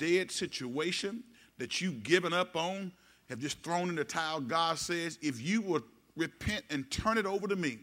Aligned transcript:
dead 0.00 0.32
situation 0.32 1.22
that 1.58 1.80
you've 1.80 2.02
given 2.02 2.32
up 2.32 2.56
on, 2.56 2.90
have 3.28 3.38
just 3.38 3.62
thrown 3.62 3.88
in 3.90 3.94
the 3.94 4.04
towel, 4.04 4.40
God 4.40 4.78
says, 4.78 5.18
if 5.22 5.40
you 5.40 5.60
will 5.60 5.82
repent 6.16 6.64
and 6.70 6.90
turn 6.90 7.18
it 7.18 7.26
over 7.26 7.46
to 7.46 7.54
me, 7.54 7.78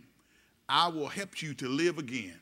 I 0.67 0.89
will 0.89 1.07
help 1.07 1.41
you 1.41 1.53
to 1.53 1.69
live 1.69 1.97
again 1.97 2.37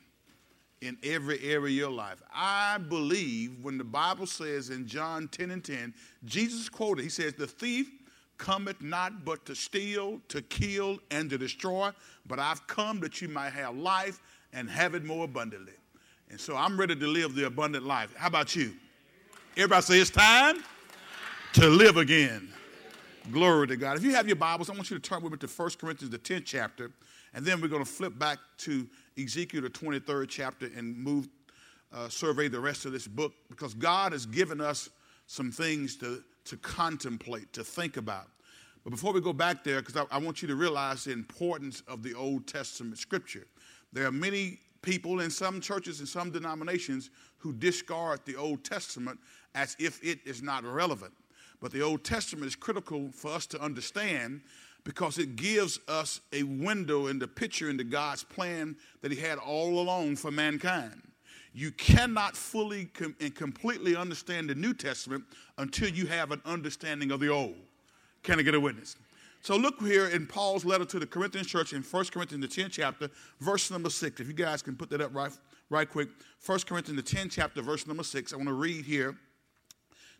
in 0.81 0.97
every 1.03 1.39
area 1.43 1.57
of 1.57 1.71
your 1.71 1.91
life. 1.91 2.23
I 2.33 2.77
believe 2.77 3.57
when 3.61 3.77
the 3.77 3.83
Bible 3.83 4.25
says 4.25 4.69
in 4.69 4.87
John 4.87 5.27
10 5.27 5.51
and 5.51 5.63
10, 5.63 5.93
Jesus 6.23 6.69
quoted, 6.69 7.03
he 7.03 7.09
says, 7.09 7.33
The 7.33 7.47
thief 7.47 7.91
cometh 8.37 8.81
not 8.81 9.23
but 9.23 9.45
to 9.45 9.55
steal, 9.55 10.19
to 10.29 10.41
kill, 10.41 10.99
and 11.11 11.29
to 11.29 11.37
destroy, 11.37 11.91
but 12.25 12.39
I've 12.39 12.65
come 12.67 12.99
that 13.01 13.21
you 13.21 13.27
might 13.27 13.51
have 13.51 13.77
life 13.77 14.21
and 14.53 14.69
have 14.69 14.95
it 14.95 15.03
more 15.03 15.25
abundantly. 15.25 15.73
And 16.29 16.39
so 16.39 16.55
I'm 16.55 16.79
ready 16.79 16.95
to 16.95 17.07
live 17.07 17.35
the 17.35 17.45
abundant 17.45 17.85
life. 17.85 18.13
How 18.15 18.27
about 18.27 18.55
you? 18.55 18.73
Everybody 19.57 19.81
say 19.83 19.99
it's 19.99 20.09
time 20.09 20.65
to 21.53 21.69
live 21.69 21.95
again. 21.95 22.49
Glory 23.31 23.67
to 23.67 23.77
God. 23.77 23.95
If 23.95 24.03
you 24.03 24.13
have 24.13 24.27
your 24.27 24.35
Bibles, 24.35 24.69
I 24.69 24.73
want 24.73 24.91
you 24.91 24.99
to 24.99 25.01
turn 25.01 25.23
with 25.23 25.31
me 25.31 25.37
to 25.37 25.47
1 25.47 25.69
Corinthians, 25.79 26.11
the 26.11 26.19
10th 26.19 26.43
chapter, 26.43 26.91
and 27.33 27.45
then 27.45 27.61
we're 27.61 27.69
going 27.69 27.83
to 27.83 27.89
flip 27.89 28.19
back 28.19 28.39
to 28.57 28.85
Ezekiel, 29.17 29.61
the 29.61 29.69
23rd 29.69 30.27
chapter, 30.27 30.69
and 30.75 30.97
move, 30.97 31.29
uh, 31.93 32.09
survey 32.09 32.49
the 32.49 32.59
rest 32.59 32.85
of 32.85 32.91
this 32.91 33.07
book 33.07 33.31
because 33.49 33.73
God 33.73 34.11
has 34.11 34.25
given 34.25 34.59
us 34.59 34.89
some 35.25 35.53
things 35.53 35.95
to, 35.99 36.21
to 36.43 36.57
contemplate, 36.57 37.53
to 37.53 37.63
think 37.63 37.95
about. 37.95 38.27
But 38.83 38.89
before 38.89 39.13
we 39.13 39.21
go 39.21 39.31
back 39.31 39.63
there, 39.63 39.79
because 39.79 39.95
I, 39.95 40.03
I 40.11 40.17
want 40.17 40.41
you 40.41 40.49
to 40.49 40.55
realize 40.57 41.05
the 41.05 41.13
importance 41.13 41.81
of 41.87 42.03
the 42.03 42.13
Old 42.13 42.45
Testament 42.45 42.97
scripture. 42.97 43.47
There 43.93 44.05
are 44.05 44.11
many 44.11 44.59
people 44.81 45.21
in 45.21 45.31
some 45.31 45.61
churches 45.61 45.99
and 45.99 46.07
some 46.09 46.29
denominations 46.29 47.09
who 47.37 47.53
discard 47.53 48.19
the 48.25 48.35
Old 48.35 48.63
Testament 48.63 49.19
as 49.55 49.75
if 49.79 50.03
it 50.03 50.19
is 50.25 50.43
not 50.43 50.63
relevant. 50.63 51.13
But 51.61 51.71
the 51.71 51.81
Old 51.81 52.03
Testament 52.03 52.45
is 52.47 52.55
critical 52.55 53.09
for 53.11 53.31
us 53.31 53.47
to 53.47 53.61
understand 53.61 54.41
because 54.83 55.17
it 55.17 55.35
gives 55.35 55.79
us 55.87 56.21
a 56.31 56.43
window 56.43 57.07
and 57.07 57.19
the 57.19 57.27
picture 57.27 57.69
into 57.69 57.83
God's 57.83 58.23
plan 58.23 58.75
that 59.01 59.11
He 59.11 59.19
had 59.19 59.39
all 59.39 59.79
along 59.79 60.17
for 60.17 60.29
mankind. 60.29 61.01
You 61.53 61.71
cannot 61.71 62.35
fully 62.35 62.85
com- 62.85 63.15
and 63.19 63.33
completely 63.33 63.95
understand 63.95 64.49
the 64.49 64.55
New 64.55 64.73
Testament 64.73 65.23
until 65.57 65.89
you 65.89 66.05
have 66.05 66.31
an 66.31 66.41
understanding 66.45 67.11
of 67.11 67.19
the 67.19 67.29
Old. 67.29 67.55
Can 68.23 68.39
I 68.39 68.43
get 68.43 68.53
a 68.53 68.59
witness? 68.59 68.97
So 69.41 69.55
look 69.55 69.79
here 69.81 70.07
in 70.07 70.27
Paul's 70.27 70.65
letter 70.65 70.85
to 70.85 70.99
the 70.99 71.05
Corinthian 71.05 71.45
church 71.45 71.71
in 71.73 71.81
1 71.81 72.05
Corinthians, 72.05 72.55
the 72.55 72.63
10th 72.63 72.71
chapter, 72.71 73.09
verse 73.39 73.69
number 73.69 73.89
6. 73.89 74.19
If 74.19 74.27
you 74.27 74.33
guys 74.33 74.61
can 74.61 74.75
put 74.75 74.89
that 74.89 75.01
up 75.01 75.13
right, 75.13 75.31
right 75.69 75.89
quick. 75.89 76.09
1 76.45 76.59
Corinthians, 76.61 77.01
the 77.01 77.17
10th 77.17 77.31
chapter, 77.31 77.61
verse 77.61 77.85
number 77.87 78.03
6. 78.03 78.33
I 78.33 78.35
want 78.37 78.49
to 78.49 78.53
read 78.53 78.85
here 78.85 79.15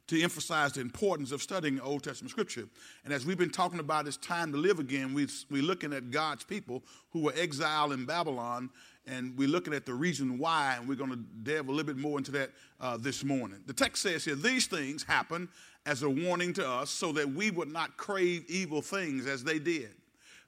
to 0.07 0.21
emphasize 0.21 0.73
the 0.73 0.81
importance 0.81 1.31
of 1.31 1.41
studying 1.41 1.79
Old 1.79 2.03
Testament 2.03 2.31
scripture. 2.31 2.65
And 3.03 3.13
as 3.13 3.25
we've 3.25 3.37
been 3.37 3.49
talking 3.49 3.79
about 3.79 4.07
it's 4.07 4.17
time 4.17 4.51
to 4.51 4.57
live 4.57 4.79
again, 4.79 5.13
we, 5.13 5.27
we're 5.49 5.63
looking 5.63 5.93
at 5.93 6.11
God's 6.11 6.43
people 6.43 6.83
who 7.11 7.21
were 7.21 7.33
exiled 7.35 7.93
in 7.93 8.05
Babylon, 8.05 8.69
and 9.07 9.37
we're 9.37 9.47
looking 9.47 9.73
at 9.73 9.85
the 9.85 9.93
reason 9.93 10.37
why, 10.37 10.75
and 10.77 10.87
we're 10.87 10.95
going 10.95 11.11
to 11.11 11.17
delve 11.43 11.67
a 11.67 11.71
little 11.71 11.85
bit 11.85 11.97
more 11.97 12.17
into 12.17 12.31
that 12.31 12.51
uh, 12.79 12.97
this 12.97 13.23
morning. 13.23 13.59
The 13.65 13.73
text 13.73 14.03
says 14.03 14.25
here, 14.25 14.35
these 14.35 14.67
things 14.67 15.03
happen 15.03 15.49
as 15.85 16.03
a 16.03 16.09
warning 16.09 16.53
to 16.53 16.67
us 16.67 16.89
so 16.89 17.11
that 17.13 17.27
we 17.31 17.51
would 17.51 17.71
not 17.71 17.97
crave 17.97 18.45
evil 18.47 18.81
things 18.81 19.27
as 19.27 19.43
they 19.43 19.59
did. 19.59 19.91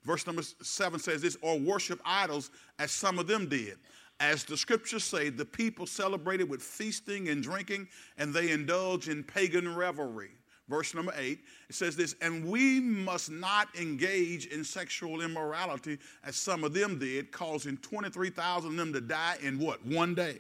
Verse 0.04 0.26
number 0.26 0.42
seven 0.62 1.00
says 1.00 1.22
this, 1.22 1.36
or 1.42 1.60
worship 1.60 2.00
idols 2.06 2.50
as 2.80 2.92
some 2.92 3.20
of 3.20 3.28
them 3.28 3.48
did. 3.50 3.78
As 4.20 4.44
the 4.44 4.58
scriptures 4.58 5.04
say, 5.04 5.30
the 5.30 5.46
people 5.46 5.86
celebrated 5.86 6.50
with 6.50 6.62
feasting 6.62 7.30
and 7.30 7.44
drinking, 7.44 7.88
and 8.18 8.34
they 8.34 8.52
indulge 8.52 9.10
in 9.10 9.24
pagan 9.24 9.76
revelry. 9.76 10.32
Verse 10.68 10.94
number 10.94 11.14
eight, 11.18 11.40
it 11.70 11.76
says 11.76 11.96
this, 11.96 12.16
and 12.22 12.46
we 12.46 12.82
must 12.82 13.32
not 13.32 13.70
engage 13.80 14.48
in 14.48 14.66
sexual 14.66 15.22
immorality 15.22 15.98
as 16.26 16.36
some 16.36 16.66
of 16.66 16.74
them 16.74 17.00
did, 17.00 17.32
causing 17.32 17.78
23,000 17.78 18.72
of 18.72 18.76
them 18.76 18.92
to 18.92 19.00
die 19.00 19.38
in 19.42 19.60
what? 19.60 19.86
One 19.86 20.14
day. 20.14 20.40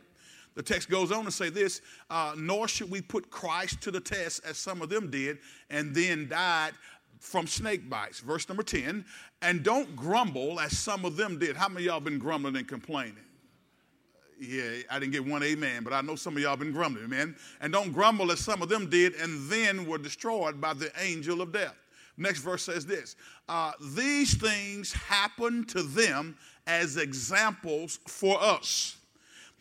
The 0.56 0.64
text 0.64 0.90
goes 0.90 1.12
on 1.12 1.24
to 1.24 1.32
say 1.32 1.50
this, 1.50 1.82
uh, 2.10 2.34
nor 2.36 2.68
should 2.68 2.90
we 2.90 3.00
put 3.00 3.30
Christ 3.30 3.80
to 3.82 3.92
the 3.92 4.02
test 4.02 4.42
as 4.44 4.58
some 4.58 4.82
of 4.82 4.90
them 4.90 5.10
did, 5.10 5.38
and 5.70 5.94
then 5.96 6.28
died 6.28 6.74
from 7.20 7.48
snake 7.48 7.90
bites. 7.90 8.20
Verse 8.20 8.50
number 8.50 8.64
10, 8.64 9.06
and 9.44 9.64
don't 9.64 9.96
grumble 9.96 10.60
as 10.60 10.78
some 10.78 11.06
of 11.06 11.16
them 11.16 11.40
did. 11.40 11.56
How 11.56 11.70
many 11.70 11.86
y'all 11.86 12.00
been 12.00 12.20
grumbling 12.20 12.58
and 12.58 12.68
complaining? 12.68 13.27
Yeah, 14.40 14.82
I 14.92 15.00
didn't 15.00 15.14
get 15.14 15.26
one 15.26 15.42
amen, 15.42 15.84
but 15.84 15.94
I 15.94 16.02
know 16.02 16.16
some 16.16 16.38
of 16.38 16.44
y'all 16.44 16.56
been 16.56 16.72
grumbling, 16.72 17.06
amen. 17.06 17.36
And 17.60 17.74
don't 17.74 17.92
grumble 17.92 18.32
as 18.32 18.40
some 18.40 18.62
of 18.62 18.70
them 18.70 18.90
did 18.90 19.16
and 19.16 19.50
then 19.50 19.88
were 19.88 19.98
destroyed 19.98 20.62
by 20.62 20.74
the 20.74 20.92
angel 21.00 21.42
of 21.42 21.52
death. 21.52 21.76
Next 22.18 22.40
verse 22.40 22.64
says 22.64 22.86
this 22.86 23.16
uh, 23.48 23.72
These 23.96 24.36
things 24.36 24.92
happened 24.94 25.70
to 25.70 25.84
them 25.84 26.38
as 26.66 26.98
examples 26.98 28.00
for 28.08 28.42
us. 28.42 28.98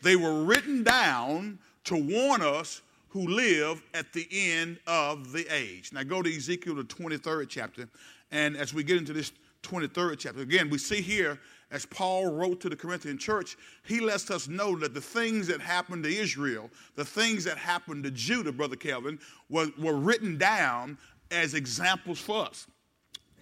They 0.01 0.15
were 0.15 0.43
written 0.43 0.83
down 0.83 1.59
to 1.85 1.95
warn 1.95 2.41
us 2.41 2.81
who 3.09 3.27
live 3.27 3.81
at 3.93 4.11
the 4.13 4.27
end 4.31 4.79
of 4.85 5.31
the 5.31 5.47
age. 5.51 5.91
Now 5.93 6.03
go 6.03 6.21
to 6.21 6.35
Ezekiel, 6.35 6.75
the 6.75 6.83
23rd 6.83 7.47
chapter. 7.49 7.87
And 8.31 8.57
as 8.57 8.73
we 8.73 8.83
get 8.83 8.97
into 8.97 9.13
this 9.13 9.31
23rd 9.63 10.19
chapter, 10.19 10.41
again, 10.41 10.69
we 10.69 10.77
see 10.77 11.01
here 11.01 11.39
as 11.71 11.85
Paul 11.85 12.31
wrote 12.31 12.61
to 12.61 12.69
the 12.69 12.75
Corinthian 12.75 13.17
church, 13.17 13.57
he 13.83 13.99
lets 13.99 14.31
us 14.31 14.47
know 14.47 14.77
that 14.77 14.93
the 14.93 15.01
things 15.01 15.47
that 15.47 15.59
happened 15.59 16.03
to 16.03 16.15
Israel, 16.15 16.69
the 16.95 17.03
things 17.03 17.43
that 17.43 17.57
happened 17.57 18.03
to 18.05 18.11
Judah, 18.11 18.51
Brother 18.51 18.77
Kelvin, 18.77 19.19
were, 19.49 19.67
were 19.77 19.95
written 19.95 20.37
down 20.37 20.97
as 21.29 21.53
examples 21.53 22.19
for 22.19 22.45
us. 22.45 22.67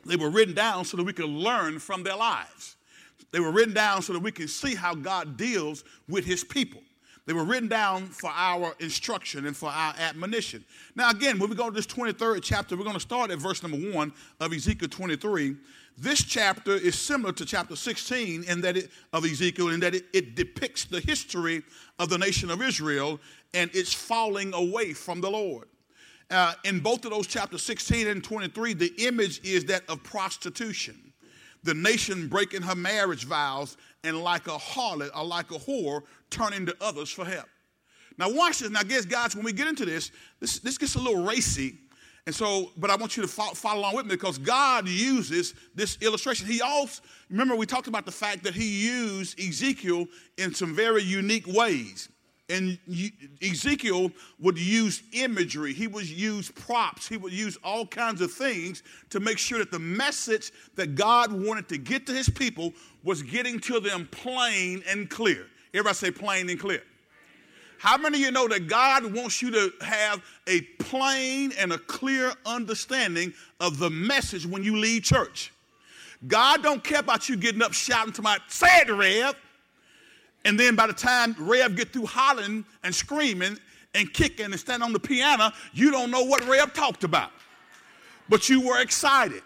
They 0.05 0.15
were 0.15 0.29
written 0.29 0.55
down 0.55 0.85
so 0.85 0.97
that 0.97 1.03
we 1.03 1.13
could 1.13 1.29
learn 1.29 1.79
from 1.79 2.03
their 2.03 2.15
lives. 2.15 2.77
They 3.31 3.39
were 3.39 3.51
written 3.51 3.73
down 3.73 4.01
so 4.01 4.13
that 4.13 4.21
we 4.21 4.31
can 4.31 4.47
see 4.47 4.75
how 4.75 4.95
God 4.95 5.37
deals 5.37 5.83
with 6.07 6.25
his 6.25 6.43
people. 6.43 6.81
They 7.25 7.33
were 7.33 7.43
written 7.43 7.67
down 7.67 8.05
for 8.07 8.29
our 8.33 8.75
instruction 8.79 9.47
and 9.47 9.57
for 9.57 9.69
our 9.69 9.95
admonition. 9.97 10.63
Now, 10.95 11.09
again, 11.09 11.39
when 11.39 11.49
we 11.49 11.55
go 11.55 11.69
to 11.69 11.75
this 11.75 11.87
23rd 11.87 12.41
chapter, 12.43 12.77
we're 12.77 12.83
going 12.83 12.95
to 12.95 12.99
start 12.99 13.31
at 13.31 13.39
verse 13.39 13.63
number 13.63 13.91
one 13.91 14.13
of 14.39 14.53
Ezekiel 14.53 14.89
23. 14.89 15.55
This 15.97 16.21
chapter 16.21 16.73
is 16.73 16.95
similar 16.95 17.31
to 17.33 17.45
chapter 17.45 17.75
16 17.75 18.43
in 18.43 18.61
that 18.61 18.75
it, 18.75 18.89
of 19.13 19.23
Ezekiel 19.23 19.69
in 19.69 19.79
that 19.79 19.95
it, 19.95 20.05
it 20.13 20.35
depicts 20.35 20.83
the 20.85 20.99
history 20.99 21.63
of 21.99 22.09
the 22.09 22.17
nation 22.17 22.49
of 22.51 22.61
Israel 22.61 23.19
and 23.53 23.73
its 23.73 23.93
falling 23.93 24.53
away 24.53 24.91
from 24.91 25.21
the 25.21 25.31
Lord. 25.31 25.67
Uh, 26.29 26.53
in 26.65 26.81
both 26.81 27.05
of 27.05 27.11
those 27.11 27.27
chapters 27.27 27.61
16 27.63 28.07
and 28.07 28.23
23, 28.23 28.73
the 28.73 28.93
image 29.05 29.39
is 29.45 29.63
that 29.65 29.83
of 29.87 30.03
prostitution. 30.03 31.13
The 31.63 31.73
nation 31.73 32.27
breaking 32.27 32.63
her 32.63 32.75
marriage 32.75 33.23
vows 33.23 33.77
and 34.03 34.21
like 34.21 34.47
a 34.47 34.57
harlot 34.57 35.11
or 35.15 35.23
like 35.23 35.51
a 35.51 35.59
whore 35.59 36.01
turning 36.29 36.65
to 36.65 36.75
others 36.81 37.09
for 37.09 37.23
help. 37.23 37.47
Now 38.17 38.29
watch 38.31 38.59
this. 38.59 38.69
Now, 38.69 38.83
guess 38.83 39.05
guys, 39.05 39.35
when 39.35 39.45
we 39.45 39.53
get 39.53 39.67
into 39.67 39.85
this, 39.85 40.11
this, 40.39 40.59
this 40.59 40.77
gets 40.77 40.95
a 40.95 40.99
little 40.99 41.23
racy 41.23 41.77
and 42.25 42.33
so, 42.33 42.71
but 42.77 42.89
I 42.89 42.95
want 42.95 43.15
you 43.15 43.21
to 43.21 43.29
follow, 43.29 43.53
follow, 43.53 43.81
along 43.81 43.95
with 43.97 44.05
me 44.07 44.15
because 44.15 44.39
God 44.39 44.87
uses 44.87 45.53
this 45.75 45.97
illustration. 46.01 46.47
He 46.47 46.59
also, 46.59 47.03
remember, 47.29 47.55
we 47.55 47.67
talked 47.67 47.87
about 47.87 48.05
the 48.05 48.11
fact 48.11 48.43
that 48.43 48.55
He 48.55 48.87
used 48.87 49.39
Ezekiel 49.39 50.07
in 50.37 50.53
some 50.53 50.73
very 50.73 51.03
unique 51.03 51.45
ways. 51.45 52.09
And 52.49 52.77
Ezekiel 53.41 54.11
would 54.39 54.57
use 54.57 55.01
imagery, 55.13 55.73
he 55.73 55.87
would 55.87 56.07
use 56.07 56.51
props, 56.51 57.07
he 57.07 57.17
would 57.17 57.33
use 57.33 57.57
all 57.63 57.87
kinds 57.87 58.21
of 58.21 58.31
things 58.31 58.83
to 59.09 59.19
make 59.19 59.39
sure 59.39 59.57
that 59.57 59.71
the 59.71 59.79
message 59.79 60.51
that 60.75 60.93
God 60.93 61.31
wanted 61.31 61.67
to 61.69 61.79
get 61.79 62.05
to 62.05 62.13
his 62.13 62.29
people 62.29 62.71
was 63.03 63.23
getting 63.23 63.59
to 63.61 63.79
them 63.79 64.07
plain 64.11 64.83
and 64.87 65.09
clear. 65.09 65.47
Everybody 65.73 65.95
say 65.95 66.11
plain 66.11 66.47
and 66.47 66.59
clear. 66.59 66.83
How 67.85 67.97
many 67.97 68.17
of 68.17 68.21
you 68.21 68.31
know 68.31 68.47
that 68.47 68.67
God 68.67 69.13
wants 69.13 69.43
you 69.43 69.51
to 69.51 69.71
have 69.81 70.23
a 70.47 70.61
plain 70.79 71.53
and 71.55 71.71
a 71.71 71.77
clear 71.77 72.33
understanding 72.43 73.31
of 73.59 73.77
the 73.77 73.91
message 73.91 74.43
when 74.43 74.63
you 74.63 74.75
leave 74.75 75.03
church? 75.03 75.53
God 76.25 76.63
don't 76.63 76.83
care 76.83 77.01
about 77.01 77.29
you 77.29 77.37
getting 77.37 77.61
up 77.61 77.73
shouting 77.73 78.11
to 78.13 78.23
my 78.23 78.39
it, 78.49 78.89
Rev. 78.89 79.35
And 80.45 80.59
then 80.59 80.75
by 80.75 80.87
the 80.87 80.93
time 80.93 81.35
Rev 81.37 81.75
get 81.75 81.93
through 81.93 82.07
hollering 82.07 82.65
and 82.83 82.95
screaming 82.95 83.55
and 83.93 84.11
kicking 84.11 84.47
and 84.47 84.59
standing 84.59 84.83
on 84.83 84.91
the 84.91 84.99
piano, 84.99 85.51
you 85.71 85.91
don't 85.91 86.09
know 86.09 86.23
what 86.23 86.43
Rev 86.47 86.73
talked 86.73 87.03
about. 87.03 87.29
But 88.29 88.49
you 88.49 88.65
were 88.65 88.81
excited. 88.81 89.43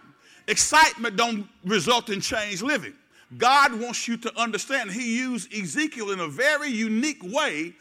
Excitement 0.48 1.18
don't 1.18 1.46
result 1.66 2.10
in 2.10 2.22
change 2.22 2.62
living. 2.62 2.94
God 3.38 3.78
wants 3.78 4.08
you 4.08 4.16
to 4.16 4.40
understand. 4.40 4.92
He 4.92 5.18
used 5.18 5.54
Ezekiel 5.54 6.12
in 6.12 6.22
a 6.22 6.28
very 6.30 6.70
unique 6.70 7.22
way 7.22 7.74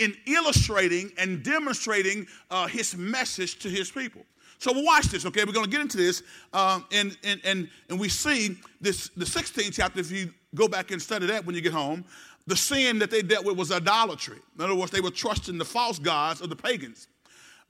in 0.00 0.16
illustrating 0.26 1.12
and 1.18 1.42
demonstrating 1.42 2.26
uh, 2.50 2.66
his 2.66 2.96
message 2.96 3.58
to 3.60 3.68
his 3.68 3.90
people. 3.90 4.22
So 4.58 4.72
watch 4.74 5.06
this, 5.06 5.24
okay? 5.26 5.44
We're 5.44 5.52
going 5.52 5.66
to 5.66 5.70
get 5.70 5.80
into 5.80 5.96
this, 5.96 6.22
um, 6.52 6.84
and, 6.92 7.16
and, 7.22 7.40
and, 7.44 7.68
and 7.88 8.00
we 8.00 8.08
see 8.08 8.58
this 8.80 9.08
the 9.10 9.24
16th 9.24 9.74
chapter. 9.74 10.00
If 10.00 10.10
you 10.10 10.34
go 10.54 10.68
back 10.68 10.90
and 10.90 11.00
study 11.00 11.26
that 11.26 11.46
when 11.46 11.54
you 11.54 11.60
get 11.60 11.72
home, 11.72 12.04
the 12.46 12.56
sin 12.56 12.98
that 12.98 13.10
they 13.10 13.22
dealt 13.22 13.44
with 13.44 13.56
was 13.56 13.70
idolatry. 13.70 14.38
In 14.58 14.64
other 14.64 14.74
words, 14.74 14.90
they 14.90 15.00
were 15.00 15.10
trusting 15.10 15.56
the 15.56 15.64
false 15.64 15.98
gods 15.98 16.40
of 16.40 16.50
the 16.50 16.56
pagans. 16.56 17.08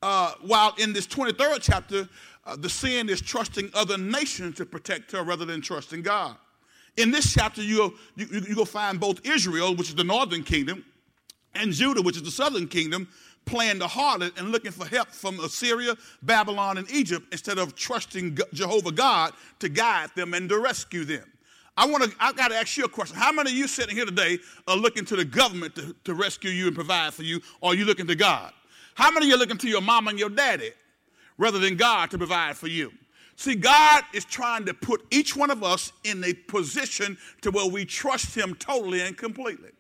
Uh, 0.03 0.33
while 0.41 0.75
in 0.79 0.93
this 0.93 1.07
23rd 1.07 1.59
chapter, 1.61 2.09
uh, 2.47 2.57
the 2.57 2.71
sin 2.71 3.09
is 3.09 3.21
trusting 3.21 3.71
other 3.75 3.99
nations 3.99 4.57
to 4.57 4.65
protect 4.65 5.13
her 5.13 5.23
rather 5.23 5.45
than 5.45 5.61
trusting 5.61 6.03
God. 6.03 6.37
In 6.97 7.11
this 7.11 7.33
chapter, 7.33 7.63
you, 7.63 7.95
you, 8.17 8.27
you 8.31 8.55
go 8.55 8.65
find 8.65 8.99
both 8.99 9.25
Israel, 9.25 9.75
which 9.75 9.91
is 9.91 9.95
the 9.95 10.05
northern 10.05 10.43
kingdom, 10.43 10.85
and 11.55 11.73
Judah, 11.73 12.03
which 12.03 12.17
is 12.17 12.23
the 12.23 12.31
southern 12.31 12.69
kingdom, 12.69 13.09
playing 13.45 13.79
the 13.79 13.87
harlot 13.87 14.39
and 14.39 14.51
looking 14.51 14.71
for 14.71 14.87
help 14.87 15.09
from 15.09 15.41
Assyria, 15.41 15.97
Babylon, 16.23 16.79
and 16.79 16.91
Egypt 16.91 17.27
instead 17.33 17.59
of 17.59 17.75
trusting 17.75 18.39
Jehovah 18.53 18.93
God 18.93 19.33
to 19.59 19.69
guide 19.69 20.11
them 20.15 20.35
and 20.35 20.49
to 20.49 20.59
rescue 20.59 21.05
them. 21.05 21.25
I 21.77 21.87
want 21.87 22.05
to. 22.05 22.13
I 22.21 22.33
got 22.33 22.49
to 22.49 22.57
ask 22.57 22.77
you 22.77 22.85
a 22.85 22.89
question. 22.89 23.17
How 23.17 23.33
many 23.33 23.51
of 23.51 23.57
you 23.57 23.67
sitting 23.67 23.97
here 23.97 24.05
today 24.05 24.39
are 24.69 24.77
looking 24.77 25.05
to 25.07 25.17
the 25.17 25.25
government 25.25 25.75
to, 25.77 25.95
to 26.05 26.15
rescue 26.15 26.51
you 26.51 26.67
and 26.67 26.75
provide 26.75 27.15
for 27.15 27.23
you, 27.23 27.41
or 27.61 27.73
are 27.73 27.75
you 27.75 27.85
looking 27.85 28.07
to 28.09 28.15
God? 28.15 28.53
How 28.95 29.11
many 29.11 29.27
of 29.27 29.29
you 29.31 29.37
are 29.37 29.39
looking 29.39 29.59
to 29.59 29.69
your 29.69 29.81
mom 29.81 30.09
and 30.09 30.19
your 30.19 30.29
daddy 30.29 30.73
rather 31.39 31.59
than 31.59 31.77
God 31.77 32.11
to 32.11 32.19
provide 32.19 32.57
for 32.57 32.67
you? 32.67 32.93
See, 33.37 33.55
God 33.55 34.05
is 34.13 34.27
trying 34.27 34.67
to 34.67 34.75
put 34.75 35.07
each 35.11 35.35
one 35.35 35.51
of 35.51 35.65
us 35.65 35.93
in 36.05 36.23
a 36.25 36.35
position 36.35 37.17
to 37.41 37.51
where 37.51 37.67
we 37.67 37.87
trust 37.87 38.37
Him 38.37 38.55
totally 38.57 39.01
and 39.01 39.17
completely. 39.17 39.71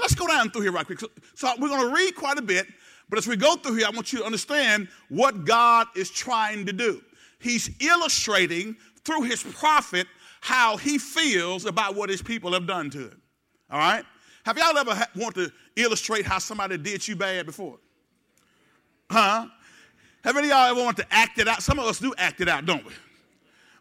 Let's 0.00 0.14
go 0.14 0.26
down 0.26 0.50
through 0.50 0.62
here 0.62 0.72
right 0.72 0.86
quick. 0.86 1.00
So, 1.00 1.08
so 1.34 1.52
we're 1.58 1.68
going 1.68 1.88
to 1.88 1.94
read 1.94 2.14
quite 2.14 2.38
a 2.38 2.42
bit, 2.42 2.66
but 3.08 3.18
as 3.18 3.26
we 3.26 3.36
go 3.36 3.56
through 3.56 3.76
here, 3.76 3.86
I 3.86 3.90
want 3.90 4.12
you 4.12 4.20
to 4.20 4.24
understand 4.24 4.88
what 5.08 5.44
God 5.44 5.86
is 5.96 6.10
trying 6.10 6.66
to 6.66 6.72
do. 6.72 7.02
He's 7.38 7.70
illustrating 7.80 8.76
through 9.04 9.22
His 9.22 9.42
prophet 9.42 10.06
how 10.40 10.76
He 10.76 10.98
feels 10.98 11.66
about 11.66 11.94
what 11.94 12.10
His 12.10 12.22
people 12.22 12.52
have 12.52 12.66
done 12.66 12.90
to 12.90 12.98
Him. 12.98 13.22
All 13.70 13.78
right? 13.78 14.04
Have 14.44 14.58
y'all 14.58 14.76
ever 14.76 14.94
ha- 14.94 15.08
want 15.16 15.34
to 15.36 15.50
illustrate 15.76 16.24
how 16.24 16.38
somebody 16.38 16.78
did 16.78 17.06
you 17.06 17.16
bad 17.16 17.46
before? 17.46 17.78
Huh? 19.10 19.46
Have 20.24 20.36
any 20.36 20.48
of 20.48 20.52
y'all 20.52 20.70
ever 20.70 20.82
want 20.82 20.96
to 20.98 21.06
act 21.10 21.38
it 21.38 21.48
out? 21.48 21.62
Some 21.62 21.78
of 21.78 21.86
us 21.86 21.98
do 21.98 22.14
act 22.18 22.40
it 22.40 22.48
out, 22.48 22.66
don't 22.66 22.84
we? 22.84 22.92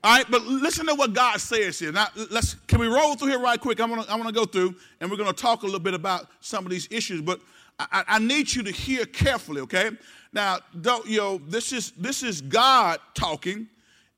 All 0.06 0.12
right, 0.12 0.30
but 0.30 0.46
listen 0.46 0.86
to 0.86 0.94
what 0.94 1.14
God 1.14 1.42
says 1.42 1.80
here. 1.80 1.92
Now, 1.92 2.10
let's 2.30 2.54
can 2.68 2.78
we 2.78 2.86
roll 2.86 3.16
through 3.16 3.30
here 3.30 3.40
right 3.40 3.60
quick? 3.60 3.80
I'm 3.82 3.90
gonna, 3.90 4.06
I'm 4.08 4.20
gonna 4.20 4.32
go 4.32 4.46
through 4.46 4.76
and 5.02 5.10
we're 5.10 5.18
gonna 5.18 5.34
talk 5.34 5.64
a 5.64 5.66
little 5.66 5.80
bit 5.80 5.96
about 5.96 6.28
some 6.42 6.64
of 6.64 6.70
these 6.70 6.88
issues, 6.92 7.24
but 7.24 7.42
I, 7.80 8.04
I 8.08 8.20
need 8.20 8.54
you 8.54 8.62
to 8.62 8.72
hear 8.72 9.08
carefully, 9.08 9.62
okay? 9.62 9.90
Now, 10.32 10.60
don't 10.80 11.08
you 11.08 11.18
know, 11.18 11.42
this 11.48 11.74
is 11.74 11.90
this 11.98 12.22
is 12.22 12.42
God 12.42 13.00
talking, 13.16 13.68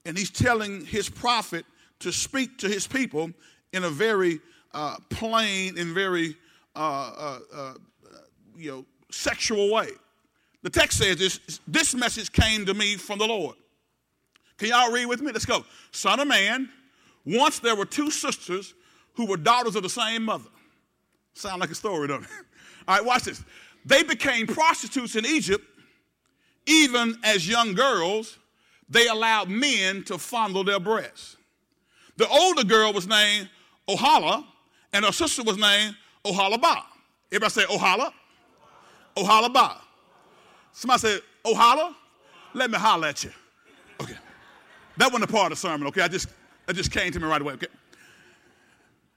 and 0.04 0.18
he's 0.18 0.30
telling 0.30 0.84
his 0.84 1.07
prophet 1.07 1.66
to 2.00 2.12
speak 2.12 2.57
to 2.57 2.68
his 2.68 2.86
people 2.86 3.31
in 3.72 3.86
a 3.86 3.90
very 3.90 4.42
uh, 4.74 4.98
plain 5.10 5.78
and 5.78 5.94
very 5.94 6.36
uh, 6.75 6.80
uh, 7.18 7.40
uh 7.56 7.74
you 8.57 8.72
know 8.72 8.86
sexual 9.10 9.72
way. 9.72 9.92
The 10.63 10.69
text 10.69 10.98
says 10.98 11.16
this, 11.16 11.62
this 11.66 11.95
message 11.95 12.30
came 12.33 12.66
to 12.66 12.74
me 12.74 12.98
from 12.98 13.19
the 13.19 13.25
Lord. 13.25 13.56
Can 14.57 14.69
y'all 14.69 14.92
read 14.92 15.06
with 15.06 15.21
me? 15.21 15.31
Let's 15.31 15.45
go. 15.45 15.65
Son 15.92 16.19
of 16.19 16.27
man, 16.27 16.69
once 17.25 17.59
there 17.59 17.75
were 17.75 17.86
two 17.86 18.09
sisters 18.09 18.74
who 19.13 19.25
were 19.25 19.38
daughters 19.38 19.75
of 19.75 19.83
the 19.83 19.89
same 19.89 20.24
mother. 20.24 20.50
Sound 21.33 21.62
like 21.62 21.71
a 21.71 21.75
story, 21.75 22.07
don't 22.07 22.24
it? 22.24 22.30
All 22.88 22.95
right, 22.95 23.06
watch 23.06 23.24
this. 23.24 23.44
They 23.86 24.04
became 24.04 24.48
prostitutes 24.48 25.15
in 25.15 25.25
Egypt. 25.25 25.63
Even 26.65 27.18
as 27.24 27.48
young 27.48 27.74
girls, 27.74 28.38
they 28.89 29.07
allowed 29.07 29.50
men 29.50 30.04
to 30.04 30.18
fondle 30.18 30.63
their 30.63 30.80
breasts. 30.80 31.38
The 32.18 32.27
older 32.27 32.63
girl 32.63 32.94
was 32.94 33.07
named 33.07 33.50
Oholah, 33.88 34.44
and 34.94 35.06
her 35.06 35.12
sister 35.12 35.44
was 35.44 35.57
named 35.57 35.95
Oholibah. 36.25 36.83
Everybody 37.31 37.51
say 37.51 37.63
Oholah? 37.63 38.12
Oholibah. 39.15 39.77
Somebody 40.71 41.00
say, 41.00 41.19
Oholah? 41.45 41.94
Let 42.54 42.71
me 42.71 42.77
holler 42.77 43.07
at 43.07 43.24
you. 43.24 43.31
Okay. 44.01 44.15
That 44.98 45.12
wasn't 45.12 45.30
a 45.30 45.34
part 45.34 45.52
of 45.52 45.58
the 45.58 45.68
sermon, 45.68 45.88
okay? 45.88 46.02
I 46.02 46.08
just, 46.08 46.30
that 46.66 46.76
just 46.76 46.92
came 46.92 47.12
to 47.12 47.20
me 47.20 47.26
right 47.28 47.42
away, 47.42 47.54
okay? 47.54 47.68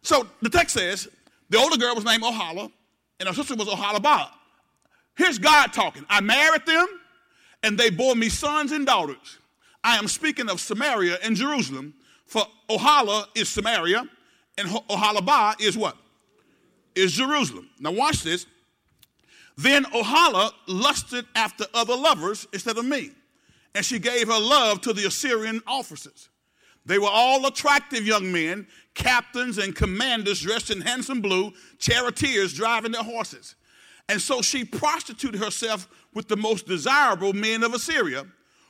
So 0.03 0.27
the 0.43 0.49
text 0.49 0.75
says, 0.75 1.09
the 1.49 1.59
older 1.59 1.77
girl 1.77 1.94
was 1.94 2.05
named 2.05 2.23
Oholah, 2.23 2.71
and 3.19 3.29
her 3.29 3.35
sister 3.35 3.55
was 3.55 3.69
Oholibah. 3.69 4.29
Here's 5.17 5.38
God 5.38 5.73
talking. 5.73 6.05
I 6.09 6.21
married 6.21 6.65
them, 6.67 6.87
and 7.62 7.77
they 7.77 7.91
bore 7.91 8.15
me 8.15 8.29
sons 8.29 8.73
and 8.73 8.87
daughters. 8.87 9.38
I 9.82 9.97
am 9.97 10.09
speaking 10.09 10.49
of 10.49 10.61
Samaria 10.61 11.19
and 11.23 11.37
Jerusalem, 11.37 11.94
for 12.26 12.43
Oholah 12.69 13.26
is 13.35 13.49
Samaria, 13.49 14.05
and 14.56 14.69
Oholibah 14.69 15.61
is 15.61 15.76
what? 15.76 15.97
Is 16.94 17.12
Jerusalem. 17.12 17.69
Now 17.79 17.93
watch 17.93 18.23
this. 18.23 18.47
Then 19.56 19.85
Oholah 19.85 20.53
lusted 20.67 21.26
after 21.35 21.67
other 21.75 21.97
lovers 21.97 22.47
instead 22.53 22.79
of 22.79 22.85
me, 22.85 23.11
and 23.75 23.84
she 23.84 23.99
gave 23.99 24.28
her 24.28 24.38
love 24.38 24.81
to 24.82 24.93
the 24.93 25.06
Assyrian 25.06 25.62
officers. 25.67 26.28
They 26.87 26.99
were 26.99 27.11
all 27.11 27.46
attractive 27.46 28.06
young 28.06 28.32
men, 28.32 28.67
captains 28.94 29.58
and 29.58 29.76
commanders 29.76 30.40
dressed 30.40 30.70
in 30.70 30.81
handsome 30.81 31.20
blue, 31.20 31.52
charioteers 31.78 32.55
driving 32.55 32.93
their 32.93 33.02
horses. 33.02 33.55
And 34.08 34.20
so 34.20 34.43
she 34.43 34.64
prostituted 34.64 35.40
herself 35.40 35.88
with 36.14 36.26
the 36.26 36.37
most 36.37 36.67
desirable 36.67 37.32
men 37.32 37.62
of 37.62 37.75
Assyria, 37.75 38.26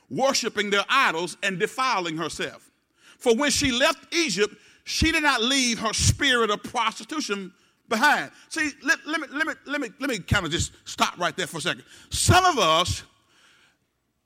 worshiping 0.09 0.69
their 0.69 0.85
idols 0.89 1.37
and 1.41 1.57
defiling 1.57 2.17
herself. 2.17 2.69
For 3.17 3.35
when 3.35 3.49
she 3.49 3.71
left 3.71 4.13
Egypt, 4.13 4.53
she 4.83 5.11
did 5.11 5.23
not 5.23 5.41
leave 5.41 5.79
her 5.79 5.93
spirit 5.93 6.49
of 6.49 6.61
prostitution 6.63 7.53
behind. 7.87 8.31
See, 8.49 8.71
let, 8.83 8.99
let, 9.05 9.21
me, 9.21 9.27
let, 9.31 9.47
me, 9.47 9.53
let, 9.65 9.81
me, 9.81 9.89
let 9.99 10.09
me 10.09 10.19
kind 10.19 10.45
of 10.45 10.51
just 10.51 10.73
stop 10.85 11.17
right 11.17 11.35
there 11.35 11.47
for 11.47 11.57
a 11.57 11.61
second. 11.61 11.83
Some 12.09 12.45
of 12.45 12.59
us, 12.59 13.03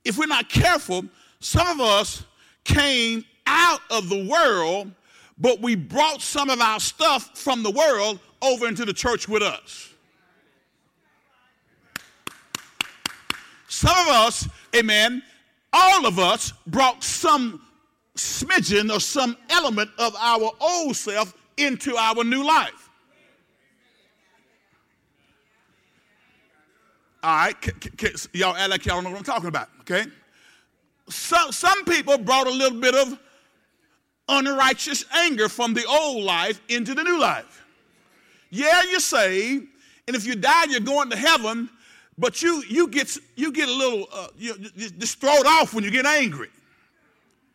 if 0.06 0.18
we're 0.18 0.28
not 0.28 0.48
careful, 0.48 1.04
some 1.40 1.68
of 1.68 1.81
us 1.81 2.24
came 2.63 3.25
out 3.48 3.81
of 3.90 4.07
the 4.07 4.28
world, 4.28 4.92
but 5.38 5.62
we 5.62 5.75
brought 5.75 6.22
some 6.22 6.50
of 6.50 6.62
our 6.62 6.80
stuff 6.80 7.38
from 7.38 7.63
the 7.63 7.72
world 7.72 8.19
over 8.42 8.68
into 8.68 8.86
the 8.86 8.94
church 8.94 9.28
with 9.28 9.42
us. 9.42 9.90
Some 13.68 13.98
of 13.98 14.07
us, 14.07 14.48
amen, 14.75 15.22
all 15.74 16.06
of 16.06 16.18
us 16.18 16.54
brought 16.68 17.04
some 17.04 17.62
smidgen 18.16 18.94
or 18.96 19.00
some 19.00 19.36
element 19.50 19.90
of 19.98 20.16
our 20.16 20.52
old 20.62 20.96
self 20.96 21.34
into 21.57 21.98
our 21.98 22.24
new 22.24 22.46
life. 22.46 22.85
All 27.25 27.38
right, 27.38 27.56
c- 27.60 27.89
c- 28.16 28.30
y'all 28.33 28.56
act 28.56 28.69
like 28.69 28.86
y'all 28.86 29.01
know 29.01 29.10
what 29.10 29.18
I'm 29.18 29.24
talking 29.24 29.48
about, 29.48 29.69
okay? 29.81 30.06
Some, 31.10 31.51
some 31.51 31.83
people 31.85 32.19
brought 32.19 32.45
a 32.45 32.52
little 32.52 32.80
bit 32.80 32.94
of 32.94 33.18
unrighteous 34.30 35.06
anger 35.11 35.50
from 35.50 35.73
the 35.73 35.83
old 35.85 36.23
life 36.23 36.61
into 36.69 36.94
the 36.94 37.02
new 37.02 37.19
life. 37.19 37.66
Yeah, 38.52 38.83
you're 38.92 39.00
saved, 39.00 39.66
and 40.07 40.16
if 40.16 40.23
you 40.23 40.35
die, 40.35 40.66
you're 40.66 40.81
going 40.81 41.09
to 41.09 41.16
heaven, 41.16 41.68
but 42.16 42.44
you, 42.44 42.64
you, 42.69 42.90
get, 42.90 43.18
you 43.35 43.52
get 43.52 43.69
a 43.69 43.73
little, 43.73 44.07
uh, 44.14 44.28
you, 44.38 44.56
just 45.00 45.19
throw 45.19 45.33
it 45.33 45.47
off 45.47 45.73
when 45.73 45.83
you 45.83 45.90
get 45.90 46.06
angry. 46.06 46.50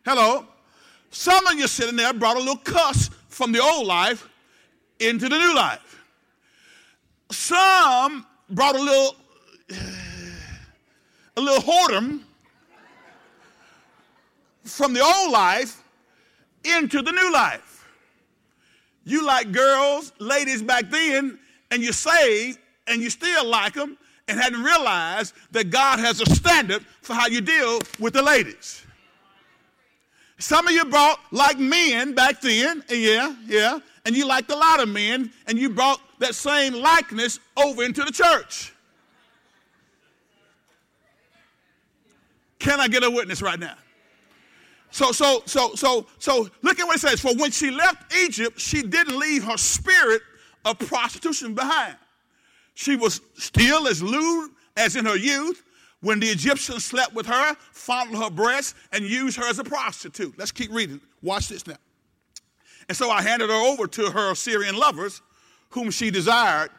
Hello? 0.03 0.45
Some 1.11 1.47
of 1.47 1.53
you 1.53 1.69
sitting 1.69 1.95
there 1.95 2.11
brought 2.11 2.35
a 2.35 2.39
little 2.39 2.57
cuss 2.57 3.09
from 3.29 3.53
the 3.53 3.61
old 3.61 3.87
life 3.87 4.27
into 4.99 5.29
the 5.29 5.39
new 5.39 5.55
life. 5.55 6.03
Some 7.31 8.25
brought 8.49 8.75
a 8.75 8.81
little 8.81 9.15
a 11.37 11.41
little 11.41 11.61
whoredom 11.61 12.21
from 14.63 14.93
the 14.93 15.01
old 15.01 15.31
life 15.31 15.81
into 16.63 17.01
the 17.01 17.11
new 17.11 17.33
life. 17.33 17.87
You 19.03 19.25
like 19.25 19.51
girls, 19.51 20.13
ladies 20.19 20.61
back 20.61 20.89
then, 20.89 21.39
and 21.71 21.81
you 21.81 21.91
saved, 21.91 22.59
and 22.87 23.01
you 23.01 23.09
still 23.09 23.45
like 23.45 23.73
them, 23.73 23.97
and 24.27 24.39
hadn't 24.39 24.63
realized 24.63 25.33
that 25.51 25.69
God 25.69 25.99
has 25.99 26.21
a 26.21 26.25
standard 26.35 26.85
for 27.01 27.13
how 27.13 27.27
you 27.27 27.41
deal 27.41 27.79
with 27.99 28.13
the 28.13 28.21
ladies. 28.21 28.85
Some 30.37 30.67
of 30.67 30.73
you 30.73 30.85
brought 30.85 31.19
like 31.31 31.59
men 31.59 32.13
back 32.13 32.41
then, 32.41 32.83
yeah, 32.89 33.35
yeah, 33.45 33.79
and 34.05 34.15
you 34.15 34.27
liked 34.27 34.51
a 34.51 34.55
lot 34.55 34.79
of 34.79 34.89
men, 34.89 35.31
and 35.47 35.57
you 35.57 35.69
brought 35.69 36.01
that 36.19 36.35
same 36.35 36.73
likeness 36.73 37.39
over 37.57 37.83
into 37.83 38.03
the 38.03 38.11
church. 38.11 38.73
Can 42.61 42.79
I 42.79 42.87
get 42.87 43.03
a 43.03 43.09
witness 43.09 43.41
right 43.41 43.59
now? 43.59 43.73
So, 44.91 45.11
so, 45.11 45.41
so, 45.47 45.73
so, 45.73 46.05
so, 46.19 46.47
look 46.61 46.79
at 46.79 46.85
what 46.85 46.97
it 46.97 46.99
says. 46.99 47.19
For 47.19 47.33
when 47.35 47.49
she 47.49 47.71
left 47.71 48.13
Egypt, 48.15 48.59
she 48.59 48.83
didn't 48.83 49.17
leave 49.17 49.43
her 49.43 49.57
spirit 49.57 50.21
of 50.63 50.77
prostitution 50.77 51.55
behind. 51.55 51.95
She 52.75 52.95
was 52.95 53.19
still 53.33 53.87
as 53.87 54.03
lewd 54.03 54.51
as 54.77 54.95
in 54.95 55.05
her 55.05 55.15
youth 55.15 55.63
when 56.01 56.19
the 56.19 56.27
Egyptians 56.27 56.85
slept 56.85 57.15
with 57.15 57.25
her, 57.25 57.55
fondled 57.71 58.23
her 58.23 58.29
breasts, 58.29 58.75
and 58.91 59.03
used 59.05 59.37
her 59.37 59.45
as 59.49 59.57
a 59.57 59.63
prostitute. 59.63 60.37
Let's 60.37 60.51
keep 60.51 60.71
reading. 60.71 61.01
Watch 61.23 61.47
this 61.47 61.65
now. 61.65 61.77
And 62.89 62.95
so 62.95 63.09
I 63.09 63.23
handed 63.23 63.49
her 63.49 63.71
over 63.71 63.87
to 63.87 64.11
her 64.11 64.33
Assyrian 64.33 64.75
lovers, 64.75 65.23
whom 65.69 65.89
she 65.89 66.11
desired 66.11 66.69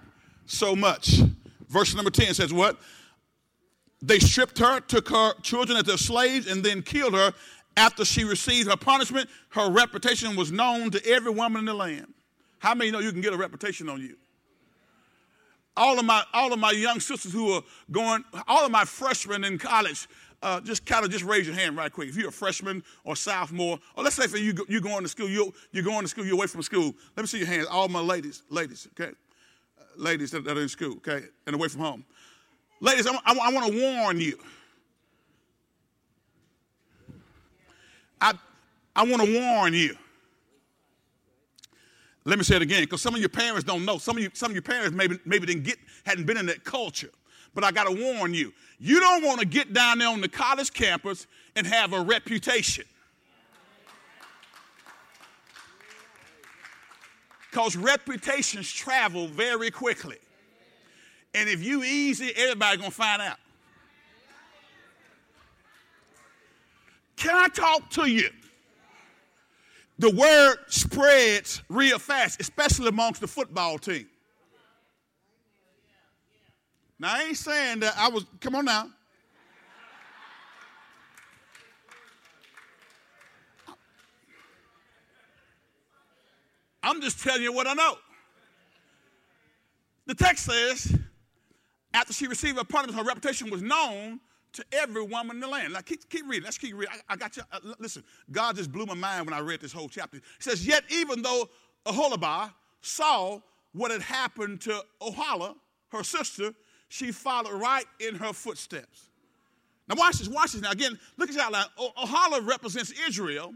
so 0.47 0.77
much. 0.77 1.23
Verse 1.69 1.93
number 1.97 2.11
10 2.11 2.35
says, 2.35 2.53
What? 2.53 2.79
They 4.03 4.19
stripped 4.19 4.59
her, 4.59 4.81
took 4.81 5.09
her 5.09 5.35
children 5.43 5.79
as 5.79 5.85
their 5.85 5.97
slaves, 5.97 6.51
and 6.51 6.65
then 6.65 6.83
killed 6.83 7.15
her. 7.15 7.33
After 7.77 8.05
she 8.05 8.25
received 8.25 8.69
her 8.69 8.77
punishment, 8.77 9.31
her 9.51 9.71
reputation 9.71 10.37
was 10.37 10.53
known 10.53 10.91
to 10.91 11.07
every 11.07 11.33
woman 11.33 11.61
in 11.61 11.65
the 11.67 11.75
land. 11.75 12.13
How 12.59 12.75
many 12.75 12.91
know 12.91 12.99
you 12.99 13.13
can 13.13 13.23
get 13.23 13.33
a 13.33 13.37
reputation 13.37 13.89
on 13.89 14.01
you? 14.01 14.17
All 15.75 15.99
of 15.99 16.05
my 16.05 16.23
all 16.35 16.53
of 16.53 16.59
my 16.59 16.73
young 16.73 17.01
sisters 17.01 17.33
who 17.33 17.53
are 17.53 17.63
going, 17.91 18.25
all 18.47 18.67
of 18.67 18.71
my 18.71 18.85
freshmen 18.85 19.43
in 19.43 19.57
college, 19.57 20.07
uh, 20.43 20.61
just 20.61 20.85
kind 20.85 21.05
of 21.05 21.11
just 21.11 21.25
raise 21.25 21.47
your 21.47 21.55
hand 21.55 21.77
right 21.77 21.93
quick. 21.93 22.09
If 22.09 22.17
you're 22.17 22.29
a 22.29 22.33
freshman 22.33 22.83
or 23.05 23.17
sophomore, 23.17 23.79
or 23.97 24.05
let's 24.05 24.17
say 24.17 24.27
for 24.27 24.37
you, 24.37 24.55
you're 24.69 24.81
going 24.81 25.03
to 25.03 25.09
school, 25.09 25.29
you're, 25.29 25.53
you're 25.71 25.85
going 25.85 26.03
to 26.03 26.09
school, 26.09 26.25
you're 26.25 26.35
away 26.35 26.47
from 26.47 26.63
school. 26.63 26.95
Let 27.17 27.23
me 27.23 27.27
see 27.27 27.39
your 27.39 27.47
hands. 27.47 27.67
All 27.71 27.89
my 27.89 28.01
ladies, 28.01 28.43
ladies, 28.51 28.89
okay, 28.93 29.13
uh, 29.81 29.85
ladies 29.97 30.31
that, 30.33 30.45
that, 30.45 30.59
are 30.59 30.61
in 30.61 30.69
school, 30.69 30.97
okay, 30.97 31.23
and 31.47 31.55
away 31.55 31.69
from 31.69 31.81
home. 31.81 32.05
Ladies, 32.83 33.07
I, 33.07 33.13
I, 33.25 33.53
want 33.53 33.73
to 33.73 33.81
warn 33.81 34.21
you. 34.21 34.37
I, 38.21 38.35
I 38.97 39.05
want 39.05 39.23
to 39.23 39.41
warn 39.41 39.73
you. 39.73 39.97
Let 42.25 42.39
me 42.39 42.45
say 42.45 42.57
it 42.57 42.63
again, 42.63 42.83
because 42.83 43.01
some 43.01 43.15
of 43.15 43.21
your 43.21 43.29
parents 43.29 43.63
don't 43.63 43.85
know. 43.85 43.99
Some 43.99 44.17
of 44.17 44.23
you, 44.25 44.31
some 44.35 44.51
of 44.51 44.57
your 44.57 44.63
parents 44.63 44.97
maybe, 44.97 45.17
maybe 45.25 45.47
didn't 45.47 45.63
get, 45.63 45.79
hadn't 46.05 46.27
been 46.27 46.37
in 46.37 46.47
that 46.47 46.65
culture. 46.65 47.11
But 47.55 47.63
I 47.63 47.71
got 47.71 47.85
to 47.85 47.95
warn 47.95 48.35
you, 48.35 48.53
you 48.81 48.99
don't 48.99 49.25
want 49.25 49.39
to 49.39 49.47
get 49.47 49.73
down 49.73 49.99
there 49.99 50.09
on 50.09 50.21
the 50.21 50.29
college 50.29 50.73
campus 50.73 51.29
and 51.55 51.65
have 51.65 51.93
a 51.93 52.01
reputation. 52.01 52.85
Because 57.49 57.77
reputations 57.77 58.69
travel 58.73 59.29
very 59.29 59.71
quickly. 59.71 60.19
And 61.35 61.49
if 61.49 61.65
you 61.65 61.83
easy, 61.83 62.33
everybody 62.37 62.77
gonna 62.79 62.91
find 62.91 63.23
out. 63.23 63.39
Can 67.17 67.35
I 67.35 67.49
talk 67.49 67.89
to 67.91 68.07
you? 68.07 68.29
The 69.99 70.11
word 70.11 70.57
spreads 70.69 71.63
real 71.69 71.99
fast, 71.99 72.41
especially 72.41 72.89
amongst 72.89 73.21
the 73.21 73.29
football 73.29 73.79
team. 73.79 74.09
Now 76.99 77.15
I 77.15 77.23
ain't 77.25 77.37
saying 77.37 77.81
that 77.81 77.95
I 77.97 78.09
was, 78.09 78.25
come 78.41 78.57
on 78.57 78.65
now. 78.65 78.91
I'm 86.83 87.01
just 87.01 87.23
telling 87.23 87.43
you 87.43 87.53
what 87.53 87.67
I 87.67 87.75
know. 87.75 87.97
The 90.07 90.15
text 90.15 90.47
says 90.47 90.99
after 91.95 92.13
she 92.13 92.27
received 92.27 92.59
her 92.59 92.65
punishment, 92.65 92.99
her 92.99 93.07
reputation 93.07 93.51
was 93.51 93.63
known 93.63 94.21
to 94.53 94.65
every 94.73 95.03
woman 95.03 95.37
in 95.37 95.41
the 95.41 95.49
land. 95.49 95.73
Like, 95.73 95.87
keep, 95.87 96.09
keep 96.09 96.29
reading. 96.29 96.45
Let's 96.45 96.59
keep 96.59 96.75
reading. 96.75 96.95
I, 97.09 97.15
I 97.15 97.17
got 97.17 97.37
you. 97.37 97.43
Uh, 97.51 97.59
listen, 97.79 98.05
God 98.31 98.57
just 98.57 98.71
blew 98.71 98.87
my 98.87 98.95
mind 98.95 99.27
when 99.27 99.35
I 99.35 99.41
read 99.41 99.61
this 99.61 99.73
whole 99.73 99.89
chapter. 99.89 100.19
It 100.19 100.23
says, 100.41 100.67
Yet 100.67 100.85
even 100.91 101.23
though 101.23 101.49
Aholibah 101.87 102.53
saw 102.81 103.41
what 103.73 103.91
had 103.91 104.03
happened 104.03 104.61
to 104.63 104.83
Oholah, 105.01 105.55
her 105.91 106.05
sister, 106.05 106.53
she 106.89 107.13
followed 107.13 107.55
right 107.55 107.87
in 108.01 108.15
her 108.15 108.33
footsteps. 108.33 109.09
Now, 109.89 109.97
watch 109.99 110.19
this. 110.19 110.29
Watch 110.29 110.53
this. 110.53 110.63
Now, 110.63 110.71
again, 110.71 110.99
look 111.17 111.29
at 111.29 111.35
this 111.35 111.43
outline. 111.43 111.67
Oholah 111.79 112.47
represents 112.47 112.93
Israel, 113.09 113.55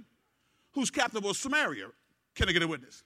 whose 0.72 0.90
capital 0.90 1.28
was 1.28 1.38
Samaria. 1.38 1.86
Can 2.34 2.48
I 2.48 2.52
get 2.52 2.62
a 2.62 2.68
witness? 2.68 3.04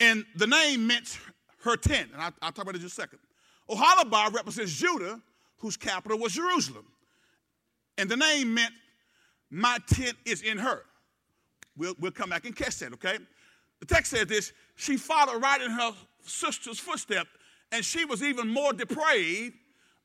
And 0.00 0.24
the 0.36 0.46
name 0.46 0.86
meant 0.86 1.18
her 1.62 1.76
tent. 1.76 2.10
And 2.12 2.22
I, 2.22 2.26
will 2.26 2.52
talk 2.52 2.58
about 2.58 2.74
it 2.74 2.76
in 2.76 2.82
just 2.82 2.98
a 2.98 3.02
second. 3.02 3.18
Oholibah 3.68 4.32
represents 4.32 4.72
Judah, 4.72 5.20
whose 5.58 5.76
capital 5.76 6.18
was 6.18 6.32
Jerusalem. 6.32 6.86
And 7.98 8.08
the 8.08 8.16
name 8.16 8.54
meant, 8.54 8.72
My 9.50 9.78
tent 9.88 10.16
is 10.24 10.42
in 10.42 10.58
her. 10.58 10.82
We'll, 11.76 11.94
we'll 11.98 12.12
come 12.12 12.30
back 12.30 12.46
and 12.46 12.54
catch 12.54 12.78
that, 12.78 12.92
okay? 12.94 13.18
The 13.80 13.86
text 13.86 14.12
says 14.12 14.26
this 14.26 14.52
She 14.76 14.96
followed 14.96 15.42
right 15.42 15.60
in 15.60 15.70
her 15.70 15.92
sister's 16.22 16.78
footstep, 16.78 17.26
and 17.72 17.84
she 17.84 18.04
was 18.04 18.22
even 18.22 18.48
more 18.48 18.72
depraved, 18.72 19.54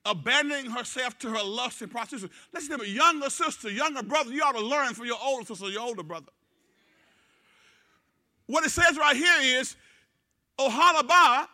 abandoning 0.05 0.71
herself 0.71 1.17
to 1.19 1.29
her 1.29 1.43
lust 1.43 1.81
and 1.81 1.91
prostitution. 1.91 2.29
Listen 2.53 2.77
to 2.77 2.83
me, 2.83 2.91
younger 2.91 3.29
sister, 3.29 3.69
younger 3.69 4.03
brother, 4.03 4.31
you 4.31 4.41
ought 4.41 4.53
to 4.53 4.65
learn 4.65 4.93
from 4.93 5.05
your 5.05 5.17
older 5.23 5.45
sister, 5.45 5.69
your 5.69 5.81
older 5.81 6.03
brother. 6.03 6.31
What 8.47 8.65
it 8.65 8.71
says 8.71 8.97
right 8.97 9.15
here 9.15 9.59
is, 9.59 9.75
Oholibah 10.59 11.47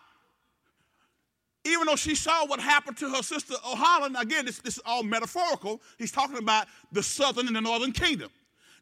even 1.67 1.85
though 1.85 1.95
she 1.95 2.15
saw 2.15 2.45
what 2.45 2.59
happened 2.59 2.97
to 2.97 3.09
her 3.09 3.21
sister 3.21 3.55
Oholah, 3.65 4.19
again, 4.21 4.45
this, 4.45 4.59
this 4.59 4.77
is 4.77 4.83
all 4.85 5.03
metaphorical. 5.03 5.81
He's 5.97 6.11
talking 6.11 6.37
about 6.37 6.67
the 6.91 7.03
southern 7.03 7.47
and 7.47 7.55
the 7.55 7.61
northern 7.61 7.91
kingdom. 7.91 8.29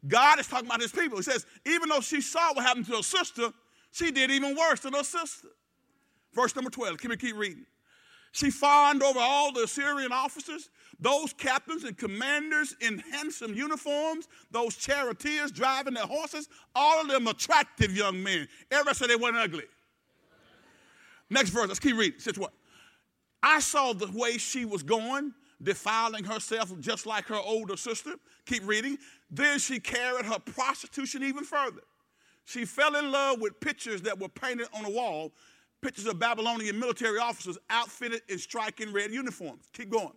God 0.06 0.38
is 0.38 0.46
talking 0.46 0.66
about 0.66 0.80
his 0.80 0.92
people. 0.92 1.16
He 1.16 1.24
says, 1.24 1.46
even 1.64 1.88
though 1.88 2.00
she 2.00 2.20
saw 2.20 2.52
what 2.54 2.64
happened 2.64 2.86
to 2.86 2.96
her 2.96 3.02
sister, 3.02 3.52
she 3.90 4.10
did 4.10 4.30
even 4.30 4.56
worse 4.56 4.80
than 4.80 4.92
her 4.92 5.02
sister. 5.02 5.48
Verse 6.32 6.54
number 6.54 6.70
12, 6.70 6.98
Can 6.98 7.10
we 7.10 7.16
keep 7.16 7.36
reading. 7.36 7.66
She 8.32 8.50
fawned 8.50 9.02
over 9.02 9.18
all 9.18 9.52
the 9.52 9.62
Assyrian 9.62 10.12
officers, 10.12 10.68
those 11.00 11.32
captains 11.32 11.84
and 11.84 11.96
commanders 11.96 12.76
in 12.82 12.98
handsome 12.98 13.54
uniforms, 13.54 14.28
those 14.50 14.76
charioteers 14.76 15.50
driving 15.50 15.94
their 15.94 16.06
horses, 16.06 16.48
all 16.74 17.00
of 17.00 17.08
them 17.08 17.26
attractive 17.26 17.96
young 17.96 18.22
men. 18.22 18.46
Everybody 18.70 18.94
said 18.94 19.08
they 19.08 19.16
weren't 19.16 19.36
ugly. 19.36 19.64
Next 21.30 21.48
verse, 21.50 21.68
let's 21.68 21.80
keep 21.80 21.96
reading. 21.96 22.20
Says 22.20 22.38
what? 22.38 22.52
I 23.48 23.60
saw 23.60 23.92
the 23.92 24.10
way 24.12 24.38
she 24.38 24.64
was 24.64 24.82
going, 24.82 25.32
defiling 25.62 26.24
herself 26.24 26.72
just 26.80 27.06
like 27.06 27.26
her 27.26 27.36
older 27.36 27.76
sister. 27.76 28.14
Keep 28.44 28.66
reading. 28.66 28.98
Then 29.30 29.60
she 29.60 29.78
carried 29.78 30.26
her 30.26 30.40
prostitution 30.40 31.22
even 31.22 31.44
further. 31.44 31.82
She 32.44 32.64
fell 32.64 32.96
in 32.96 33.12
love 33.12 33.40
with 33.40 33.60
pictures 33.60 34.02
that 34.02 34.18
were 34.18 34.28
painted 34.28 34.66
on 34.74 34.84
a 34.84 34.90
wall, 34.90 35.32
pictures 35.80 36.06
of 36.06 36.18
Babylonian 36.18 36.76
military 36.76 37.20
officers 37.20 37.56
outfitted 37.70 38.22
in 38.28 38.40
striking 38.40 38.92
red 38.92 39.12
uniforms. 39.12 39.68
Keep 39.72 39.90
going. 39.90 40.12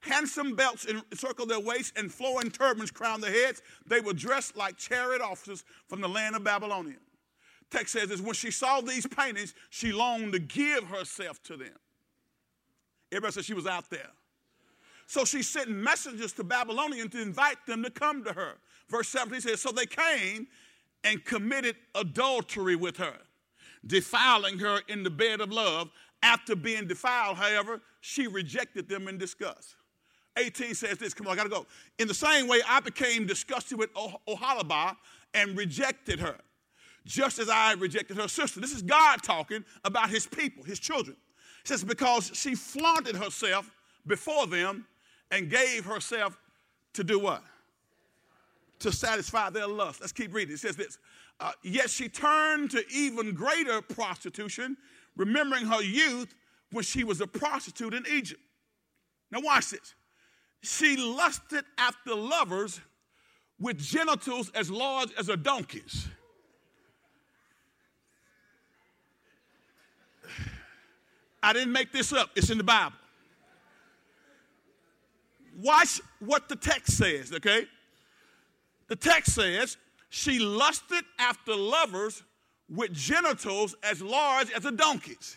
Handsome 0.00 0.56
belts 0.56 0.86
encircled 0.86 1.50
their 1.50 1.60
waists 1.60 1.92
and 1.96 2.10
flowing 2.10 2.50
turbans 2.50 2.90
crowned 2.90 3.22
their 3.22 3.30
heads. 3.30 3.60
They 3.86 4.00
were 4.00 4.14
dressed 4.14 4.56
like 4.56 4.78
chariot 4.78 5.20
officers 5.20 5.66
from 5.86 6.00
the 6.00 6.08
land 6.08 6.34
of 6.34 6.44
Babylonia. 6.44 6.96
Text 7.70 7.92
says 7.92 8.08
this 8.08 8.22
when 8.22 8.32
she 8.32 8.50
saw 8.50 8.80
these 8.80 9.06
paintings, 9.06 9.52
she 9.68 9.92
longed 9.92 10.32
to 10.32 10.38
give 10.38 10.84
herself 10.84 11.42
to 11.42 11.58
them. 11.58 11.76
Everybody 13.12 13.32
said 13.32 13.44
she 13.44 13.54
was 13.54 13.66
out 13.66 13.90
there. 13.90 14.10
So 15.06 15.24
she 15.24 15.42
sent 15.42 15.68
messengers 15.68 16.32
to 16.34 16.44
Babylonians 16.44 17.10
to 17.12 17.20
invite 17.20 17.66
them 17.66 17.82
to 17.82 17.90
come 17.90 18.22
to 18.24 18.32
her. 18.32 18.58
Verse 18.88 19.08
17 19.08 19.40
says, 19.40 19.60
So 19.60 19.72
they 19.72 19.86
came 19.86 20.46
and 21.02 21.24
committed 21.24 21.74
adultery 21.96 22.76
with 22.76 22.96
her, 22.98 23.16
defiling 23.84 24.58
her 24.60 24.80
in 24.88 25.02
the 25.02 25.10
bed 25.10 25.40
of 25.40 25.50
love. 25.50 25.90
After 26.22 26.54
being 26.54 26.86
defiled, 26.86 27.38
however, 27.38 27.80
she 28.02 28.26
rejected 28.26 28.88
them 28.88 29.08
in 29.08 29.18
disgust. 29.18 29.74
18 30.36 30.74
says 30.74 30.98
this, 30.98 31.12
come 31.12 31.26
on, 31.26 31.32
I 31.32 31.36
gotta 31.36 31.48
go. 31.48 31.66
In 31.98 32.06
the 32.06 32.14
same 32.14 32.46
way, 32.46 32.60
I 32.68 32.80
became 32.80 33.26
disgusted 33.26 33.78
with 33.78 33.90
oh- 33.96 34.20
Oholibah 34.28 34.96
and 35.34 35.56
rejected 35.56 36.20
her, 36.20 36.36
just 37.04 37.38
as 37.38 37.48
I 37.48 37.72
rejected 37.72 38.16
her 38.16 38.28
sister. 38.28 38.60
This 38.60 38.72
is 38.72 38.82
God 38.82 39.22
talking 39.22 39.64
about 39.82 40.10
his 40.10 40.26
people, 40.26 40.62
his 40.62 40.78
children 40.78 41.16
says, 41.64 41.84
because 41.84 42.30
she 42.34 42.54
flaunted 42.54 43.16
herself 43.16 43.70
before 44.06 44.46
them 44.46 44.86
and 45.30 45.50
gave 45.50 45.84
herself 45.84 46.38
to 46.94 47.04
do 47.04 47.18
what? 47.18 47.42
To 48.80 48.90
satisfy 48.92 49.50
their 49.50 49.66
lust. 49.66 50.00
Let's 50.00 50.12
keep 50.12 50.34
reading. 50.34 50.54
It 50.54 50.60
says 50.60 50.76
this. 50.76 50.98
Uh, 51.38 51.52
Yet 51.62 51.90
she 51.90 52.08
turned 52.08 52.70
to 52.72 52.84
even 52.92 53.34
greater 53.34 53.80
prostitution, 53.82 54.76
remembering 55.16 55.66
her 55.66 55.82
youth 55.82 56.34
when 56.72 56.84
she 56.84 57.04
was 57.04 57.20
a 57.20 57.26
prostitute 57.26 57.94
in 57.94 58.04
Egypt. 58.10 58.40
Now, 59.30 59.40
watch 59.40 59.70
this. 59.70 59.94
She 60.62 60.96
lusted 60.96 61.64
after 61.78 62.14
lovers 62.14 62.80
with 63.58 63.78
genitals 63.78 64.50
as 64.50 64.70
large 64.70 65.10
as 65.18 65.28
a 65.28 65.36
donkey's. 65.36 66.08
I 71.42 71.52
didn't 71.52 71.72
make 71.72 71.92
this 71.92 72.12
up, 72.12 72.30
it's 72.36 72.50
in 72.50 72.58
the 72.58 72.64
Bible. 72.64 72.96
Watch 75.62 76.00
what 76.20 76.48
the 76.48 76.56
text 76.56 76.96
says, 76.96 77.32
okay? 77.32 77.66
The 78.88 78.96
text 78.96 79.34
says, 79.34 79.76
she 80.08 80.38
lusted 80.38 81.04
after 81.18 81.54
lovers 81.54 82.22
with 82.68 82.92
genitals 82.92 83.74
as 83.82 84.02
large 84.02 84.50
as 84.52 84.64
a 84.64 84.72
donkey's. 84.72 85.36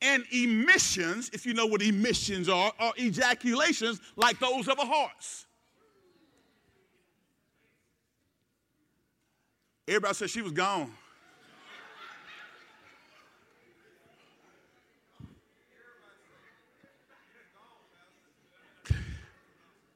And 0.00 0.24
emissions, 0.30 1.30
if 1.32 1.44
you 1.44 1.54
know 1.54 1.66
what 1.66 1.82
emissions 1.82 2.48
are, 2.48 2.72
are 2.78 2.92
ejaculations 2.96 4.00
like 4.16 4.38
those 4.38 4.68
of 4.68 4.78
a 4.78 4.84
horse. 4.84 5.46
Everybody 9.88 10.14
said 10.14 10.30
she 10.30 10.42
was 10.42 10.52
gone. 10.52 10.92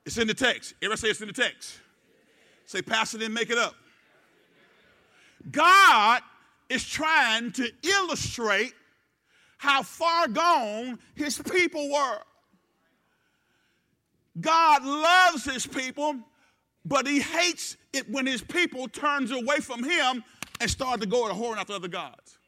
It's 0.05 0.19
in 0.19 0.27
the 0.27 0.35
text. 0.35 0.75
Everybody 0.83 1.01
say 1.01 1.09
it's 1.11 1.21
in 1.21 1.29
the 1.29 1.35
text. 1.35 1.79
Say, 2.67 2.83
Pastor 2.83 3.19
didn't 3.19 3.35
make 3.35 3.51
it 3.51 3.59
up. 3.59 3.75
God 5.51 6.23
is 6.69 6.89
trying 6.89 7.53
to 7.53 7.71
illustrate 7.83 8.73
how 9.59 9.83
far 9.83 10.29
gone 10.29 10.99
his 11.15 11.39
people 11.39 11.91
were. 11.93 12.19
God 14.41 14.85
loves 14.85 15.45
his 15.45 15.67
people, 15.67 16.17
but 16.85 17.07
he 17.07 17.21
hates 17.21 17.77
it 17.93 18.11
when 18.11 18.27
his 18.27 18.41
people 18.41 18.89
turns 18.89 19.31
away 19.31 19.59
from 19.59 19.85
him 19.85 20.25
and 20.61 20.71
start 20.71 21.01
to 21.01 21.07
go 21.07 21.29
to 21.29 21.35
whoring 21.35 21.59
after 21.59 21.75
other 21.75 21.89
gods. 21.89 22.39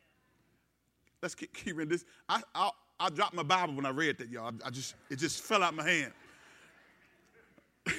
Let's 1.23 1.35
keep, 1.35 1.53
keep 1.55 1.77
reading 1.77 1.93
this. 1.93 2.05
I, 2.29 2.43
I, 2.55 2.71
I 2.99 3.11
dropped 3.11 3.35
my 3.35 3.43
Bible 3.43 3.75
when 3.75 3.87
I 3.87 3.91
read 3.91 4.19
that, 4.19 4.29
y'all. 4.29 4.53
I 4.65 4.71
just 4.71 4.95
it 5.11 5.17
just 5.17 5.43
fell 5.43 5.63
out 5.63 5.75
my 5.75 5.89
hand. 5.89 6.13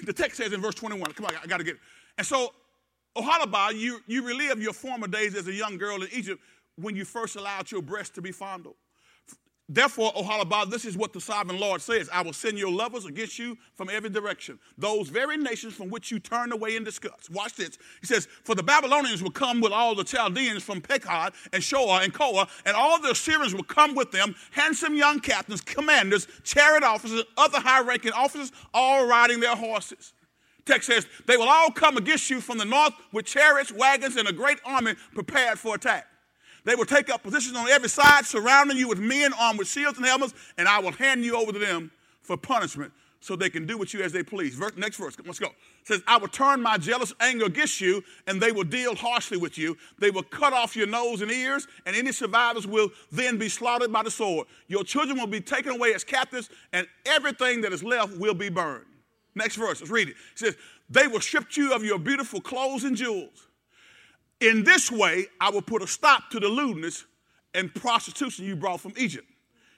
The 0.03 0.13
text 0.13 0.37
says 0.37 0.53
in 0.53 0.61
verse 0.61 0.75
21. 0.75 1.11
Come 1.13 1.25
on, 1.25 1.33
I 1.41 1.47
got 1.47 1.57
to 1.57 1.63
get 1.63 1.75
it. 1.75 1.81
And 2.17 2.25
so, 2.25 2.53
Oholibah, 3.15 3.77
you, 3.77 3.99
you 4.07 4.25
relive 4.25 4.61
your 4.61 4.73
former 4.73 5.07
days 5.07 5.35
as 5.35 5.47
a 5.47 5.53
young 5.53 5.77
girl 5.77 6.01
in 6.01 6.09
Egypt 6.11 6.41
when 6.75 6.95
you 6.95 7.05
first 7.05 7.35
allowed 7.35 7.71
your 7.71 7.81
breast 7.81 8.15
to 8.15 8.21
be 8.21 8.31
fondled. 8.31 8.75
Therefore, 9.67 10.13
Oholibah, 10.13 10.69
this 10.69 10.85
is 10.85 10.95
what 10.95 11.11
the 11.11 11.19
sovereign 11.19 11.59
Lord 11.59 11.81
says 11.81 12.07
I 12.13 12.21
will 12.21 12.33
send 12.33 12.59
your 12.59 12.71
lovers 12.71 13.05
against 13.05 13.39
you 13.39 13.57
from 13.73 13.89
every 13.89 14.11
direction, 14.11 14.59
those 14.77 15.09
very 15.09 15.37
nations 15.37 15.73
from 15.73 15.89
which 15.89 16.11
you 16.11 16.19
turn 16.19 16.51
away 16.51 16.75
in 16.75 16.83
disgust. 16.83 17.31
Watch 17.31 17.55
this. 17.55 17.79
He 17.99 18.05
says, 18.05 18.27
For 18.43 18.53
the 18.53 18.61
Babylonians 18.61 19.23
will 19.23 19.31
come 19.31 19.61
with 19.61 19.71
all 19.71 19.95
the 19.95 20.03
Chaldeans 20.03 20.61
from 20.61 20.81
Pekod 20.81 21.33
and 21.51 21.63
Shoa 21.63 22.03
and 22.03 22.13
Koah, 22.13 22.47
and 22.65 22.75
all 22.75 23.01
the 23.01 23.09
Assyrians 23.11 23.55
will 23.55 23.63
come 23.63 23.95
with 23.95 24.11
them, 24.11 24.35
handsome 24.51 24.93
young 24.93 25.19
captains, 25.19 25.61
commanders, 25.61 26.27
chariot 26.43 26.83
officers, 26.83 27.23
other 27.35 27.59
high 27.59 27.81
ranking 27.81 28.13
officers, 28.13 28.51
all 28.71 29.07
riding 29.07 29.39
their 29.39 29.55
horses. 29.55 30.13
Text 30.65 30.87
says, 30.87 31.07
They 31.25 31.37
will 31.37 31.49
all 31.49 31.71
come 31.71 31.97
against 31.97 32.29
you 32.29 32.39
from 32.39 32.59
the 32.59 32.65
north 32.65 32.93
with 33.11 33.25
chariots, 33.25 33.71
wagons, 33.71 34.15
and 34.15 34.27
a 34.27 34.33
great 34.33 34.59
army 34.63 34.93
prepared 35.15 35.57
for 35.57 35.73
attack. 35.73 36.05
They 36.65 36.75
will 36.75 36.85
take 36.85 37.09
up 37.09 37.23
positions 37.23 37.55
on 37.55 37.69
every 37.69 37.89
side, 37.89 38.25
surrounding 38.25 38.77
you 38.77 38.89
with 38.89 38.99
men 38.99 39.31
armed 39.39 39.59
with 39.59 39.67
shields 39.67 39.97
and 39.97 40.05
helmets, 40.05 40.33
and 40.57 40.67
I 40.67 40.79
will 40.79 40.91
hand 40.91 41.23
you 41.23 41.37
over 41.37 41.51
to 41.53 41.59
them 41.59 41.91
for 42.21 42.35
punishment 42.35 42.91
so 43.25 43.35
they 43.35 43.49
can 43.49 43.65
do 43.65 43.77
with 43.77 43.93
you 43.93 44.01
as 44.01 44.11
they 44.11 44.21
please. 44.21 44.59
Next 44.77 44.97
verse, 44.97 45.15
let's 45.25 45.39
go. 45.39 45.47
It 45.47 45.53
says, 45.87 46.03
I 46.07 46.17
will 46.17 46.27
turn 46.27 46.61
my 46.61 46.77
jealous 46.77 47.13
anger 47.19 47.45
against 47.45 47.81
you, 47.81 48.03
and 48.27 48.39
they 48.39 48.51
will 48.51 48.63
deal 48.63 48.95
harshly 48.95 49.37
with 49.37 49.57
you. 49.57 49.77
They 49.99 50.11
will 50.11 50.23
cut 50.23 50.53
off 50.53 50.75
your 50.75 50.85
nose 50.85 51.21
and 51.21 51.31
ears, 51.31 51.67
and 51.85 51.95
any 51.95 52.11
survivors 52.11 52.67
will 52.67 52.89
then 53.11 53.37
be 53.37 53.49
slaughtered 53.49 53.91
by 53.91 54.03
the 54.03 54.11
sword. 54.11 54.47
Your 54.67 54.83
children 54.83 55.19
will 55.19 55.27
be 55.27 55.41
taken 55.41 55.71
away 55.71 55.93
as 55.93 56.03
captives, 56.03 56.49
and 56.71 56.87
everything 57.05 57.61
that 57.61 57.73
is 57.73 57.83
left 57.83 58.15
will 58.17 58.35
be 58.35 58.49
burned. 58.49 58.85
Next 59.33 59.55
verse, 59.55 59.81
let's 59.81 59.91
read 59.91 60.09
it. 60.09 60.15
It 60.33 60.39
says, 60.39 60.55
They 60.89 61.07
will 61.07 61.19
strip 61.19 61.57
you 61.57 61.73
of 61.73 61.83
your 61.83 61.99
beautiful 61.99 62.41
clothes 62.41 62.83
and 62.83 62.95
jewels. 62.95 63.47
In 64.45 64.63
this 64.63 64.91
way, 64.91 65.25
I 65.41 65.49
will 65.49 65.63
put 65.63 65.81
a 65.81 65.87
stop 65.87 66.29
to 66.29 66.39
the 66.39 66.47
lewdness 66.47 67.05
and 67.55 67.73
prostitution 67.73 68.45
you 68.45 68.55
brought 68.55 68.79
from 68.79 68.93
Egypt. 68.95 69.27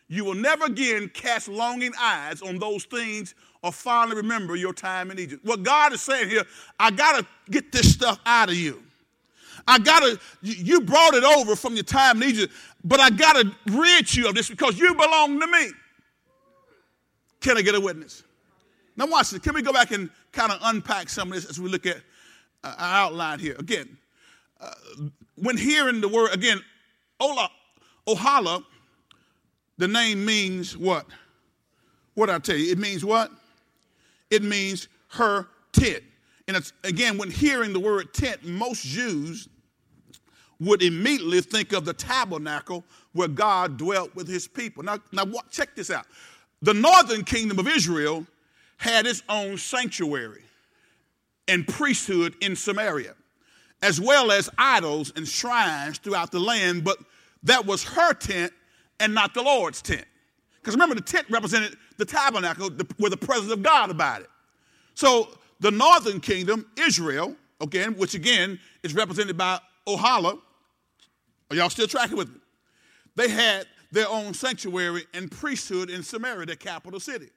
You 0.10 0.26
will 0.26 0.36
never 0.36 0.66
again 0.66 1.10
cast 1.14 1.48
longing 1.48 1.94
eyes 1.98 2.42
on 2.42 2.60
those 2.60 2.84
things 2.84 3.34
or 3.64 3.72
fondly 3.72 4.18
remember 4.18 4.58
your 4.58 4.74
time 4.74 5.10
in 5.10 5.20
Egypt. 5.20 5.46
What 5.46 5.64
God 5.64 5.94
is 5.94 6.02
saying 6.02 6.30
here, 6.30 6.44
I 6.78 6.92
got 6.92 7.18
to 7.18 7.28
get 7.50 7.72
this 7.72 7.94
stuff 7.94 8.20
out 8.26 8.50
of 8.50 8.56
you. 8.56 8.84
I 9.68 9.80
got 9.80 10.02
to, 10.02 10.20
you 10.42 10.82
brought 10.82 11.14
it 11.14 11.24
over 11.24 11.56
from 11.56 11.74
your 11.76 11.84
time 11.84 12.22
in 12.22 12.30
Egypt, 12.30 12.54
but 12.84 13.00
I 13.00 13.10
got 13.10 13.34
to 13.38 13.52
rid 13.68 14.14
you 14.14 14.28
of 14.28 14.36
this 14.36 14.50
because 14.50 14.78
you 14.78 14.94
belong 14.96 15.40
to 15.40 15.48
me. 15.48 15.72
Can 17.40 17.58
I 17.58 17.62
get 17.62 17.76
a 17.76 17.80
witness? 17.80 18.24
Now, 18.98 19.08
watch 19.08 19.30
this. 19.30 19.40
Can 19.40 19.54
we 19.54 19.62
go 19.62 19.72
back 19.72 19.92
and 19.92 20.10
kind 20.34 20.52
of 20.52 20.60
unpack 20.64 21.08
some 21.08 21.30
of 21.30 21.36
this 21.36 21.46
as 21.50 21.60
we 21.60 21.70
look 21.70 21.86
at 21.86 21.98
uh, 22.64 22.76
our 22.78 23.06
outline 23.06 23.40
here? 23.40 23.56
Again, 23.60 23.98
when 25.36 25.58
hearing 25.58 26.02
the 26.02 26.08
word, 26.08 26.34
again, 26.34 26.62
Ola, 27.20 27.50
Oholah, 28.08 28.64
the 29.78 29.88
name 29.88 30.26
means 30.26 30.76
what? 30.76 31.06
What 32.16 32.30
I 32.30 32.40
tell 32.40 32.56
you? 32.56 32.72
It 32.72 32.80
means 32.80 33.06
what? 33.06 33.32
It 34.32 34.44
means 34.44 34.88
her 35.10 35.48
tent. 35.72 36.04
And 36.48 36.58
it's, 36.58 36.74
again, 36.84 37.18
when 37.18 37.30
hearing 37.30 37.74
the 37.74 37.80
word 37.80 38.14
tent, 38.14 38.44
most 38.44 38.84
Jews 38.84 39.48
would 40.60 40.82
immediately 40.82 41.42
think 41.42 41.74
of 41.74 41.86
the 41.86 41.94
tabernacle 41.94 42.84
where 43.14 43.28
God 43.28 43.78
dwelt 43.78 44.16
with 44.16 44.28
his 44.28 44.48
people. 44.48 44.84
Now, 44.84 44.98
now 45.12 45.26
check 45.52 45.76
this 45.76 45.92
out. 45.92 46.06
The 46.62 46.74
northern 46.74 47.24
kingdom 47.24 47.60
of 47.60 47.68
Israel 47.68 48.26
had 48.78 49.06
its 49.06 49.22
own 49.30 49.58
sanctuary 49.58 50.44
and 51.48 51.68
priesthood 51.68 52.36
in 52.42 52.56
Samaria 52.56 53.14
as 53.82 54.02
well 54.02 54.32
as 54.32 54.50
idols 54.58 55.14
and 55.16 55.28
shrines 55.28 55.98
throughout 56.00 56.32
the 56.32 56.40
land, 56.40 56.84
but 56.84 56.98
that 57.44 57.66
was 57.66 57.84
her 57.84 58.14
tent 58.14 58.52
and 59.00 59.14
not 59.14 59.34
the 59.34 59.42
Lord's 59.42 59.82
tent. 59.82 60.06
Because 60.60 60.74
remember, 60.74 60.96
the 60.96 61.02
tent 61.02 61.28
represented 61.30 61.78
the 61.98 62.06
tabernacle 62.06 62.70
where 62.98 63.10
the 63.10 63.18
presence 63.18 63.52
of 63.52 63.64
God 63.64 63.90
abided. 63.90 64.28
So 64.96 65.30
the 65.60 65.72
northern 65.72 66.20
kingdom, 66.20 66.66
Israel, 66.78 67.36
again, 67.62 67.96
which 67.98 68.16
again 68.16 68.60
is 68.84 68.94
represented 68.94 69.38
by 69.38 69.60
Oholah, 69.88 70.40
are 71.50 71.56
y'all 71.56 71.70
still 71.70 71.88
tracking 71.88 72.18
with 72.18 72.30
me? 72.30 72.40
They 73.16 73.30
had 73.30 73.66
their 73.92 74.10
own 74.10 74.34
sanctuary 74.34 75.06
and 75.14 75.32
priesthood 75.32 75.90
in 75.90 76.04
Samaria, 76.04 76.48
the 76.48 76.56
capital 76.56 77.00
city. 77.00 77.30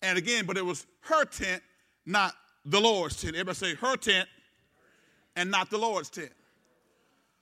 And 0.00 0.16
again, 0.16 0.46
but 0.46 0.56
it 0.56 0.64
was 0.64 0.86
her 1.02 1.24
tent, 1.24 1.62
not 2.06 2.34
the 2.64 2.80
Lord's 2.80 3.20
tent. 3.20 3.34
Everybody 3.34 3.56
say 3.56 3.74
her 3.74 3.96
tent, 3.96 4.28
and 5.36 5.50
not 5.50 5.70
the 5.70 5.78
Lord's 5.78 6.10
tent. 6.10 6.32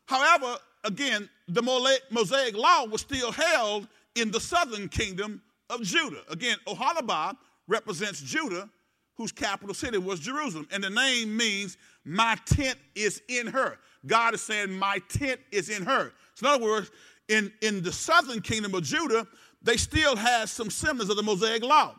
However, 0.07 0.57
again, 0.85 1.29
the 1.48 1.62
Mosaic 2.11 2.57
law 2.57 2.85
was 2.87 3.00
still 3.00 3.33
held 3.33 3.88
in 4.14 4.31
the 4.31 4.40
southern 4.40 4.88
kingdom 4.88 5.42
of 5.68 5.83
Judah. 5.83 6.22
Again, 6.29 6.57
Oholibah 6.66 7.37
represents 7.68 8.20
Judah, 8.20 8.68
whose 9.16 9.33
capital 9.33 9.74
city 9.74 9.98
was 9.98 10.20
Jerusalem. 10.20 10.66
And 10.72 10.83
the 10.83 10.90
name 10.90 11.37
means, 11.37 11.76
My 12.05 12.37
tent 12.44 12.79
is 12.94 13.22
in 13.29 13.46
her. 13.46 13.79
God 14.07 14.35
is 14.35 14.40
saying, 14.42 14.72
My 14.72 15.00
tent 15.09 15.40
is 15.53 15.68
in 15.68 15.85
her. 15.85 16.12
So, 16.35 16.46
in 16.46 16.55
other 16.55 16.64
words, 16.64 16.90
in, 17.29 17.53
in 17.62 17.83
the 17.83 17.92
southern 17.92 18.40
kingdom 18.40 18.74
of 18.74 18.83
Judah, 18.83 19.26
they 19.62 19.76
still 19.76 20.16
had 20.16 20.48
some 20.48 20.70
semblance 20.70 21.11
of 21.11 21.16
the 21.16 21.22
Mosaic 21.22 21.62
law. 21.62 21.94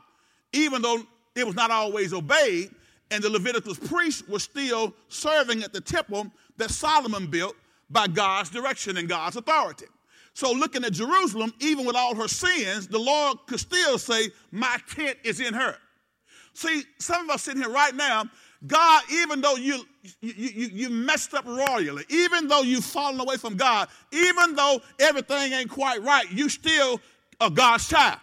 Even 0.51 0.81
though 0.81 1.03
it 1.35 1.45
was 1.45 1.55
not 1.55 1.71
always 1.71 2.13
obeyed, 2.13 2.71
and 3.11 3.23
the 3.23 3.29
Levitical 3.29 3.75
priests 3.75 4.27
were 4.27 4.39
still 4.39 4.93
serving 5.09 5.63
at 5.63 5.73
the 5.73 5.81
temple 5.81 6.31
that 6.57 6.71
Solomon 6.71 7.27
built 7.27 7.55
by 7.89 8.07
God's 8.07 8.49
direction 8.49 8.97
and 8.97 9.07
God's 9.07 9.35
authority. 9.35 9.85
So, 10.33 10.51
looking 10.53 10.85
at 10.85 10.93
Jerusalem, 10.93 11.53
even 11.59 11.85
with 11.85 11.95
all 11.95 12.15
her 12.15 12.29
sins, 12.29 12.87
the 12.87 12.97
Lord 12.97 13.37
could 13.47 13.59
still 13.59 13.97
say, 13.97 14.29
My 14.51 14.77
tent 14.95 15.17
is 15.23 15.41
in 15.41 15.53
her. 15.53 15.75
See, 16.53 16.83
some 16.99 17.29
of 17.29 17.35
us 17.35 17.43
sitting 17.43 17.61
here 17.61 17.71
right 17.71 17.93
now, 17.93 18.23
God, 18.65 19.03
even 19.11 19.41
though 19.41 19.55
you, 19.55 19.83
you, 20.21 20.33
you, 20.35 20.67
you 20.67 20.89
messed 20.89 21.33
up 21.33 21.45
royally, 21.45 22.05
even 22.09 22.47
though 22.47 22.61
you've 22.61 22.85
fallen 22.85 23.19
away 23.19 23.37
from 23.37 23.57
God, 23.57 23.89
even 24.11 24.55
though 24.55 24.81
everything 24.99 25.51
ain't 25.51 25.69
quite 25.69 26.01
right, 26.01 26.31
you 26.31 26.47
still 26.47 27.01
are 27.41 27.49
God's 27.49 27.89
child. 27.89 28.19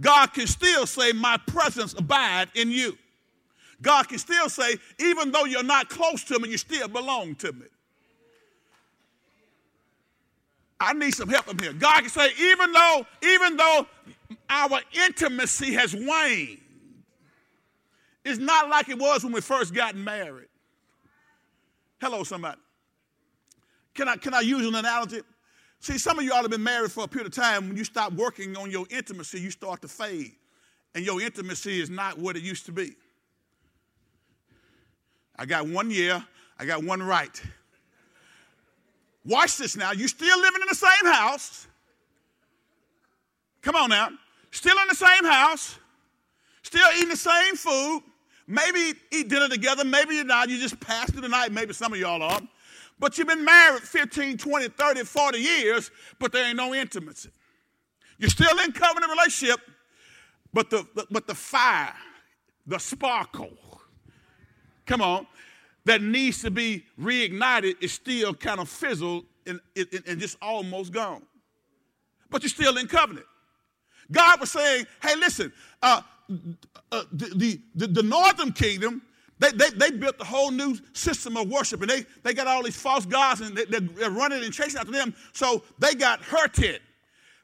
God 0.00 0.34
can 0.34 0.46
still 0.46 0.86
say, 0.86 1.12
My 1.12 1.38
presence 1.46 1.94
abide 1.94 2.48
in 2.54 2.70
you. 2.70 2.98
God 3.82 4.08
can 4.08 4.18
still 4.18 4.48
say, 4.48 4.76
even 5.00 5.32
though 5.32 5.44
you're 5.44 5.62
not 5.62 5.88
close 5.88 6.24
to 6.24 6.38
me, 6.38 6.48
you 6.48 6.58
still 6.58 6.88
belong 6.88 7.34
to 7.36 7.52
me. 7.52 7.66
I 10.80 10.92
need 10.94 11.12
some 11.12 11.28
help 11.28 11.48
in 11.48 11.58
here. 11.58 11.72
God 11.72 12.00
can 12.00 12.08
say, 12.08 12.30
even 12.40 12.72
though, 12.72 13.06
even 13.22 13.56
though 13.56 13.86
our 14.48 14.80
intimacy 15.06 15.74
has 15.74 15.94
waned, 15.94 16.58
it's 18.24 18.38
not 18.38 18.68
like 18.68 18.88
it 18.88 18.98
was 18.98 19.24
when 19.24 19.32
we 19.32 19.40
first 19.40 19.74
got 19.74 19.96
married. 19.96 20.48
Hello, 22.00 22.24
somebody. 22.24 22.60
Can 23.94 24.08
I, 24.08 24.16
can 24.16 24.34
I 24.34 24.40
use 24.40 24.66
an 24.66 24.74
analogy? 24.74 25.20
See, 25.80 25.98
some 25.98 26.18
of 26.18 26.24
you 26.24 26.32
all 26.32 26.42
have 26.42 26.50
been 26.50 26.62
married 26.62 26.92
for 26.92 27.04
a 27.04 27.08
period 27.08 27.26
of 27.26 27.34
time. 27.34 27.68
When 27.68 27.76
you 27.76 27.84
stop 27.84 28.12
working 28.12 28.56
on 28.56 28.70
your 28.70 28.86
intimacy, 28.90 29.40
you 29.40 29.50
start 29.50 29.82
to 29.82 29.88
fade. 29.88 30.32
And 30.94 31.04
your 31.04 31.20
intimacy 31.20 31.80
is 31.80 31.90
not 31.90 32.18
what 32.18 32.36
it 32.36 32.42
used 32.42 32.66
to 32.66 32.72
be. 32.72 32.92
I 35.36 35.46
got 35.46 35.66
one 35.66 35.90
year, 35.90 36.24
I 36.58 36.64
got 36.64 36.84
one 36.84 37.02
right. 37.02 37.42
Watch 39.24 39.56
this 39.56 39.76
now. 39.76 39.92
You're 39.92 40.08
still 40.08 40.38
living 40.40 40.60
in 40.62 40.68
the 40.68 40.74
same 40.74 41.12
house. 41.12 41.66
Come 43.62 43.76
on 43.76 43.90
now. 43.90 44.08
Still 44.50 44.76
in 44.78 44.88
the 44.88 44.94
same 44.94 45.24
house. 45.24 45.78
Still 46.62 46.86
eating 46.96 47.08
the 47.08 47.16
same 47.16 47.56
food. 47.56 48.02
Maybe 48.46 48.98
eat 49.12 49.28
dinner 49.28 49.48
together. 49.48 49.84
Maybe 49.84 50.16
you're 50.16 50.24
not. 50.24 50.48
You 50.48 50.58
just 50.58 50.80
passed 50.80 51.12
through 51.12 51.22
the 51.22 51.28
night. 51.28 51.52
Maybe 51.52 51.72
some 51.72 51.92
of 51.92 51.98
y'all 51.98 52.22
are. 52.22 52.40
But 52.98 53.16
you've 53.16 53.28
been 53.28 53.44
married 53.44 53.82
15, 53.82 54.38
20, 54.38 54.68
30, 54.68 55.04
40 55.04 55.38
years, 55.38 55.90
but 56.18 56.32
there 56.32 56.46
ain't 56.46 56.56
no 56.56 56.74
intimacy. 56.74 57.30
You're 58.18 58.30
still 58.30 58.58
in 58.60 58.72
covenant 58.72 59.10
relationship, 59.10 59.60
but 60.52 60.70
the, 60.70 60.86
but 61.10 61.26
the 61.26 61.34
fire 61.34 61.94
the 62.66 62.78
sparkle, 62.78 63.71
come 64.86 65.00
on, 65.00 65.26
that 65.84 66.02
needs 66.02 66.42
to 66.42 66.50
be 66.50 66.84
reignited 67.00 67.82
is 67.82 67.92
still 67.92 68.34
kind 68.34 68.60
of 68.60 68.68
fizzled 68.68 69.24
and, 69.46 69.60
and, 69.76 70.02
and 70.06 70.20
just 70.20 70.36
almost 70.40 70.92
gone. 70.92 71.22
But 72.30 72.42
you're 72.42 72.50
still 72.50 72.78
in 72.78 72.86
covenant. 72.86 73.26
God 74.10 74.40
was 74.40 74.50
saying, 74.50 74.86
hey, 75.02 75.16
listen, 75.16 75.52
uh, 75.82 76.02
uh, 76.90 77.04
the, 77.12 77.60
the, 77.74 77.86
the 77.86 78.02
northern 78.02 78.52
kingdom, 78.52 79.02
they, 79.38 79.50
they, 79.50 79.70
they, 79.70 79.90
built 79.90 80.16
a 80.20 80.24
whole 80.24 80.50
new 80.50 80.76
system 80.92 81.36
of 81.36 81.48
worship 81.48 81.80
and 81.80 81.90
they, 81.90 82.04
they 82.22 82.32
got 82.32 82.46
all 82.46 82.62
these 82.62 82.76
false 82.76 83.04
gods 83.04 83.40
and 83.40 83.56
they, 83.56 83.64
they're 83.64 84.10
running 84.10 84.44
and 84.44 84.52
chasing 84.52 84.78
after 84.78 84.92
them. 84.92 85.14
So 85.32 85.64
they 85.78 85.94
got 85.94 86.22
hurted. 86.22 86.80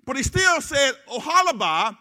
But 0.05 0.16
he 0.16 0.22
still 0.22 0.61
said, 0.61 0.92
Oholibah, 1.09 1.96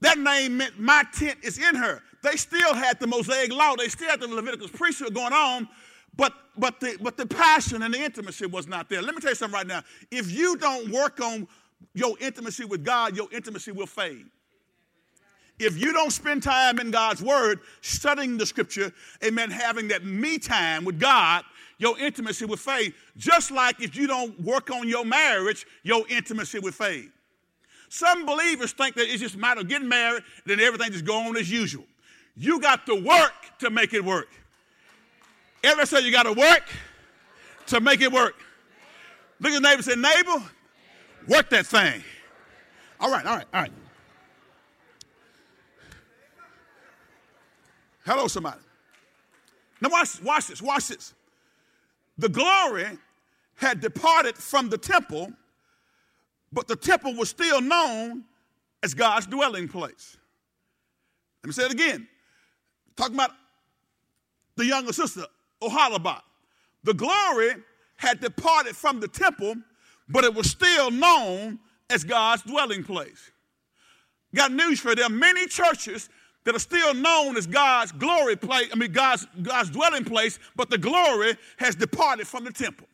that 0.00 0.18
name 0.18 0.58
meant 0.58 0.78
my 0.78 1.04
tent 1.14 1.38
is 1.42 1.58
in 1.58 1.74
her. 1.74 2.02
They 2.26 2.36
still 2.36 2.74
had 2.74 2.98
the 2.98 3.06
Mosaic 3.06 3.52
law. 3.52 3.76
They 3.76 3.86
still 3.86 4.08
had 4.08 4.20
the 4.20 4.26
Leviticus 4.26 4.70
priesthood 4.70 5.14
going 5.14 5.32
on, 5.32 5.68
but, 6.16 6.32
but, 6.58 6.80
the, 6.80 6.98
but 7.00 7.16
the 7.16 7.24
passion 7.24 7.82
and 7.82 7.94
the 7.94 8.02
intimacy 8.02 8.46
was 8.46 8.66
not 8.66 8.88
there. 8.88 9.00
Let 9.00 9.14
me 9.14 9.20
tell 9.20 9.30
you 9.30 9.36
something 9.36 9.54
right 9.54 9.66
now. 9.66 9.82
If 10.10 10.32
you 10.32 10.56
don't 10.56 10.90
work 10.90 11.20
on 11.20 11.46
your 11.94 12.16
intimacy 12.20 12.64
with 12.64 12.84
God, 12.84 13.16
your 13.16 13.28
intimacy 13.30 13.70
will 13.70 13.86
fade. 13.86 14.26
If 15.60 15.78
you 15.80 15.92
don't 15.92 16.10
spend 16.10 16.42
time 16.42 16.80
in 16.80 16.90
God's 16.90 17.22
word, 17.22 17.60
studying 17.80 18.38
the 18.38 18.44
scripture, 18.44 18.92
amen, 19.24 19.52
having 19.52 19.86
that 19.88 20.04
me 20.04 20.38
time 20.38 20.84
with 20.84 20.98
God, 20.98 21.44
your 21.78 21.96
intimacy 21.96 22.44
will 22.44 22.56
fade. 22.56 22.92
Just 23.16 23.52
like 23.52 23.80
if 23.80 23.94
you 23.94 24.08
don't 24.08 24.38
work 24.40 24.70
on 24.72 24.88
your 24.88 25.04
marriage, 25.04 25.64
your 25.84 26.02
intimacy 26.08 26.58
will 26.58 26.72
fade. 26.72 27.12
Some 27.88 28.26
believers 28.26 28.72
think 28.72 28.96
that 28.96 29.04
it's 29.04 29.22
just 29.22 29.36
a 29.36 29.38
matter 29.38 29.60
of 29.60 29.68
getting 29.68 29.88
married, 29.88 30.24
then 30.44 30.58
everything 30.58 30.90
just 30.90 31.04
go 31.04 31.18
on 31.18 31.36
as 31.36 31.48
usual. 31.48 31.84
You 32.36 32.60
got 32.60 32.86
to 32.86 32.94
work 32.94 33.32
to 33.60 33.70
make 33.70 33.94
it 33.94 34.04
work. 34.04 34.28
Everybody 35.64 35.86
say 35.86 36.00
you 36.00 36.12
got 36.12 36.24
to 36.24 36.32
work 36.32 36.64
to 37.68 37.80
make 37.80 38.00
it 38.00 38.12
work. 38.12 38.36
Look 39.40 39.52
at 39.52 39.54
the 39.54 39.60
neighbor 39.60 39.76
and 39.76 39.84
say, 39.84 39.96
neighbor, 39.96 40.44
work 41.28 41.50
that 41.50 41.66
thing. 41.66 42.02
All 43.00 43.10
right, 43.10 43.24
all 43.24 43.36
right, 43.36 43.46
all 43.52 43.60
right. 43.62 43.72
Hello, 48.04 48.28
somebody. 48.28 48.60
Now 49.80 49.88
watch, 49.90 50.22
watch 50.22 50.46
this, 50.46 50.62
watch 50.62 50.88
this. 50.88 51.14
The 52.18 52.28
glory 52.28 52.86
had 53.56 53.80
departed 53.80 54.36
from 54.36 54.68
the 54.68 54.78
temple, 54.78 55.32
but 56.52 56.68
the 56.68 56.76
temple 56.76 57.14
was 57.14 57.28
still 57.28 57.60
known 57.60 58.24
as 58.82 58.94
God's 58.94 59.26
dwelling 59.26 59.68
place. 59.68 60.16
Let 61.42 61.48
me 61.48 61.52
say 61.52 61.64
it 61.64 61.72
again. 61.72 62.06
Talking 62.96 63.14
about 63.14 63.32
the 64.56 64.64
younger 64.64 64.92
sister, 64.92 65.24
Oholibah. 65.62 66.20
The 66.84 66.94
glory 66.94 67.50
had 67.96 68.20
departed 68.20 68.76
from 68.76 69.00
the 69.00 69.08
temple, 69.08 69.54
but 70.08 70.24
it 70.24 70.34
was 70.34 70.50
still 70.50 70.90
known 70.90 71.58
as 71.90 72.04
God's 72.04 72.42
dwelling 72.42 72.84
place. 72.84 73.30
Got 74.34 74.52
news 74.52 74.80
for 74.80 74.90
you. 74.90 74.94
There 74.96 75.06
are 75.06 75.10
many 75.10 75.46
churches 75.46 76.08
that 76.44 76.54
are 76.54 76.60
still 76.60 76.94
known 76.94 77.36
as 77.36 77.46
God's 77.46 77.92
glory 77.92 78.36
place, 78.36 78.68
I 78.72 78.76
mean 78.76 78.92
God's, 78.92 79.26
God's 79.42 79.70
dwelling 79.70 80.04
place, 80.04 80.38
but 80.54 80.70
the 80.70 80.78
glory 80.78 81.36
has 81.56 81.74
departed 81.74 82.26
from 82.26 82.44
the 82.44 82.52
temple. 82.52 82.86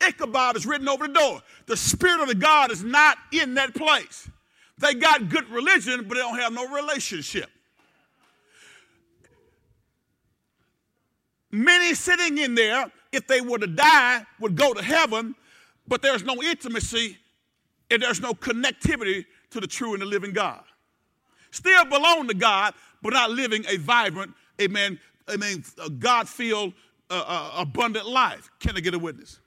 Ichabod 0.00 0.56
is 0.56 0.66
written 0.66 0.88
over 0.88 1.06
the 1.06 1.12
door. 1.12 1.42
The 1.66 1.76
Spirit 1.76 2.20
of 2.22 2.28
the 2.28 2.34
God 2.34 2.72
is 2.72 2.82
not 2.82 3.18
in 3.32 3.54
that 3.54 3.74
place. 3.74 4.28
They 4.78 4.94
got 4.94 5.28
good 5.28 5.48
religion, 5.50 6.06
but 6.08 6.14
they 6.14 6.20
don't 6.20 6.38
have 6.38 6.52
no 6.52 6.68
relationship. 6.74 7.50
Many 11.54 11.94
sitting 11.94 12.38
in 12.38 12.54
there, 12.54 12.90
if 13.12 13.26
they 13.26 13.40
were 13.40 13.58
to 13.58 13.66
die, 13.66 14.24
would 14.40 14.56
go 14.56 14.74
to 14.74 14.82
heaven, 14.82 15.34
but 15.86 16.02
there's 16.02 16.24
no 16.24 16.42
intimacy 16.42 17.18
and 17.90 18.02
there's 18.02 18.20
no 18.20 18.32
connectivity 18.32 19.24
to 19.50 19.60
the 19.60 19.66
true 19.66 19.92
and 19.92 20.02
the 20.02 20.06
living 20.06 20.32
God 20.32 20.64
still 21.54 21.84
belong 21.84 22.28
to 22.28 22.34
God, 22.34 22.74
but 23.02 23.12
not 23.12 23.30
living 23.30 23.64
a 23.68 23.76
vibrant, 23.76 24.34
amen, 24.60 24.98
amen, 25.30 25.64
God 25.98 26.28
filled, 26.28 26.72
uh, 27.10 27.24
uh, 27.26 27.50
abundant 27.58 28.08
life. 28.08 28.50
Can 28.58 28.76
I 28.76 28.80
get 28.80 28.94
a 28.94 28.98
witness? 28.98 29.40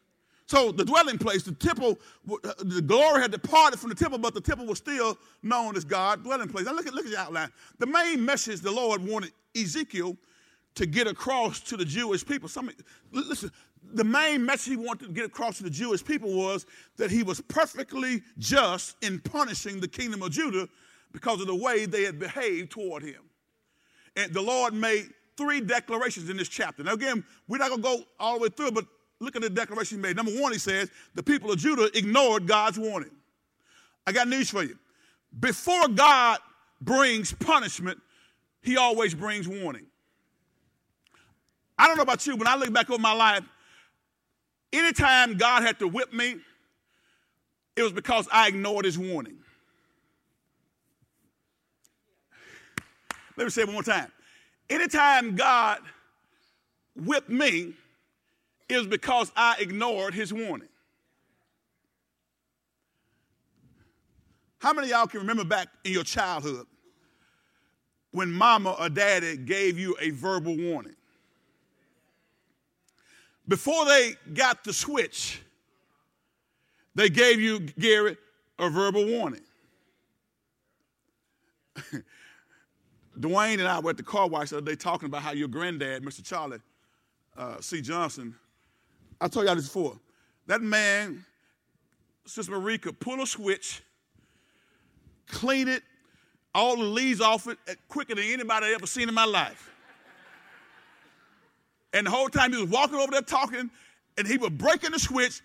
So 0.46 0.72
the 0.72 0.86
dwelling 0.86 1.18
place, 1.18 1.44
the 1.44 1.52
temple, 1.52 2.00
uh, 2.32 2.54
the 2.60 2.82
glory 2.82 3.22
had 3.22 3.32
departed 3.32 3.80
from 3.80 3.90
the 3.90 3.96
temple, 3.96 4.18
but 4.18 4.34
the 4.34 4.42
temple 4.42 4.66
was 4.66 4.78
still 4.78 5.18
known 5.44 5.76
as 5.76 5.84
God's 5.84 6.24
dwelling 6.24 6.48
place. 6.48 6.66
Now 6.66 6.74
look 6.74 6.88
at, 6.88 6.94
look 6.94 7.06
at 7.06 7.12
the 7.12 7.20
outline. 7.20 7.52
The 7.80 7.88
main 7.88 8.24
message 8.24 8.62
the 8.62 8.72
Lord 8.72 9.06
wanted 9.06 9.34
Ezekiel 9.56 10.16
to 10.78 10.86
get 10.86 11.08
across 11.08 11.60
to 11.60 11.78
the 11.78 11.86
Jewish 11.86 12.26
people. 12.26 12.48
Some, 12.48 12.70
listen, 13.12 13.52
the 13.94 14.04
main 14.04 14.46
message 14.46 14.72
he 14.72 14.78
wanted 14.78 15.08
to 15.08 15.12
get 15.12 15.26
across 15.26 15.58
to 15.58 15.64
the 15.64 15.70
Jewish 15.70 16.04
people 16.04 16.34
was 16.34 16.66
that 16.98 17.10
he 17.10 17.24
was 17.24 17.42
perfectly 17.42 18.22
just 18.38 18.96
in 19.02 19.20
punishing 19.20 19.80
the 19.80 19.88
kingdom 19.88 20.22
of 20.22 20.32
Judah 20.32 20.68
because 21.12 21.42
of 21.42 21.48
the 21.48 21.56
way 21.56 21.86
they 21.86 22.04
had 22.04 22.20
behaved 22.20 22.72
toward 22.72 23.04
him. 23.04 23.22
And 24.16 24.34
the 24.34 24.42
Lord 24.42 24.74
made 24.74 25.10
three 25.36 25.62
declarations 25.62 26.30
in 26.30 26.38
this 26.38 26.50
chapter. 26.50 26.84
Now, 26.84 26.94
again, 26.94 27.24
we're 27.48 27.58
not 27.58 27.70
going 27.70 27.82
to 27.82 27.88
go 27.88 28.04
all 28.20 28.36
the 28.38 28.44
way 28.44 28.50
through, 28.50 28.72
but 28.72 28.86
look 29.20 29.36
at 29.36 29.42
the 29.42 29.50
declaration 29.50 29.98
he 29.98 30.02
made. 30.02 30.16
Number 30.16 30.34
one, 30.40 30.52
he 30.52 30.60
says, 30.60 30.92
the 31.16 31.24
people 31.24 31.52
of 31.52 31.58
Judah 31.58 31.90
ignored 31.98 32.48
God's 32.48 32.78
warning. 32.78 33.12
I 34.06 34.12
got 34.12 34.28
news 34.28 34.50
for 34.50 34.64
you. 34.64 34.78
Before 35.40 35.88
God 35.88 36.40
brings 36.82 37.34
punishment, 37.34 38.00
he 38.62 38.78
always 38.78 39.16
brings 39.16 39.48
warning. 39.48 39.88
I 41.78 41.88
don't 41.88 41.98
know 41.98 42.04
about 42.04 42.26
you, 42.26 42.34
but 42.34 42.40
when 42.40 42.48
I 42.48 42.56
look 42.56 42.74
back 42.74 42.90
over 42.90 43.02
my 43.02 43.14
life, 43.14 43.44
anytime 44.74 45.38
God 45.38 45.64
had 45.64 45.80
to 45.80 45.88
whip 45.88 46.12
me, 46.12 46.38
it 47.76 47.84
was 47.84 47.92
because 47.92 48.28
I 48.32 48.48
ignored 48.48 48.86
his 48.86 48.98
warning. 48.98 49.38
Let 53.38 53.44
me 53.44 53.50
say 53.52 53.62
it 53.62 53.68
one 53.68 53.76
more 53.76 53.84
time. 53.84 54.12
Anytime 54.70 55.36
God 55.36 55.80
whipped 56.96 57.30
me, 57.30 57.74
it 58.68 58.78
was 58.78 58.88
because 58.88 59.32
I 59.36 59.58
ignored 59.60 60.14
his 60.14 60.34
warning. 60.34 60.68
How 64.60 64.74
many 64.74 64.90
y'all 64.90 65.08
can 65.08 65.20
remember 65.22 65.46
back 65.46 65.68
in 65.86 65.94
your 65.94 66.04
childhood 66.04 66.66
when 68.12 68.32
mama 68.32 68.76
or 68.80 68.90
daddy 68.90 69.38
gave 69.38 69.78
you 69.78 69.96
a 70.02 70.10
verbal 70.10 70.58
warning? 70.58 70.97
Before 73.48 73.86
they 73.86 74.16
got 74.34 74.64
the 74.64 74.74
switch, 74.74 75.42
they 76.96 77.10
gave 77.10 77.40
you, 77.40 77.60
Gary, 77.60 78.18
a 78.60 78.70
verbal 78.70 79.06
warning. 79.06 79.42
Dwayne 83.20 83.60
and 83.60 83.68
I 83.68 83.80
were 83.80 83.92
at 83.92 83.98
the 83.98 84.04
car 84.04 84.28
wash 84.28 84.50
the 84.50 84.58
other 84.58 84.66
day 84.66 84.76
talking 84.76 85.08
about 85.08 85.22
how 85.22 85.32
your 85.32 85.48
granddad, 85.48 86.04
Mr. 86.04 86.24
Charlie 86.24 86.60
uh, 87.38 87.62
C. 87.62 87.82
Johnson, 87.82 88.36
I 89.22 89.28
told 89.28 89.46
y'all 89.46 89.56
this 89.56 89.66
before. 89.66 90.00
That 90.48 90.62
man, 90.62 91.26
Sister 92.26 92.52
Marie, 92.52 92.78
could 92.78 93.00
pull 93.00 93.22
a 93.22 93.28
switch, 93.28 93.82
clean 95.28 95.68
it, 95.68 95.84
all 96.54 96.78
the 96.78 96.84
leaves 96.84 97.22
off 97.22 97.48
it 97.48 97.58
quicker 97.88 98.16
than 98.16 98.24
anybody 98.26 98.68
I 98.68 98.74
ever 98.74 98.88
seen 98.88 99.08
in 99.08 99.16
my 99.16 99.26
life. 99.26 99.72
And 101.98 102.06
the 102.06 102.12
whole 102.12 102.30
time 102.30 102.54
he 102.54 102.62
was 102.62 102.70
walking 102.70 103.00
over 103.00 103.12
there 103.12 103.24
talking, 103.24 103.72
and 104.20 104.28
he 104.28 104.38
was 104.38 104.52
breaking 104.52 104.92
the 104.92 105.00
switch, 105.00 105.42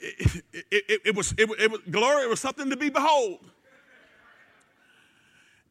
it, 0.00 0.42
it, 0.70 1.02
it, 1.04 1.14
was, 1.14 1.34
it, 1.36 1.50
it 1.60 1.70
was 1.70 1.82
glory, 1.90 2.24
it 2.24 2.30
was 2.30 2.40
something 2.40 2.70
to 2.70 2.78
be 2.78 2.88
behold. 2.88 3.40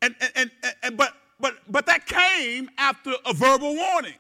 And, 0.04 0.14
and, 0.22 0.32
and, 0.36 0.52
and, 0.84 0.96
but, 0.96 1.14
but, 1.40 1.56
but 1.68 1.88
that 1.88 2.06
came 2.06 2.70
after 2.78 3.14
a 3.26 3.34
verbal 3.34 3.74
warning. 3.74 4.14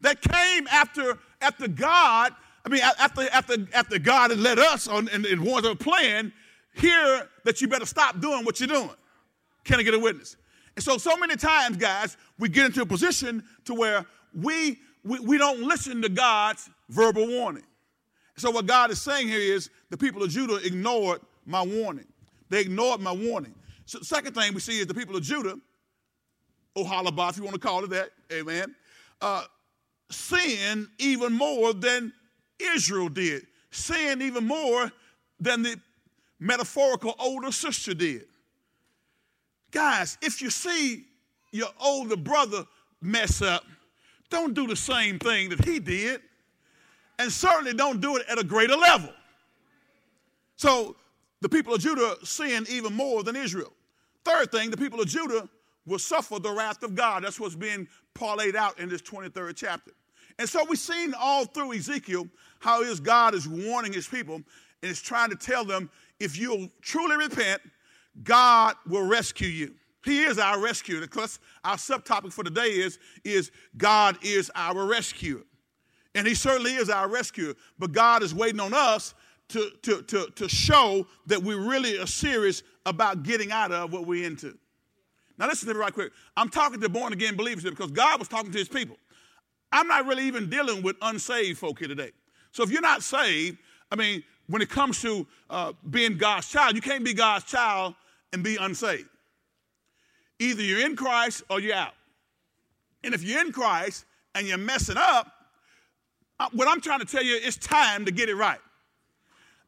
That 0.00 0.20
came 0.20 0.66
after, 0.66 1.16
after 1.40 1.68
God, 1.68 2.34
I 2.66 2.70
mean, 2.70 2.82
after, 2.82 3.28
after, 3.30 3.54
after 3.72 4.00
God 4.00 4.30
had 4.30 4.40
led 4.40 4.58
us 4.58 4.88
on 4.88 5.08
and, 5.10 5.24
and 5.24 5.40
warned 5.40 5.64
a 5.64 5.76
plan, 5.76 6.32
hear 6.74 7.28
that 7.44 7.60
you 7.60 7.68
better 7.68 7.86
stop 7.86 8.20
doing 8.20 8.44
what 8.44 8.58
you're 8.58 8.66
doing. 8.66 8.90
Can 9.64 9.78
I 9.78 9.82
get 9.82 9.94
a 9.94 9.98
witness? 9.98 10.36
And 10.76 10.84
so, 10.84 10.98
so 10.98 11.16
many 11.16 11.36
times, 11.36 11.76
guys, 11.76 12.16
we 12.38 12.48
get 12.48 12.66
into 12.66 12.82
a 12.82 12.86
position 12.86 13.42
to 13.64 13.74
where 13.74 14.06
we, 14.34 14.78
we, 15.04 15.20
we 15.20 15.38
don't 15.38 15.62
listen 15.62 16.00
to 16.02 16.08
God's 16.08 16.70
verbal 16.88 17.26
warning. 17.26 17.64
So, 18.36 18.50
what 18.50 18.66
God 18.66 18.90
is 18.90 19.00
saying 19.00 19.28
here 19.28 19.40
is 19.40 19.70
the 19.90 19.96
people 19.96 20.22
of 20.22 20.30
Judah 20.30 20.56
ignored 20.64 21.20
my 21.44 21.62
warning. 21.62 22.06
They 22.48 22.60
ignored 22.60 23.00
my 23.00 23.12
warning. 23.12 23.54
So, 23.84 24.00
second 24.00 24.34
thing 24.34 24.54
we 24.54 24.60
see 24.60 24.80
is 24.80 24.86
the 24.86 24.94
people 24.94 25.16
of 25.16 25.22
Judah, 25.22 25.58
Oholibah, 26.76 27.30
if 27.30 27.36
you 27.36 27.42
want 27.42 27.54
to 27.54 27.60
call 27.60 27.84
it 27.84 27.90
that, 27.90 28.10
amen, 28.32 28.74
uh, 29.20 29.44
sin 30.10 30.88
even 30.98 31.32
more 31.32 31.72
than 31.72 32.12
Israel 32.58 33.08
did. 33.08 33.46
Sin 33.70 34.22
even 34.22 34.46
more 34.46 34.90
than 35.38 35.62
the 35.62 35.78
metaphorical 36.38 37.14
older 37.18 37.52
sister 37.52 37.94
did. 37.94 38.26
Guys, 39.70 40.18
if 40.22 40.42
you 40.42 40.50
see 40.50 41.04
your 41.52 41.68
older 41.80 42.16
brother 42.16 42.64
mess 43.00 43.42
up, 43.42 43.64
don't 44.28 44.54
do 44.54 44.66
the 44.66 44.76
same 44.76 45.18
thing 45.18 45.48
that 45.50 45.64
he 45.64 45.78
did. 45.78 46.20
And 47.18 47.30
certainly 47.30 47.74
don't 47.74 48.00
do 48.00 48.16
it 48.16 48.26
at 48.30 48.38
a 48.38 48.44
greater 48.44 48.76
level. 48.76 49.12
So 50.56 50.96
the 51.40 51.48
people 51.48 51.74
of 51.74 51.80
Judah 51.80 52.16
sinned 52.22 52.68
even 52.70 52.94
more 52.94 53.22
than 53.22 53.36
Israel. 53.36 53.72
Third 54.24 54.50
thing, 54.50 54.70
the 54.70 54.76
people 54.76 55.00
of 55.00 55.06
Judah 55.06 55.48
will 55.86 55.98
suffer 55.98 56.38
the 56.38 56.50
wrath 56.50 56.82
of 56.82 56.94
God. 56.94 57.24
That's 57.24 57.40
what's 57.40 57.54
being 57.54 57.88
parlayed 58.14 58.54
out 58.54 58.78
in 58.78 58.88
this 58.88 59.02
23rd 59.02 59.54
chapter. 59.56 59.92
And 60.38 60.48
so 60.48 60.64
we've 60.64 60.78
seen 60.78 61.14
all 61.18 61.44
through 61.44 61.74
Ezekiel 61.74 62.28
how 62.60 62.82
his 62.82 63.00
God 63.00 63.34
is 63.34 63.46
warning 63.48 63.92
his 63.92 64.08
people 64.08 64.36
and 64.36 64.90
is 64.90 65.02
trying 65.02 65.30
to 65.30 65.36
tell 65.36 65.64
them 65.64 65.90
if 66.18 66.38
you'll 66.38 66.68
truly 66.80 67.16
repent, 67.16 67.60
God 68.22 68.74
will 68.86 69.06
rescue 69.06 69.48
you. 69.48 69.74
He 70.04 70.22
is 70.22 70.38
our 70.38 70.60
rescuer. 70.60 71.00
Because 71.00 71.38
our 71.64 71.76
subtopic 71.76 72.32
for 72.32 72.44
today 72.44 72.68
is, 72.68 72.98
is 73.24 73.50
God 73.76 74.18
is 74.22 74.50
our 74.54 74.86
rescuer. 74.86 75.42
And 76.14 76.26
he 76.26 76.34
certainly 76.34 76.74
is 76.74 76.90
our 76.90 77.08
rescuer. 77.08 77.54
But 77.78 77.92
God 77.92 78.22
is 78.22 78.34
waiting 78.34 78.60
on 78.60 78.74
us 78.74 79.14
to, 79.48 79.70
to, 79.82 80.02
to, 80.02 80.26
to 80.36 80.48
show 80.48 81.06
that 81.26 81.42
we 81.42 81.54
really 81.54 81.98
are 81.98 82.06
serious 82.06 82.62
about 82.86 83.22
getting 83.22 83.52
out 83.52 83.72
of 83.72 83.92
what 83.92 84.06
we're 84.06 84.26
into. 84.26 84.56
Now, 85.38 85.46
listen 85.46 85.68
to 85.68 85.74
me 85.74 85.80
right 85.80 85.92
quick. 85.92 86.12
I'm 86.36 86.48
talking 86.48 86.80
to 86.80 86.88
born 86.88 87.12
again 87.12 87.36
believers 87.36 87.64
because 87.64 87.90
God 87.90 88.18
was 88.18 88.28
talking 88.28 88.52
to 88.52 88.58
his 88.58 88.68
people. 88.68 88.96
I'm 89.72 89.86
not 89.86 90.06
really 90.06 90.24
even 90.24 90.50
dealing 90.50 90.82
with 90.82 90.96
unsaved 91.00 91.58
folk 91.58 91.78
here 91.78 91.88
today. 91.88 92.10
So 92.52 92.62
if 92.62 92.70
you're 92.70 92.82
not 92.82 93.02
saved, 93.02 93.58
I 93.90 93.96
mean, 93.96 94.22
when 94.48 94.60
it 94.62 94.68
comes 94.68 95.00
to 95.02 95.26
uh, 95.48 95.72
being 95.88 96.18
God's 96.18 96.48
child, 96.48 96.74
you 96.74 96.82
can't 96.82 97.04
be 97.04 97.14
God's 97.14 97.44
child 97.44 97.94
and 98.32 98.42
be 98.42 98.56
unsaved. 98.56 99.08
Either 100.38 100.62
you're 100.62 100.84
in 100.84 100.96
Christ 100.96 101.42
or 101.50 101.60
you're 101.60 101.74
out. 101.74 101.94
And 103.04 103.14
if 103.14 103.22
you're 103.22 103.40
in 103.40 103.52
Christ 103.52 104.04
and 104.34 104.46
you're 104.46 104.58
messing 104.58 104.96
up, 104.96 105.30
uh, 106.38 106.48
what 106.52 106.68
I'm 106.68 106.80
trying 106.80 107.00
to 107.00 107.04
tell 107.04 107.22
you, 107.22 107.38
it's 107.42 107.56
time 107.56 108.06
to 108.06 108.10
get 108.10 108.28
it 108.28 108.34
right. 108.34 108.60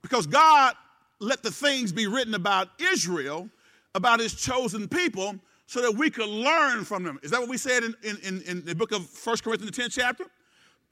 Because 0.00 0.26
God 0.26 0.74
let 1.20 1.42
the 1.42 1.50
things 1.50 1.92
be 1.92 2.06
written 2.06 2.34
about 2.34 2.68
Israel, 2.80 3.48
about 3.94 4.20
his 4.20 4.34
chosen 4.34 4.88
people, 4.88 5.36
so 5.66 5.82
that 5.82 5.92
we 5.92 6.10
could 6.10 6.28
learn 6.28 6.84
from 6.84 7.02
them. 7.04 7.18
Is 7.22 7.30
that 7.30 7.40
what 7.40 7.48
we 7.48 7.58
said 7.58 7.82
in, 7.82 7.94
in, 8.02 8.42
in 8.42 8.64
the 8.64 8.74
book 8.74 8.92
of 8.92 9.08
1 9.24 9.36
Corinthians, 9.38 9.76
the 9.76 9.82
10th 9.82 9.92
chapter? 9.92 10.24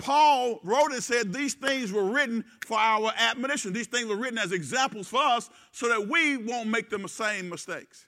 Paul 0.01 0.61
wrote 0.65 0.93
and 0.93 1.03
said 1.03 1.33
these 1.33 1.55
things 1.55 1.93
were 1.93 2.05
written 2.05 2.45
for 2.67 2.79
our 2.79 3.13
admonition. 3.17 3.73
These 3.73 3.87
things 3.87 4.07
were 4.07 4.17
written 4.17 4.39
as 4.39 4.53
examples 4.53 5.09
for 5.09 5.23
us 5.23 5.51
so 5.73 5.89
that 5.89 6.09
we 6.09 6.39
won't 6.39 6.69
make 6.69 6.91
the 6.91 7.07
same 7.09 7.49
mistakes. 7.49 8.07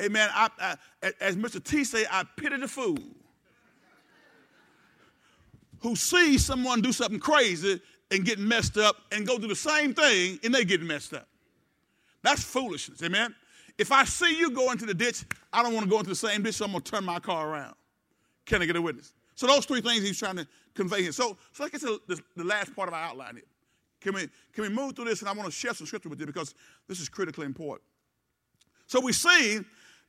Amen. 0.00 0.30
I, 0.32 0.48
I, 1.02 1.12
as 1.20 1.36
Mr. 1.36 1.62
T 1.62 1.84
said, 1.84 2.06
I 2.10 2.24
pity 2.36 2.56
the 2.56 2.68
fool 2.68 2.96
who 5.80 5.96
sees 5.96 6.44
someone 6.44 6.80
do 6.80 6.92
something 6.92 7.20
crazy 7.20 7.80
and 8.10 8.24
get 8.24 8.38
messed 8.38 8.76
up 8.76 8.96
and 9.12 9.26
go 9.26 9.38
do 9.38 9.48
the 9.48 9.54
same 9.54 9.92
thing 9.92 10.38
and 10.44 10.54
they 10.54 10.64
get 10.64 10.80
messed 10.80 11.12
up. 11.12 11.26
That's 12.22 12.42
foolishness. 12.42 13.02
Amen. 13.02 13.34
If 13.78 13.92
I 13.92 14.04
see 14.04 14.38
you 14.38 14.50
go 14.50 14.72
into 14.72 14.86
the 14.86 14.94
ditch, 14.94 15.24
I 15.52 15.62
don't 15.62 15.72
want 15.72 15.84
to 15.84 15.90
go 15.90 15.98
into 15.98 16.10
the 16.10 16.16
same 16.16 16.42
ditch, 16.42 16.56
so 16.56 16.66
I'm 16.66 16.72
going 16.72 16.82
to 16.82 16.90
turn 16.90 17.04
my 17.04 17.18
car 17.18 17.48
around. 17.48 17.74
Can 18.44 18.62
I 18.62 18.66
get 18.66 18.76
a 18.76 18.82
witness? 18.82 19.12
So 19.34 19.46
those 19.46 19.64
three 19.64 19.80
things 19.80 20.02
he's 20.02 20.18
trying 20.18 20.36
to 20.36 20.46
convey 20.74 21.02
here. 21.02 21.12
So, 21.12 21.36
so 21.52 21.62
let's 21.62 21.72
get 21.72 21.80
to 21.82 22.00
the, 22.06 22.20
the 22.36 22.44
last 22.44 22.74
part 22.74 22.88
of 22.88 22.94
our 22.94 23.02
outline 23.02 23.36
here. 23.36 23.44
Can 24.00 24.14
we, 24.14 24.28
can 24.52 24.62
we 24.62 24.68
move 24.68 24.96
through 24.96 25.06
this? 25.06 25.20
And 25.20 25.28
I 25.28 25.32
want 25.32 25.46
to 25.46 25.52
share 25.52 25.74
some 25.74 25.86
scripture 25.86 26.08
with 26.08 26.20
you 26.20 26.26
because 26.26 26.54
this 26.88 27.00
is 27.00 27.08
critically 27.08 27.46
important. 27.46 27.82
So 28.86 29.00
we 29.00 29.12
see 29.12 29.60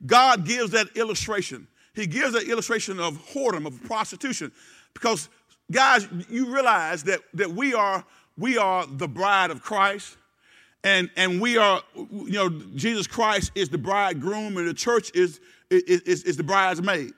God 0.05 0.45
gives 0.45 0.71
that 0.71 0.95
illustration. 0.95 1.67
He 1.93 2.07
gives 2.07 2.33
that 2.33 2.47
illustration 2.47 2.99
of 2.99 3.17
whoredom, 3.33 3.67
of 3.67 3.83
prostitution. 3.83 4.51
Because, 4.93 5.29
guys, 5.69 6.07
you 6.29 6.53
realize 6.53 7.03
that, 7.03 7.19
that 7.33 7.51
we, 7.51 7.73
are, 7.73 8.03
we 8.37 8.57
are 8.57 8.85
the 8.87 9.07
bride 9.07 9.51
of 9.51 9.61
Christ. 9.61 10.17
And, 10.83 11.11
and 11.15 11.39
we 11.39 11.57
are, 11.57 11.83
you 11.95 12.31
know, 12.31 12.49
Jesus 12.75 13.05
Christ 13.07 13.51
is 13.53 13.69
the 13.69 13.77
bridegroom 13.77 14.57
and 14.57 14.67
the 14.67 14.73
church 14.73 15.11
is, 15.13 15.39
is, 15.69 16.23
is 16.23 16.37
the 16.37 16.43
bridesmaid. 16.43 17.13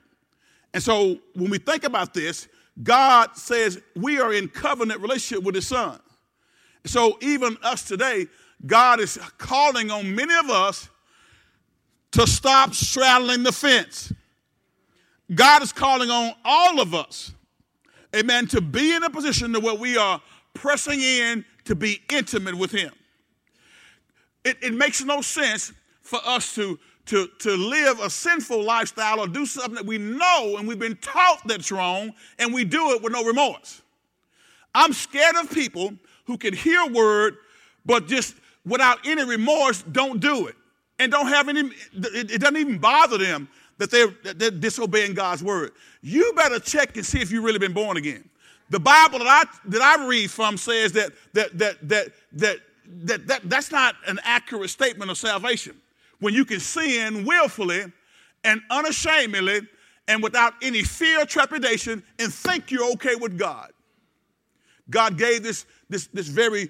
And 0.73 0.81
so 0.81 1.17
when 1.35 1.49
we 1.49 1.59
think 1.59 1.83
about 1.83 2.13
this, 2.13 2.47
God 2.81 3.35
says 3.37 3.79
we 3.95 4.19
are 4.19 4.33
in 4.33 4.47
covenant 4.47 5.01
relationship 5.01 5.43
with 5.43 5.55
his 5.55 5.67
son. 5.67 5.99
So 6.85 7.17
even 7.21 7.57
us 7.63 7.83
today, 7.83 8.27
God 8.65 8.99
is 8.99 9.17
calling 9.37 9.91
on 9.91 10.15
many 10.15 10.33
of 10.35 10.49
us 10.49 10.89
to 12.11 12.25
stop 12.25 12.73
straddling 12.73 13.43
the 13.43 13.51
fence. 13.51 14.11
God 15.33 15.61
is 15.61 15.71
calling 15.71 16.09
on 16.09 16.33
all 16.43 16.79
of 16.79 16.93
us, 16.93 17.33
amen, 18.15 18.47
to 18.47 18.61
be 18.61 18.93
in 18.93 19.03
a 19.03 19.09
position 19.09 19.53
to 19.53 19.59
where 19.59 19.75
we 19.75 19.97
are 19.97 20.21
pressing 20.53 21.01
in 21.01 21.45
to 21.65 21.75
be 21.75 22.01
intimate 22.11 22.55
with 22.55 22.71
him. 22.71 22.91
It, 24.43 24.57
it 24.61 24.73
makes 24.73 25.03
no 25.03 25.21
sense 25.21 25.71
for 26.01 26.19
us 26.25 26.53
to 26.55 26.77
to, 27.05 27.27
to 27.39 27.51
live 27.55 27.99
a 27.99 28.09
sinful 28.09 28.63
lifestyle 28.63 29.19
or 29.19 29.27
do 29.27 29.45
something 29.45 29.75
that 29.75 29.85
we 29.85 29.97
know 29.97 30.55
and 30.57 30.67
we've 30.67 30.79
been 30.79 30.95
taught 30.97 31.45
that's 31.45 31.71
wrong 31.71 32.13
and 32.39 32.53
we 32.53 32.63
do 32.63 32.91
it 32.91 33.01
with 33.01 33.11
no 33.11 33.23
remorse. 33.23 33.81
I'm 34.73 34.93
scared 34.93 35.35
of 35.35 35.51
people 35.51 35.93
who 36.25 36.37
can 36.37 36.53
hear 36.53 36.85
word 36.87 37.35
but 37.85 38.07
just 38.07 38.35
without 38.65 39.05
any 39.05 39.25
remorse 39.25 39.83
don't 39.83 40.19
do 40.19 40.47
it 40.47 40.55
and 40.99 41.11
don't 41.11 41.27
have 41.27 41.49
any, 41.49 41.69
it, 41.93 42.39
doesn't 42.39 42.57
even 42.57 42.77
bother 42.77 43.17
them 43.17 43.49
that 43.77 43.91
they're, 43.91 44.13
that 44.23 44.39
they're 44.39 44.51
disobeying 44.51 45.13
God's 45.13 45.43
word. 45.43 45.71
You 46.01 46.31
better 46.33 46.59
check 46.59 46.95
and 46.95 47.05
see 47.05 47.19
if 47.19 47.31
you've 47.31 47.43
really 47.43 47.59
been 47.59 47.73
born 47.73 47.97
again. 47.97 48.29
The 48.69 48.79
Bible 48.79 49.19
that 49.19 49.27
I, 49.27 49.69
that 49.69 49.81
I 49.81 50.07
read 50.07 50.31
from 50.31 50.55
says 50.55 50.93
that, 50.93 51.11
that, 51.33 51.57
that, 51.57 51.89
that, 51.89 52.07
that, 52.31 52.57
that, 52.87 53.27
that 53.27 53.41
that's 53.49 53.71
not 53.71 53.95
an 54.07 54.19
accurate 54.23 54.69
statement 54.69 55.11
of 55.11 55.17
salvation 55.17 55.75
when 56.23 56.33
you 56.33 56.45
can 56.45 56.61
sin 56.61 57.25
willfully 57.25 57.83
and 58.45 58.61
unashamedly 58.69 59.59
and 60.07 60.23
without 60.23 60.53
any 60.61 60.81
fear 60.81 61.21
or 61.21 61.25
trepidation 61.25 62.01
and 62.17 62.33
think 62.33 62.71
you're 62.71 62.91
okay 62.93 63.15
with 63.15 63.37
God. 63.37 63.71
God 64.89 65.17
gave 65.17 65.43
this, 65.43 65.65
this, 65.89 66.07
this 66.07 66.29
very 66.29 66.69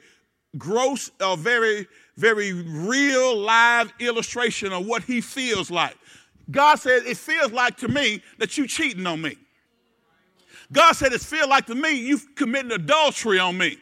gross, 0.57 1.11
uh, 1.19 1.35
very, 1.35 1.87
very 2.17 2.51
real, 2.53 3.37
live 3.37 3.93
illustration 3.99 4.73
of 4.73 4.87
what 4.87 5.03
he 5.03 5.21
feels 5.21 5.69
like. 5.69 5.97
God 6.49 6.75
said, 6.77 7.03
It 7.05 7.17
feels 7.17 7.51
like 7.51 7.77
to 7.77 7.87
me 7.87 8.23
that 8.39 8.57
you 8.57 8.65
cheating 8.65 9.05
on 9.05 9.21
me. 9.21 9.37
God 10.71 10.93
said, 10.93 11.13
It 11.13 11.21
feels 11.21 11.47
like 11.47 11.67
to 11.67 11.75
me 11.75 11.93
you've 11.93 12.33
committed 12.33 12.71
adultery 12.71 13.37
on 13.37 13.55
me. 13.55 13.77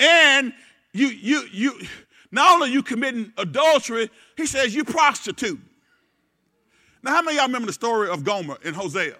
And 0.00 0.54
you, 0.94 1.08
you, 1.08 1.46
you, 1.52 1.80
not 2.30 2.52
only 2.52 2.70
you 2.70 2.82
committing 2.82 3.32
adultery, 3.36 4.10
he 4.36 4.46
says 4.46 4.74
you 4.74 4.84
prostitute. 4.84 5.60
Now, 7.02 7.12
how 7.12 7.22
many 7.22 7.36
y'all 7.36 7.46
remember 7.46 7.66
the 7.66 7.72
story 7.72 8.10
of 8.10 8.24
Gomer 8.24 8.58
in 8.64 8.74
Hosea? 8.74 9.16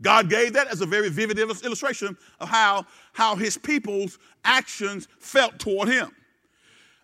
God 0.00 0.30
gave 0.30 0.52
that 0.52 0.68
as 0.68 0.80
a 0.80 0.86
very 0.86 1.08
vivid 1.08 1.38
illustration 1.38 2.16
of 2.40 2.48
how, 2.48 2.86
how 3.12 3.34
his 3.36 3.56
people's 3.56 4.18
actions 4.44 5.08
felt 5.18 5.58
toward 5.58 5.88
him. 5.88 6.10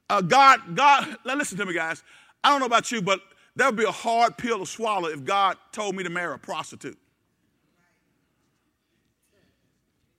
Uh, 0.08 0.20
God, 0.20 0.76
God, 0.76 1.16
now 1.24 1.34
listen 1.34 1.58
to 1.58 1.66
me, 1.66 1.74
guys. 1.74 2.02
I 2.42 2.50
don't 2.50 2.60
know 2.60 2.66
about 2.66 2.92
you, 2.92 3.02
but 3.02 3.20
that 3.56 3.66
would 3.66 3.76
be 3.76 3.84
a 3.84 3.90
hard 3.90 4.36
pill 4.36 4.58
to 4.58 4.66
swallow 4.66 5.08
if 5.08 5.24
God 5.24 5.56
told 5.72 5.96
me 5.96 6.04
to 6.04 6.10
marry 6.10 6.34
a 6.34 6.38
prostitute. 6.38 6.98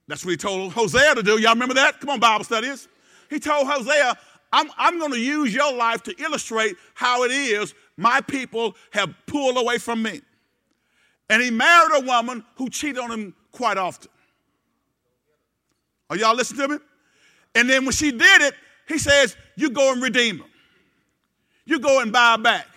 That's 0.07 0.23
what 0.23 0.31
he 0.31 0.37
told 0.37 0.73
Hosea 0.73 1.15
to 1.15 1.23
do. 1.23 1.39
Y'all 1.39 1.53
remember 1.53 1.75
that? 1.75 1.99
Come 1.99 2.09
on, 2.11 2.19
Bible 2.19 2.43
studies. 2.43 2.87
He 3.29 3.39
told 3.39 3.67
Hosea, 3.67 4.17
I'm, 4.51 4.69
I'm 4.77 4.99
going 4.99 5.11
to 5.11 5.19
use 5.19 5.53
your 5.53 5.73
life 5.73 6.03
to 6.03 6.15
illustrate 6.21 6.75
how 6.93 7.23
it 7.23 7.31
is 7.31 7.73
my 7.97 8.21
people 8.21 8.75
have 8.91 9.13
pulled 9.25 9.57
away 9.57 9.77
from 9.77 10.01
me. 10.01 10.21
And 11.29 11.41
he 11.41 11.49
married 11.49 12.03
a 12.03 12.05
woman 12.05 12.43
who 12.55 12.69
cheated 12.69 12.99
on 12.99 13.11
him 13.11 13.35
quite 13.51 13.77
often. 13.77 14.11
Are 16.09 16.17
y'all 16.17 16.35
listening 16.35 16.67
to 16.67 16.75
me? 16.75 16.79
And 17.55 17.69
then 17.69 17.83
when 17.85 17.93
she 17.93 18.11
did 18.11 18.41
it, 18.41 18.53
he 18.87 18.97
says, 18.97 19.35
You 19.55 19.71
go 19.71 19.91
and 19.91 20.01
redeem 20.01 20.39
her. 20.39 20.45
You 21.65 21.79
go 21.79 22.01
and 22.01 22.11
buy 22.11 22.33
her 22.33 22.37
back. 22.37 22.67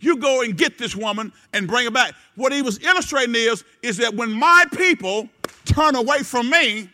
You 0.00 0.16
go 0.16 0.42
and 0.42 0.56
get 0.56 0.78
this 0.78 0.96
woman 0.96 1.32
and 1.52 1.68
bring 1.68 1.84
her 1.84 1.90
back. 1.90 2.14
What 2.34 2.52
he 2.52 2.62
was 2.62 2.82
illustrating 2.82 3.34
is, 3.34 3.62
is 3.82 3.98
that 3.98 4.14
when 4.14 4.32
my 4.32 4.64
people 4.74 5.28
turn 5.64 5.94
away 5.94 6.20
from 6.22 6.48
me, 6.48 6.88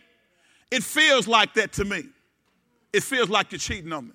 it 0.69 0.83
feels 0.83 1.27
like 1.27 1.53
that 1.55 1.71
to 1.73 1.85
me. 1.85 2.03
It 2.91 3.03
feels 3.03 3.29
like 3.29 3.51
you're 3.51 3.59
cheating 3.59 3.93
on 3.93 4.07
me. 4.07 4.13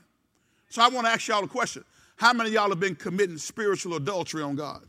So 0.69 0.83
I 0.83 0.89
want 0.89 1.07
to 1.07 1.13
ask 1.13 1.29
y'all 1.29 1.45
a 1.45 1.49
question. 1.49 1.85
How 2.17 2.33
many 2.33 2.51
y'all 2.51 2.69
have 2.69 2.81
been 2.81 2.95
committing 2.95 3.39
spiritual 3.39 3.95
adultery 3.95 4.43
on 4.43 4.57
God? 4.57 4.83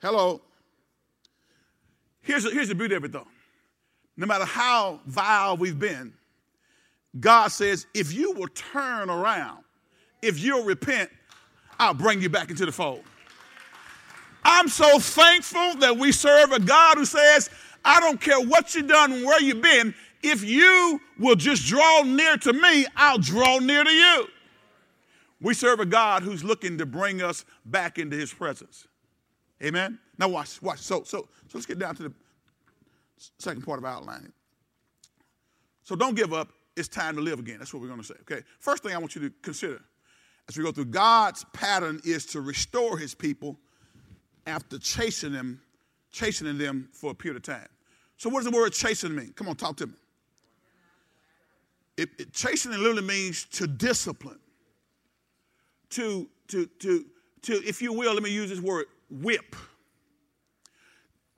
Hello. 0.00 0.40
Here's, 2.22 2.50
here's 2.52 2.68
the 2.68 2.74
beauty 2.74 2.94
of 2.94 3.04
it 3.04 3.12
though. 3.12 3.26
No 4.16 4.26
matter 4.26 4.44
how 4.44 5.00
vile 5.06 5.56
we've 5.56 5.78
been, 5.78 6.12
God 7.18 7.48
says, 7.48 7.86
if 7.94 8.12
you 8.12 8.32
will 8.32 8.48
turn 8.48 9.10
around, 9.10 9.64
if 10.22 10.40
you'll 10.40 10.64
repent, 10.64 11.10
I'll 11.78 11.94
bring 11.94 12.20
you 12.20 12.28
back 12.28 12.50
into 12.50 12.66
the 12.66 12.72
fold. 12.72 13.02
I'm 14.44 14.68
so 14.68 14.98
thankful 14.98 15.74
that 15.76 15.96
we 15.96 16.12
serve 16.12 16.52
a 16.52 16.60
God 16.60 16.96
who 16.98 17.04
says, 17.04 17.50
I 17.84 18.00
don't 18.00 18.20
care 18.20 18.40
what 18.40 18.74
you've 18.74 18.88
done, 18.88 19.12
and 19.12 19.24
where 19.24 19.40
you've 19.40 19.62
been, 19.62 19.94
if 20.24 20.42
you 20.42 21.00
will 21.18 21.36
just 21.36 21.66
draw 21.66 22.02
near 22.02 22.38
to 22.38 22.52
me, 22.52 22.86
I'll 22.96 23.18
draw 23.18 23.58
near 23.58 23.84
to 23.84 23.90
you. 23.90 24.26
We 25.40 25.52
serve 25.52 25.80
a 25.80 25.84
God 25.84 26.22
who's 26.22 26.42
looking 26.42 26.78
to 26.78 26.86
bring 26.86 27.20
us 27.20 27.44
back 27.66 27.98
into 27.98 28.16
his 28.16 28.32
presence. 28.32 28.88
Amen. 29.62 29.98
Now 30.18 30.28
watch, 30.28 30.62
watch. 30.62 30.78
So, 30.78 31.02
so, 31.02 31.18
so 31.18 31.28
let's 31.52 31.66
get 31.66 31.78
down 31.78 31.94
to 31.96 32.04
the 32.04 32.12
second 33.38 33.62
part 33.62 33.78
of 33.78 33.84
outlining. 33.84 34.32
So 35.82 35.94
don't 35.94 36.14
give 36.14 36.32
up. 36.32 36.48
It's 36.74 36.88
time 36.88 37.14
to 37.16 37.20
live 37.20 37.38
again. 37.38 37.58
That's 37.58 37.74
what 37.74 37.82
we're 37.82 37.88
going 37.88 38.00
to 38.00 38.06
say. 38.06 38.14
Okay. 38.22 38.42
First 38.58 38.82
thing 38.82 38.94
I 38.94 38.98
want 38.98 39.14
you 39.14 39.20
to 39.28 39.30
consider 39.42 39.80
as 40.48 40.56
we 40.56 40.64
go 40.64 40.72
through 40.72 40.86
God's 40.86 41.44
pattern 41.52 42.00
is 42.04 42.24
to 42.26 42.40
restore 42.40 42.96
his 42.96 43.14
people 43.14 43.58
after 44.46 44.78
chasing 44.78 45.32
them, 45.32 45.60
chastening 46.10 46.56
them 46.56 46.88
for 46.92 47.10
a 47.10 47.14
period 47.14 47.36
of 47.36 47.42
time. 47.42 47.68
So 48.16 48.30
what 48.30 48.42
does 48.42 48.50
the 48.50 48.56
word 48.56 48.72
chasing 48.72 49.14
mean? 49.14 49.34
Come 49.36 49.48
on, 49.48 49.56
talk 49.56 49.76
to 49.76 49.86
me. 49.86 49.94
It, 51.96 52.10
it, 52.18 52.32
chastening 52.32 52.78
literally 52.78 53.02
means 53.02 53.44
to 53.52 53.66
discipline, 53.66 54.40
to, 55.90 56.28
to, 56.48 56.66
to, 56.80 57.04
to, 57.42 57.52
if 57.64 57.80
you 57.80 57.92
will, 57.92 58.14
let 58.14 58.22
me 58.22 58.30
use 58.30 58.50
this 58.50 58.60
word, 58.60 58.86
whip. 59.10 59.54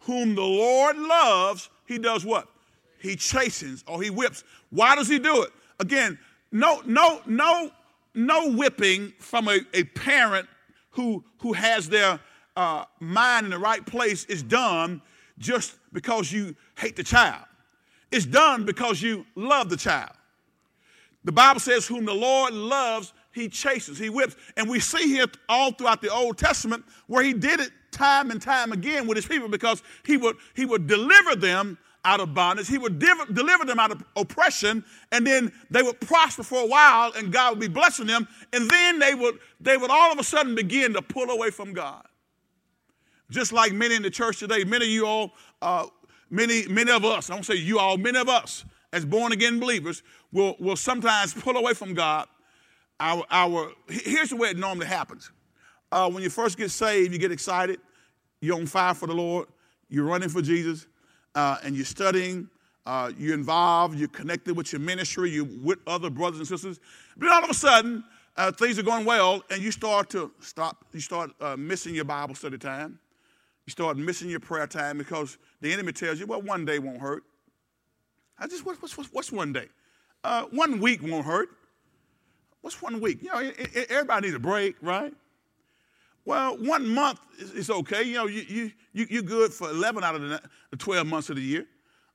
Whom 0.00 0.34
the 0.34 0.42
Lord 0.42 0.96
loves, 0.96 1.68
he 1.86 1.98
does 1.98 2.24
what? 2.24 2.48
He 3.00 3.16
chastens 3.16 3.84
or 3.86 4.02
he 4.02 4.08
whips. 4.08 4.44
Why 4.70 4.94
does 4.94 5.08
he 5.08 5.18
do 5.18 5.42
it? 5.42 5.50
Again, 5.78 6.18
no, 6.52 6.80
no, 6.86 7.20
no, 7.26 7.70
no 8.14 8.50
whipping 8.52 9.12
from 9.18 9.48
a, 9.48 9.60
a 9.74 9.84
parent 9.84 10.48
who, 10.90 11.22
who 11.38 11.52
has 11.52 11.88
their 11.88 12.18
uh, 12.56 12.84
mind 13.00 13.44
in 13.44 13.50
the 13.50 13.58
right 13.58 13.84
place 13.84 14.24
is 14.24 14.42
done 14.42 15.02
just 15.38 15.76
because 15.92 16.32
you 16.32 16.56
hate 16.78 16.96
the 16.96 17.04
child. 17.04 17.44
It's 18.10 18.24
done 18.24 18.64
because 18.64 19.02
you 19.02 19.26
love 19.34 19.68
the 19.68 19.76
child. 19.76 20.12
The 21.26 21.32
Bible 21.32 21.58
says, 21.58 21.86
Whom 21.88 22.04
the 22.04 22.14
Lord 22.14 22.54
loves, 22.54 23.12
he 23.32 23.48
chases, 23.48 23.98
he 23.98 24.08
whips. 24.08 24.36
And 24.56 24.70
we 24.70 24.78
see 24.78 25.08
here 25.08 25.26
all 25.48 25.72
throughout 25.72 26.00
the 26.00 26.08
Old 26.08 26.38
Testament 26.38 26.84
where 27.08 27.22
he 27.22 27.32
did 27.34 27.58
it 27.58 27.70
time 27.90 28.30
and 28.30 28.40
time 28.40 28.70
again 28.72 29.08
with 29.08 29.16
his 29.16 29.26
people 29.26 29.48
because 29.48 29.82
he 30.04 30.16
would, 30.16 30.36
he 30.54 30.64
would 30.64 30.86
deliver 30.86 31.34
them 31.34 31.78
out 32.04 32.20
of 32.20 32.32
bondage. 32.32 32.68
He 32.68 32.78
would 32.78 33.00
div- 33.00 33.34
deliver 33.34 33.64
them 33.64 33.80
out 33.80 33.90
of 33.90 34.04
oppression, 34.14 34.84
and 35.10 35.26
then 35.26 35.52
they 35.68 35.82
would 35.82 36.00
prosper 36.00 36.44
for 36.44 36.62
a 36.62 36.66
while, 36.66 37.12
and 37.16 37.32
God 37.32 37.50
would 37.50 37.60
be 37.60 37.66
blessing 37.66 38.06
them. 38.06 38.28
And 38.52 38.70
then 38.70 39.00
they 39.00 39.14
would, 39.14 39.40
they 39.60 39.76
would 39.76 39.90
all 39.90 40.12
of 40.12 40.20
a 40.20 40.24
sudden 40.24 40.54
begin 40.54 40.92
to 40.92 41.02
pull 41.02 41.30
away 41.30 41.50
from 41.50 41.72
God. 41.72 42.06
Just 43.30 43.52
like 43.52 43.72
many 43.72 43.96
in 43.96 44.02
the 44.02 44.10
church 44.10 44.38
today, 44.38 44.62
many 44.62 44.84
of 44.84 44.90
you 44.92 45.04
all, 45.04 45.32
uh, 45.60 45.86
many, 46.30 46.68
many 46.68 46.92
of 46.92 47.04
us, 47.04 47.28
I 47.28 47.34
don't 47.34 47.42
say 47.42 47.56
you 47.56 47.80
all, 47.80 47.98
many 47.98 48.20
of 48.20 48.28
us 48.28 48.64
as 48.96 49.04
born 49.04 49.32
again 49.32 49.60
believers 49.60 50.02
will, 50.32 50.56
will 50.58 50.74
sometimes 50.76 51.34
pull 51.34 51.56
away 51.56 51.74
from 51.74 51.92
God. 51.92 52.26
Our, 52.98 53.24
our, 53.30 53.72
here's 53.88 54.30
the 54.30 54.36
way 54.36 54.48
it 54.48 54.56
normally 54.56 54.86
happens. 54.86 55.30
Uh, 55.92 56.10
when 56.10 56.22
you 56.22 56.30
first 56.30 56.56
get 56.56 56.70
saved, 56.70 57.12
you 57.12 57.18
get 57.18 57.30
excited, 57.30 57.78
you're 58.40 58.56
on 58.56 58.66
fire 58.66 58.94
for 58.94 59.06
the 59.06 59.12
Lord, 59.12 59.48
you're 59.90 60.06
running 60.06 60.30
for 60.30 60.40
Jesus, 60.40 60.86
uh, 61.34 61.58
and 61.62 61.76
you're 61.76 61.84
studying, 61.84 62.48
uh, 62.86 63.12
you're 63.18 63.34
involved, 63.34 63.98
you're 63.98 64.08
connected 64.08 64.56
with 64.56 64.72
your 64.72 64.80
ministry, 64.80 65.30
you're 65.30 65.48
with 65.62 65.78
other 65.86 66.08
brothers 66.08 66.38
and 66.38 66.48
sisters. 66.48 66.80
But 67.18 67.30
all 67.30 67.44
of 67.44 67.50
a 67.50 67.54
sudden, 67.54 68.02
uh, 68.38 68.50
things 68.50 68.78
are 68.78 68.82
going 68.82 69.04
well, 69.04 69.42
and 69.50 69.62
you 69.62 69.70
start 69.70 70.08
to 70.10 70.32
stop, 70.40 70.86
you 70.92 71.00
start 71.00 71.32
uh, 71.40 71.56
missing 71.58 71.94
your 71.94 72.04
Bible 72.06 72.34
study 72.34 72.56
time. 72.56 72.98
You 73.66 73.72
start 73.72 73.98
missing 73.98 74.30
your 74.30 74.40
prayer 74.40 74.66
time 74.66 74.96
because 74.96 75.36
the 75.60 75.70
enemy 75.72 75.92
tells 75.92 76.18
you, 76.18 76.26
well, 76.26 76.40
one 76.40 76.64
day 76.64 76.78
won't 76.78 77.00
hurt. 77.00 77.24
I 78.38 78.46
just, 78.46 78.64
what's, 78.66 78.80
what's, 78.80 79.12
what's 79.12 79.32
one 79.32 79.52
day? 79.52 79.68
Uh, 80.22 80.44
one 80.50 80.80
week 80.80 81.02
won't 81.02 81.24
hurt. 81.24 81.48
What's 82.60 82.82
one 82.82 83.00
week? 83.00 83.22
You 83.22 83.28
know, 83.28 83.52
everybody 83.88 84.26
needs 84.26 84.36
a 84.36 84.40
break, 84.40 84.76
right? 84.82 85.14
Well, 86.24 86.56
one 86.58 86.88
month 86.88 87.20
is, 87.38 87.70
okay. 87.70 88.02
You 88.02 88.14
know, 88.14 88.26
you, 88.26 88.44
you, 88.48 88.72
you, 88.92 89.06
you're 89.08 89.22
good 89.22 89.52
for 89.52 89.70
11 89.70 90.02
out 90.02 90.16
of 90.16 90.22
the 90.22 90.76
12 90.76 91.06
months 91.06 91.30
of 91.30 91.36
the 91.36 91.42
year. 91.42 91.66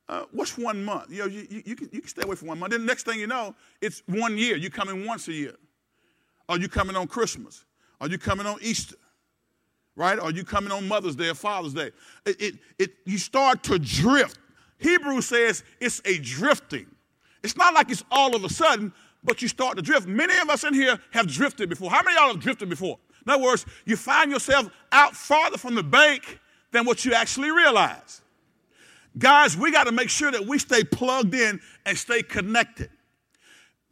Uh, 0.08 0.24
what's 0.32 0.58
one 0.58 0.84
month? 0.84 1.10
You 1.10 1.20
know, 1.20 1.26
you, 1.26 1.46
you, 1.48 1.62
you, 1.64 1.74
can, 1.74 1.88
you 1.90 2.00
can 2.00 2.08
stay 2.08 2.22
away 2.22 2.36
for 2.36 2.44
one 2.44 2.58
month. 2.58 2.72
Then 2.72 2.82
the 2.82 2.86
next 2.86 3.06
thing 3.06 3.18
you 3.18 3.26
know, 3.26 3.54
it's 3.80 4.02
one 4.06 4.36
year. 4.36 4.56
You're 4.56 4.70
coming 4.70 5.06
once 5.06 5.28
a 5.28 5.32
year. 5.32 5.54
Are 6.50 6.58
you 6.58 6.68
coming 6.68 6.96
on 6.96 7.06
Christmas? 7.06 7.64
Are 7.98 8.08
you 8.08 8.18
coming 8.18 8.44
on 8.44 8.58
Easter? 8.60 8.96
Right? 9.96 10.18
Are 10.18 10.30
you 10.30 10.44
coming 10.44 10.70
on 10.70 10.86
Mother's 10.86 11.16
Day 11.16 11.30
or 11.30 11.34
Father's 11.34 11.72
Day? 11.72 11.92
It, 12.26 12.42
it, 12.42 12.54
it, 12.78 12.90
you 13.06 13.16
start 13.16 13.62
to 13.64 13.78
drift. 13.78 14.38
Hebrews 14.82 15.26
says 15.26 15.64
it's 15.80 16.00
a 16.04 16.18
drifting. 16.18 16.86
It's 17.42 17.56
not 17.56 17.74
like 17.74 17.90
it's 17.90 18.04
all 18.10 18.36
of 18.36 18.44
a 18.44 18.48
sudden, 18.48 18.92
but 19.24 19.42
you 19.42 19.48
start 19.48 19.76
to 19.76 19.82
drift. 19.82 20.06
Many 20.06 20.36
of 20.38 20.50
us 20.50 20.64
in 20.64 20.74
here 20.74 20.98
have 21.12 21.26
drifted 21.26 21.68
before. 21.68 21.90
How 21.90 22.02
many 22.02 22.16
of 22.16 22.22
y'all 22.22 22.32
have 22.34 22.42
drifted 22.42 22.68
before? 22.68 22.98
In 23.24 23.32
other 23.32 23.42
words, 23.42 23.66
you 23.84 23.96
find 23.96 24.30
yourself 24.30 24.68
out 24.90 25.14
farther 25.14 25.56
from 25.56 25.74
the 25.74 25.82
bank 25.82 26.40
than 26.72 26.84
what 26.84 27.04
you 27.04 27.14
actually 27.14 27.50
realize. 27.50 28.22
Guys, 29.18 29.56
we 29.56 29.70
got 29.70 29.84
to 29.84 29.92
make 29.92 30.08
sure 30.08 30.32
that 30.32 30.44
we 30.44 30.58
stay 30.58 30.82
plugged 30.82 31.34
in 31.34 31.60
and 31.86 31.96
stay 31.96 32.22
connected. 32.22 32.90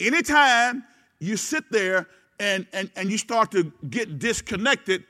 Anytime 0.00 0.82
you 1.18 1.36
sit 1.36 1.70
there 1.70 2.08
and, 2.38 2.66
and, 2.72 2.90
and 2.96 3.10
you 3.10 3.18
start 3.18 3.50
to 3.52 3.70
get 3.90 4.18
disconnected, 4.18 5.04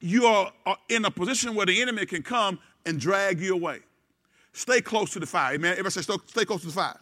you 0.00 0.26
are, 0.26 0.52
are 0.64 0.78
in 0.88 1.04
a 1.04 1.10
position 1.10 1.54
where 1.54 1.66
the 1.66 1.82
enemy 1.82 2.06
can 2.06 2.22
come 2.22 2.58
and 2.86 3.00
drag 3.00 3.40
you 3.40 3.52
away. 3.52 3.80
Stay 4.58 4.80
close 4.80 5.12
to 5.12 5.20
the 5.20 5.26
fire. 5.26 5.54
Amen. 5.54 5.70
Everybody 5.70 6.02
say, 6.02 6.16
stay 6.26 6.44
close 6.44 6.62
to 6.62 6.66
the 6.66 6.72
fire. 6.72 6.98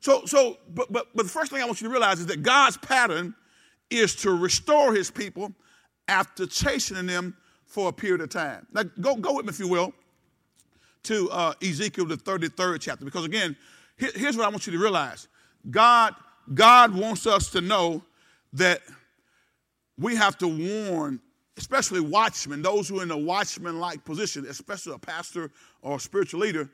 So, 0.00 0.26
so, 0.26 0.56
but, 0.74 0.92
but, 0.92 1.06
but 1.14 1.22
the 1.22 1.30
first 1.30 1.52
thing 1.52 1.62
I 1.62 1.64
want 1.64 1.80
you 1.80 1.86
to 1.86 1.92
realize 1.92 2.18
is 2.18 2.26
that 2.26 2.42
God's 2.42 2.76
pattern 2.76 3.36
is 3.88 4.16
to 4.16 4.32
restore 4.32 4.92
his 4.92 5.12
people 5.12 5.52
after 6.08 6.44
chastening 6.44 7.06
them 7.06 7.36
for 7.66 7.88
a 7.88 7.92
period 7.92 8.20
of 8.20 8.30
time. 8.30 8.66
Now, 8.72 8.82
go, 9.00 9.14
go 9.14 9.34
with 9.34 9.46
me, 9.46 9.50
if 9.50 9.60
you 9.60 9.68
will, 9.68 9.92
to 11.04 11.30
uh, 11.30 11.54
Ezekiel, 11.62 12.06
the 12.06 12.16
33rd 12.16 12.80
chapter, 12.80 13.04
because 13.04 13.24
again, 13.24 13.56
here, 13.96 14.10
here's 14.12 14.36
what 14.36 14.44
I 14.44 14.48
want 14.48 14.66
you 14.66 14.72
to 14.72 14.80
realize 14.80 15.28
God, 15.70 16.16
God 16.52 16.96
wants 16.96 17.28
us 17.28 17.50
to 17.50 17.60
know 17.60 18.02
that 18.54 18.82
we 19.96 20.16
have 20.16 20.36
to 20.38 20.48
warn, 20.48 21.20
especially 21.56 22.00
watchmen, 22.00 22.62
those 22.62 22.88
who 22.88 23.00
are 23.00 23.02
in 23.02 23.10
a 23.10 23.18
watchman 23.18 23.80
like 23.80 24.04
position, 24.04 24.46
especially 24.48 24.94
a 24.94 24.98
pastor 24.98 25.50
or 25.82 25.96
a 25.96 26.00
spiritual 26.00 26.40
leader. 26.40 26.68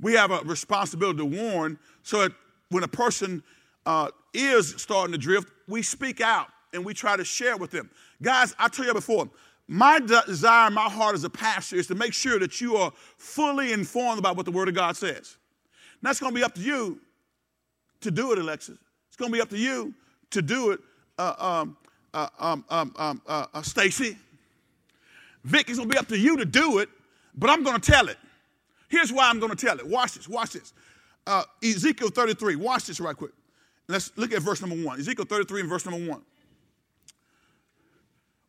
We 0.00 0.14
have 0.14 0.30
a 0.30 0.40
responsibility 0.40 1.18
to 1.18 1.24
warn 1.24 1.78
so 2.02 2.20
that 2.20 2.32
when 2.70 2.84
a 2.84 2.88
person 2.88 3.42
uh, 3.84 4.10
is 4.32 4.74
starting 4.76 5.12
to 5.12 5.18
drift, 5.18 5.48
we 5.66 5.82
speak 5.82 6.20
out 6.20 6.48
and 6.72 6.84
we 6.84 6.94
try 6.94 7.16
to 7.16 7.24
share 7.24 7.56
with 7.56 7.70
them. 7.70 7.90
Guys, 8.22 8.54
I 8.58 8.68
tell 8.68 8.86
you 8.86 8.94
before, 8.94 9.28
my 9.66 10.00
desire, 10.00 10.70
my 10.70 10.88
heart 10.88 11.14
as 11.14 11.24
a 11.24 11.30
pastor 11.30 11.76
is 11.76 11.86
to 11.88 11.94
make 11.94 12.14
sure 12.14 12.38
that 12.38 12.60
you 12.60 12.76
are 12.76 12.92
fully 13.16 13.72
informed 13.72 14.18
about 14.18 14.36
what 14.36 14.46
the 14.46 14.52
Word 14.52 14.68
of 14.68 14.74
God 14.74 14.96
says. 14.96 15.36
Now, 16.00 16.10
it's 16.10 16.20
going 16.20 16.32
to 16.32 16.38
be 16.38 16.44
up 16.44 16.54
to 16.54 16.60
you 16.60 17.00
to 18.00 18.10
do 18.10 18.32
it, 18.32 18.38
Alexis. 18.38 18.78
It's 19.08 19.16
going 19.16 19.30
to 19.30 19.36
be 19.36 19.40
up 19.40 19.50
to 19.50 19.58
you 19.58 19.92
to 20.30 20.42
do 20.42 20.70
it, 20.70 20.80
uh, 21.18 21.34
um, 21.38 21.76
uh, 22.14 22.28
um, 22.38 22.64
um, 22.70 22.94
um 22.96 23.22
uh, 23.26 23.46
uh, 23.52 23.62
Stacy. 23.62 24.16
Vic, 25.48 25.70
it's 25.70 25.78
going 25.78 25.88
to 25.88 25.94
be 25.94 25.98
up 25.98 26.08
to 26.08 26.18
you 26.18 26.36
to 26.36 26.44
do 26.44 26.78
it, 26.78 26.90
but 27.34 27.48
I'm 27.48 27.62
going 27.62 27.80
to 27.80 27.90
tell 27.90 28.08
it. 28.08 28.18
Here's 28.88 29.10
why 29.10 29.30
I'm 29.30 29.40
going 29.40 29.54
to 29.54 29.66
tell 29.66 29.78
it. 29.78 29.86
Watch 29.86 30.12
this, 30.12 30.28
watch 30.28 30.52
this. 30.52 30.74
Uh, 31.26 31.42
Ezekiel 31.64 32.10
33, 32.10 32.56
watch 32.56 32.84
this 32.84 33.00
right 33.00 33.16
quick. 33.16 33.32
Let's 33.88 34.12
look 34.16 34.32
at 34.32 34.42
verse 34.42 34.60
number 34.60 34.76
one. 34.84 35.00
Ezekiel 35.00 35.24
33 35.24 35.60
and 35.62 35.70
verse 35.70 35.86
number 35.86 36.10
one. 36.10 36.20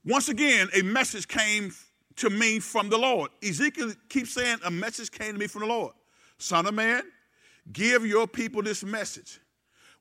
Once 0.06 0.28
again, 0.28 0.68
a 0.76 0.82
message 0.82 1.28
came 1.28 1.72
to 2.18 2.30
me 2.30 2.60
from 2.60 2.90
the 2.90 2.98
Lord. 2.98 3.32
Ezekiel 3.42 3.94
keeps 4.10 4.34
saying, 4.34 4.58
A 4.66 4.72
message 4.72 5.10
came 5.10 5.34
to 5.34 5.40
me 5.40 5.48
from 5.48 5.62
the 5.62 5.68
Lord. 5.68 5.94
Son 6.38 6.66
of 6.66 6.74
man, 6.74 7.04
give 7.72 8.06
your 8.06 8.28
people 8.28 8.62
this 8.62 8.84
message. 8.84 9.40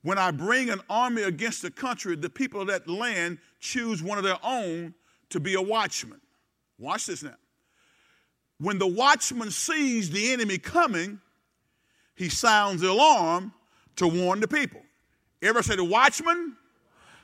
When 0.03 0.19
I 0.19 0.33
bring 0.33 0.71
an 0.71 0.81
army 0.91 1.23
against 1.23 1.63
the 1.63 1.71
country, 1.71 2.17
the 2.17 2.31
people 2.31 2.61
of 2.61 2.67
that 2.69 2.89
land 2.89 3.39
choose 3.61 4.03
one 4.03 4.19
of 4.19 4.25
their 4.25 4.39
own 4.43 4.95
to 5.31 5.39
be 5.39 5.55
a 5.55 5.63
watchman. 5.63 6.21
Watch 6.79 7.07
this 7.07 7.23
now. 7.23 7.35
When 8.59 8.79
the 8.79 8.87
watchman 8.87 9.51
sees 9.51 10.11
the 10.11 10.33
enemy 10.33 10.59
coming, 10.59 11.21
he 12.15 12.29
sounds 12.29 12.81
the 12.81 12.91
alarm 12.91 13.53
to 13.97 14.09
warn 14.09 14.41
the 14.41 14.49
people. 14.49 14.81
Ever 15.43 15.63
say 15.63 15.77
the 15.77 15.85
watchman 15.85 16.57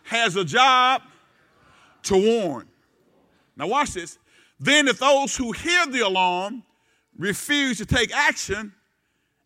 has 0.05 0.37
a 0.37 0.45
job 0.45 1.03
to 2.05 2.17
warn. 2.17 2.69
Now, 3.57 3.67
watch 3.67 3.95
this. 3.95 4.19
Then, 4.61 4.89
if 4.89 4.99
those 4.99 5.37
who 5.37 5.53
hear 5.53 5.87
the 5.87 6.01
alarm 6.01 6.63
refuse 7.19 7.79
to 7.79 7.87
take 7.87 8.15
action, 8.15 8.73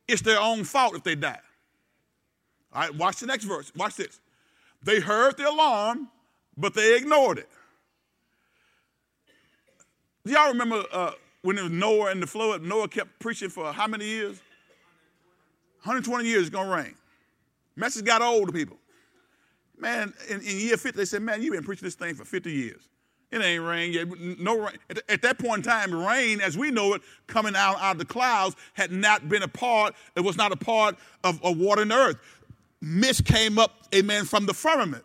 it's 0.06 0.22
their 0.22 0.40
own 0.40 0.64
fault 0.64 0.94
if 0.94 1.02
they 1.02 1.14
die. 1.14 1.40
All 2.72 2.82
right, 2.82 2.94
watch 2.94 3.20
the 3.20 3.26
next 3.26 3.44
verse. 3.44 3.72
Watch 3.74 3.96
this. 3.96 4.20
They 4.82 5.00
heard 5.00 5.36
the 5.36 5.48
alarm, 5.48 6.08
but 6.56 6.74
they 6.74 6.96
ignored 6.96 7.38
it. 7.38 7.48
Do 10.28 10.34
y'all 10.34 10.48
remember 10.48 10.84
uh, 10.92 11.12
when 11.40 11.56
it 11.56 11.62
was 11.62 11.72
Noah 11.72 12.10
and 12.10 12.22
the 12.22 12.26
flood? 12.26 12.62
Noah 12.62 12.86
kept 12.86 13.18
preaching 13.18 13.48
for 13.48 13.72
how 13.72 13.86
many 13.86 14.04
years? 14.04 14.42
120 15.84 16.28
years 16.28 16.48
it's 16.48 16.50
to 16.54 16.64
rain. 16.64 16.94
Message 17.76 18.04
got 18.04 18.20
old 18.20 18.48
to 18.48 18.52
people. 18.52 18.76
Man, 19.78 20.12
in, 20.28 20.42
in 20.42 20.58
year 20.58 20.76
50, 20.76 20.98
they 20.98 21.06
said, 21.06 21.22
man, 21.22 21.40
you've 21.40 21.54
been 21.54 21.64
preaching 21.64 21.86
this 21.86 21.94
thing 21.94 22.14
for 22.14 22.26
50 22.26 22.52
years. 22.52 22.90
It 23.30 23.40
ain't 23.40 23.64
rain 23.64 23.90
yet. 23.90 24.06
No 24.38 24.58
rain. 24.58 24.76
At, 24.90 24.98
at, 25.08 25.22
that 25.22 25.38
point 25.38 25.64
in 25.64 25.70
time, 25.70 25.94
rain, 25.94 26.42
as 26.42 26.58
we 26.58 26.70
know 26.70 26.92
it, 26.92 27.00
coming 27.26 27.56
out, 27.56 27.80
out 27.80 27.92
of 27.92 27.98
the 27.98 28.04
clouds, 28.04 28.54
had 28.74 28.92
not 28.92 29.30
been 29.30 29.42
a 29.42 29.48
part, 29.48 29.94
it 30.14 30.20
was 30.20 30.36
not 30.36 30.52
a 30.52 30.56
part 30.56 30.98
of, 31.24 31.42
of 31.42 31.56
water 31.56 31.80
and 31.80 31.92
earth. 31.92 32.16
Mist 32.82 33.24
came 33.24 33.58
up, 33.58 33.78
amen, 33.94 34.26
from 34.26 34.44
the 34.44 34.52
firmament. 34.52 35.04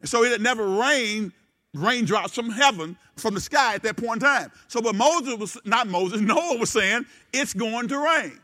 And 0.00 0.08
so 0.08 0.22
it 0.22 0.30
had 0.30 0.40
never 0.40 0.64
rained 0.64 1.32
raindrops 1.74 2.34
from 2.34 2.50
heaven, 2.50 2.96
from 3.16 3.34
the 3.34 3.40
sky 3.40 3.74
at 3.74 3.82
that 3.82 3.96
point 3.96 4.22
in 4.22 4.28
time. 4.28 4.50
So 4.68 4.80
what 4.80 4.94
Moses 4.94 5.36
was, 5.36 5.58
not 5.64 5.88
Moses, 5.88 6.20
Noah 6.20 6.58
was 6.58 6.70
saying, 6.70 7.06
it's 7.32 7.54
going 7.54 7.88
to 7.88 7.98
rain. 7.98 8.38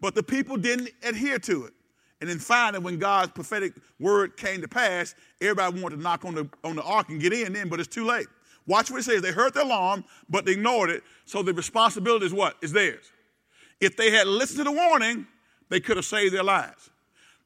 But 0.00 0.14
the 0.14 0.22
people 0.22 0.56
didn't 0.56 0.90
adhere 1.02 1.38
to 1.40 1.66
it. 1.66 1.72
And 2.20 2.30
then 2.30 2.38
finally, 2.38 2.82
when 2.82 2.98
God's 2.98 3.32
prophetic 3.32 3.74
word 3.98 4.36
came 4.36 4.60
to 4.60 4.68
pass, 4.68 5.14
everybody 5.40 5.80
wanted 5.80 5.96
to 5.96 6.02
knock 6.02 6.24
on 6.24 6.34
the, 6.34 6.48
on 6.62 6.76
the 6.76 6.82
ark 6.82 7.08
and 7.08 7.20
get 7.20 7.32
in 7.32 7.52
then, 7.52 7.68
but 7.68 7.80
it's 7.80 7.88
too 7.92 8.04
late. 8.04 8.26
Watch 8.66 8.90
what 8.90 9.00
it 9.00 9.02
says. 9.02 9.22
They 9.22 9.32
heard 9.32 9.54
the 9.54 9.64
alarm, 9.64 10.04
but 10.28 10.44
they 10.44 10.52
ignored 10.52 10.90
it. 10.90 11.02
So 11.24 11.42
the 11.42 11.52
responsibility 11.52 12.26
is 12.26 12.32
what? 12.32 12.56
Is 12.62 12.72
theirs. 12.72 13.10
If 13.80 13.96
they 13.96 14.12
had 14.12 14.28
listened 14.28 14.58
to 14.58 14.64
the 14.64 14.72
warning, 14.72 15.26
they 15.68 15.80
could 15.80 15.96
have 15.96 16.06
saved 16.06 16.32
their 16.32 16.44
lives. 16.44 16.90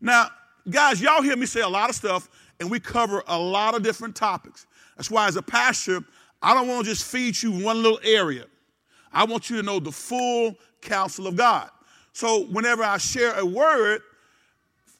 Now, 0.00 0.28
guys, 0.68 1.00
y'all 1.00 1.22
hear 1.22 1.36
me 1.36 1.46
say 1.46 1.62
a 1.62 1.68
lot 1.68 1.88
of 1.88 1.96
stuff, 1.96 2.28
and 2.60 2.70
we 2.70 2.78
cover 2.78 3.22
a 3.26 3.38
lot 3.38 3.74
of 3.74 3.82
different 3.82 4.14
topics. 4.14 4.66
That's 4.96 5.10
why, 5.10 5.28
as 5.28 5.36
a 5.36 5.42
pastor, 5.42 6.00
I 6.42 6.54
don't 6.54 6.68
want 6.68 6.84
to 6.84 6.90
just 6.90 7.04
feed 7.04 7.42
you 7.42 7.52
one 7.52 7.82
little 7.82 8.00
area. 8.02 8.46
I 9.12 9.24
want 9.24 9.50
you 9.50 9.56
to 9.56 9.62
know 9.62 9.78
the 9.80 9.92
full 9.92 10.56
counsel 10.80 11.26
of 11.26 11.36
God. 11.36 11.70
So, 12.12 12.44
whenever 12.46 12.82
I 12.82 12.98
share 12.98 13.38
a 13.38 13.44
word, 13.44 14.02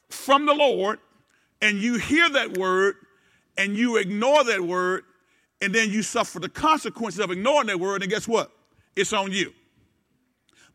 from 0.09 0.45
the 0.45 0.53
Lord 0.53 0.99
and 1.61 1.77
you 1.77 1.95
hear 1.95 2.29
that 2.29 2.57
word 2.57 2.95
and 3.57 3.75
you 3.75 3.97
ignore 3.97 4.43
that 4.45 4.61
word 4.61 5.03
and 5.61 5.73
then 5.73 5.89
you 5.89 6.03
suffer 6.03 6.39
the 6.39 6.49
consequences 6.49 7.19
of 7.19 7.31
ignoring 7.31 7.67
that 7.67 7.79
word, 7.79 8.03
and 8.03 8.11
guess 8.11 8.27
what? 8.27 8.51
It's 8.95 9.11
on 9.11 9.31
you. 9.31 9.53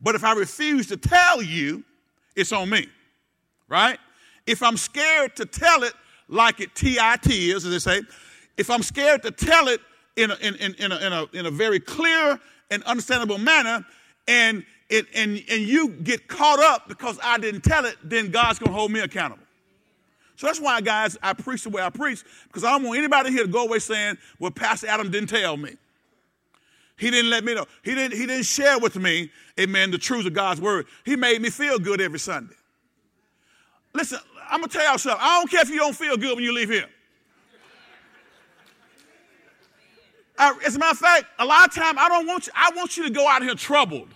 But 0.01 0.17
if 0.17 0.25
I 0.25 0.33
refuse 0.33 0.89
to 0.89 0.97
tell 0.97 1.41
you, 1.41 1.85
it's 2.35 2.51
on 2.51 2.69
me, 2.69 2.89
right? 3.69 3.99
If 4.45 4.61
I'm 4.61 4.77
scared 4.77 5.37
to 5.37 5.47
tell 5.47 5.85
it 5.85 5.93
like 6.27 6.61
it 6.61 6.75
TIT 6.75 7.29
is, 7.29 7.65
as 7.65 7.71
they 7.71 7.79
say, 7.79 8.05
if 8.57 8.71
I'm 8.71 8.83
scared 8.83 9.23
to 9.23 9.31
tell 9.31 9.69
it 9.69 9.81
in 10.17 10.31
a, 10.31 10.35
in, 10.37 10.55
in, 10.57 10.75
in, 10.75 10.93
a, 10.93 10.97
in, 10.99 11.13
a, 11.13 11.27
in 11.33 11.47
a 11.47 11.51
very 11.51 11.81
clear 11.81 12.39
and 12.71 12.83
understandable 12.85 13.39
manner, 13.39 13.85
and 14.29 14.65
it, 14.89 15.07
and, 15.15 15.43
and 15.51 15.63
you 15.63 15.89
get 15.89 16.29
caught 16.29 16.61
up 16.61 16.89
because 16.89 17.19
I 17.23 17.39
didn't 17.39 17.63
tell 17.63 17.85
it, 17.87 17.97
then 18.05 18.31
God's 18.31 18.59
going 18.59 18.71
to 18.71 18.79
hold 18.79 18.91
me 18.91 19.01
accountable. 19.01 19.45
So 20.37 20.47
that's 20.47 20.61
why, 20.61 20.81
guys, 20.81 21.17
I 21.23 21.33
preach 21.35 21.63
the 21.63 21.71
way 21.71 21.83
I 21.83 21.91
preach 21.91 22.25
because 22.49 22.65
I 22.65 22.71
don't 22.71 22.83
want 22.83 22.99
anybody 22.99 23.31
here 23.31 23.45
to 23.45 23.49
go 23.49 23.65
away 23.65 23.79
saying, 23.79 24.19
well, 24.39 24.51
Pastor 24.51 24.89
Adam 24.89 25.11
didn't 25.11 25.29
tell 25.29 25.57
me. 25.57 25.77
He 26.99 27.11
didn't 27.11 27.31
let 27.31 27.45
me 27.45 27.55
know. 27.55 27.67
He 27.83 27.95
didn't, 27.95 28.19
he 28.19 28.27
didn't 28.27 28.45
share 28.45 28.79
with 28.79 28.97
me, 28.97 29.31
amen, 29.59 29.91
the 29.91 29.99
truth 29.99 30.27
of 30.27 30.35
God's 30.35 30.61
word. 30.61 30.87
He 31.05 31.17
made 31.17 31.41
me 31.41 31.51
feel 31.51 31.79
good 31.79 32.01
every 32.01 32.19
Sunday. 32.19 32.55
Listen, 33.95 34.19
I'm 34.51 34.61
going 34.61 34.71
to 34.71 34.79
tell 34.79 34.87
y'all 34.87 34.99
something. 34.99 35.21
I 35.23 35.41
don't 35.41 35.51
care 35.51 35.63
if 35.63 35.71
you 35.71 35.79
don't 35.79 35.97
feel 35.97 36.17
good 36.17 36.37
when 36.37 36.45
you 36.45 36.53
leave 36.53 36.71
here. 36.71 36.87
I, 40.39 40.59
as 40.67 40.77
a 40.77 40.79
matter 40.79 40.93
of 40.93 40.99
fact, 40.99 41.27
a 41.39 41.45
lot 41.45 41.69
of 41.69 41.75
time 41.75 41.99
I 41.99 42.09
don't 42.09 42.27
want 42.27 42.47
you, 42.47 42.53
I 42.57 42.71
want 42.75 42.97
you 42.97 43.05
to 43.05 43.11
go 43.11 43.29
out 43.29 43.43
here 43.43 43.55
troubled 43.55 44.09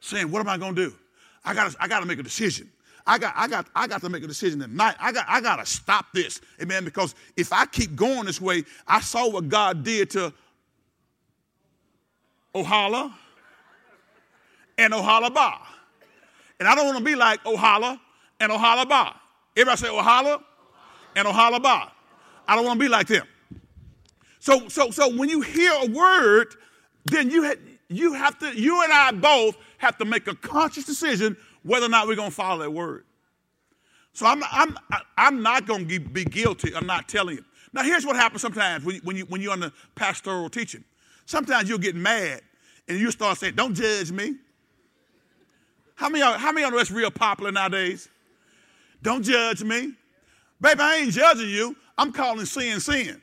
saying, 0.00 0.30
What 0.30 0.40
am 0.40 0.48
I 0.48 0.58
going 0.58 0.74
to 0.74 0.90
do? 0.90 0.96
I 1.44 1.54
got 1.54 1.74
I 1.80 1.88
gotta 1.88 2.06
make 2.06 2.18
a 2.18 2.22
decision. 2.22 2.70
I 3.08 3.16
got, 3.16 3.32
I 3.34 3.48
got, 3.48 3.66
I 3.74 3.86
got 3.86 4.02
to 4.02 4.10
make 4.10 4.22
a 4.22 4.26
decision 4.26 4.60
tonight. 4.60 4.94
I 5.00 5.12
got, 5.12 5.24
I 5.26 5.40
got 5.40 5.56
to 5.56 5.64
stop 5.66 6.12
this, 6.12 6.42
amen. 6.60 6.84
Because 6.84 7.14
if 7.38 7.54
I 7.54 7.64
keep 7.64 7.96
going 7.96 8.26
this 8.26 8.38
way, 8.38 8.64
I 8.86 9.00
saw 9.00 9.30
what 9.30 9.48
God 9.48 9.82
did 9.82 10.10
to 10.10 10.30
Oholah 12.54 13.14
and 14.76 14.92
Oholibah, 14.92 15.58
and 16.60 16.68
I 16.68 16.74
don't 16.74 16.84
want 16.84 16.98
to 16.98 17.04
be 17.04 17.14
like 17.14 17.42
Oholah 17.44 17.98
and 18.40 18.52
Oholibah. 18.52 19.14
Everybody 19.56 19.78
say 19.78 19.88
Oholah 19.88 20.42
and 21.16 21.26
Oholibah. 21.26 21.90
I 22.46 22.56
don't 22.56 22.66
want 22.66 22.78
to 22.78 22.84
be 22.84 22.90
like 22.90 23.06
them. 23.06 23.26
So, 24.40 24.68
so, 24.68 24.90
so 24.90 25.14
when 25.14 25.28
you 25.28 25.40
hear 25.40 25.72
a 25.82 25.86
word, 25.86 26.54
then 27.06 27.30
you, 27.30 27.52
you 27.88 28.12
have 28.14 28.38
to, 28.38 28.58
you 28.58 28.82
and 28.82 28.92
I 28.92 29.12
both 29.12 29.56
have 29.78 29.98
to 29.98 30.04
make 30.04 30.28
a 30.28 30.34
conscious 30.34 30.84
decision 30.84 31.36
whether 31.62 31.86
or 31.86 31.88
not 31.88 32.06
we're 32.06 32.16
going 32.16 32.30
to 32.30 32.34
follow 32.34 32.62
that 32.62 32.70
word. 32.70 33.04
So 34.12 34.26
I'm, 34.26 34.42
I'm, 34.50 34.76
I'm 35.16 35.42
not 35.42 35.66
going 35.66 35.86
to 35.86 36.00
be 36.00 36.24
guilty 36.24 36.74
of 36.74 36.84
not 36.84 37.08
telling 37.08 37.36
you. 37.36 37.44
Now, 37.72 37.82
here's 37.82 38.06
what 38.06 38.16
happens 38.16 38.42
sometimes 38.42 38.84
when, 38.84 38.96
when, 39.04 39.16
you, 39.16 39.24
when 39.26 39.40
you're 39.40 39.52
on 39.52 39.60
the 39.60 39.72
pastoral 39.94 40.48
teaching. 40.48 40.84
Sometimes 41.26 41.68
you'll 41.68 41.78
get 41.78 41.94
mad 41.94 42.40
and 42.88 42.98
you 42.98 43.10
start 43.10 43.38
saying, 43.38 43.54
Don't 43.54 43.74
judge 43.74 44.10
me. 44.10 44.36
How 45.94 46.08
many, 46.08 46.24
how 46.24 46.52
many 46.52 46.64
of 46.64 46.72
that's 46.72 46.90
real 46.90 47.10
popular 47.10 47.52
nowadays? 47.52 48.08
Don't 49.02 49.22
judge 49.22 49.62
me. 49.62 49.92
Baby, 50.60 50.80
I 50.80 50.96
ain't 50.96 51.12
judging 51.12 51.50
you. 51.50 51.76
I'm 51.96 52.12
calling 52.12 52.46
sin 52.46 52.80
sin. 52.80 53.20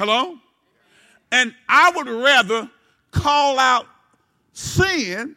Hello? 0.00 0.38
And 1.30 1.54
I 1.68 1.92
would 1.94 2.08
rather 2.08 2.70
call 3.10 3.58
out 3.58 3.86
sin 4.54 5.36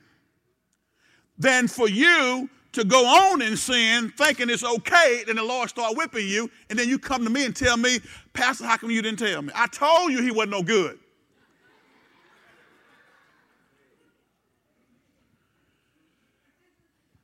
than 1.38 1.68
for 1.68 1.89
you 1.89 2.49
to 2.72 2.86
go 2.86 3.05
on 3.05 3.41
in 3.41 3.57
sin 3.57 4.14
thinking 4.18 4.49
it's 4.49 4.64
okay, 4.64 5.26
then 5.28 5.36
the 5.36 5.43
Lord 5.43 5.68
start 5.68 5.97
whipping 5.97 6.30
you, 6.30 6.49
and 6.70 6.80
then 6.80 6.88
you 6.88 6.97
come 6.97 7.26
to 7.26 7.30
me 7.30 7.43
and 7.43 7.53
tell 7.53 7.76
me, 7.76 7.99
Pastor, 8.32 8.64
how 8.64 8.78
come 8.78 8.89
you 8.89 9.01
didn't 9.01 9.20
tell 9.20 9.41
me? 9.41 9.51
I 9.53 9.68
told 9.68 10.14
you 10.14 10.22
he 10.22 10.32
wasn't 10.32 10.51
no 10.51 10.64
good. 10.64 10.97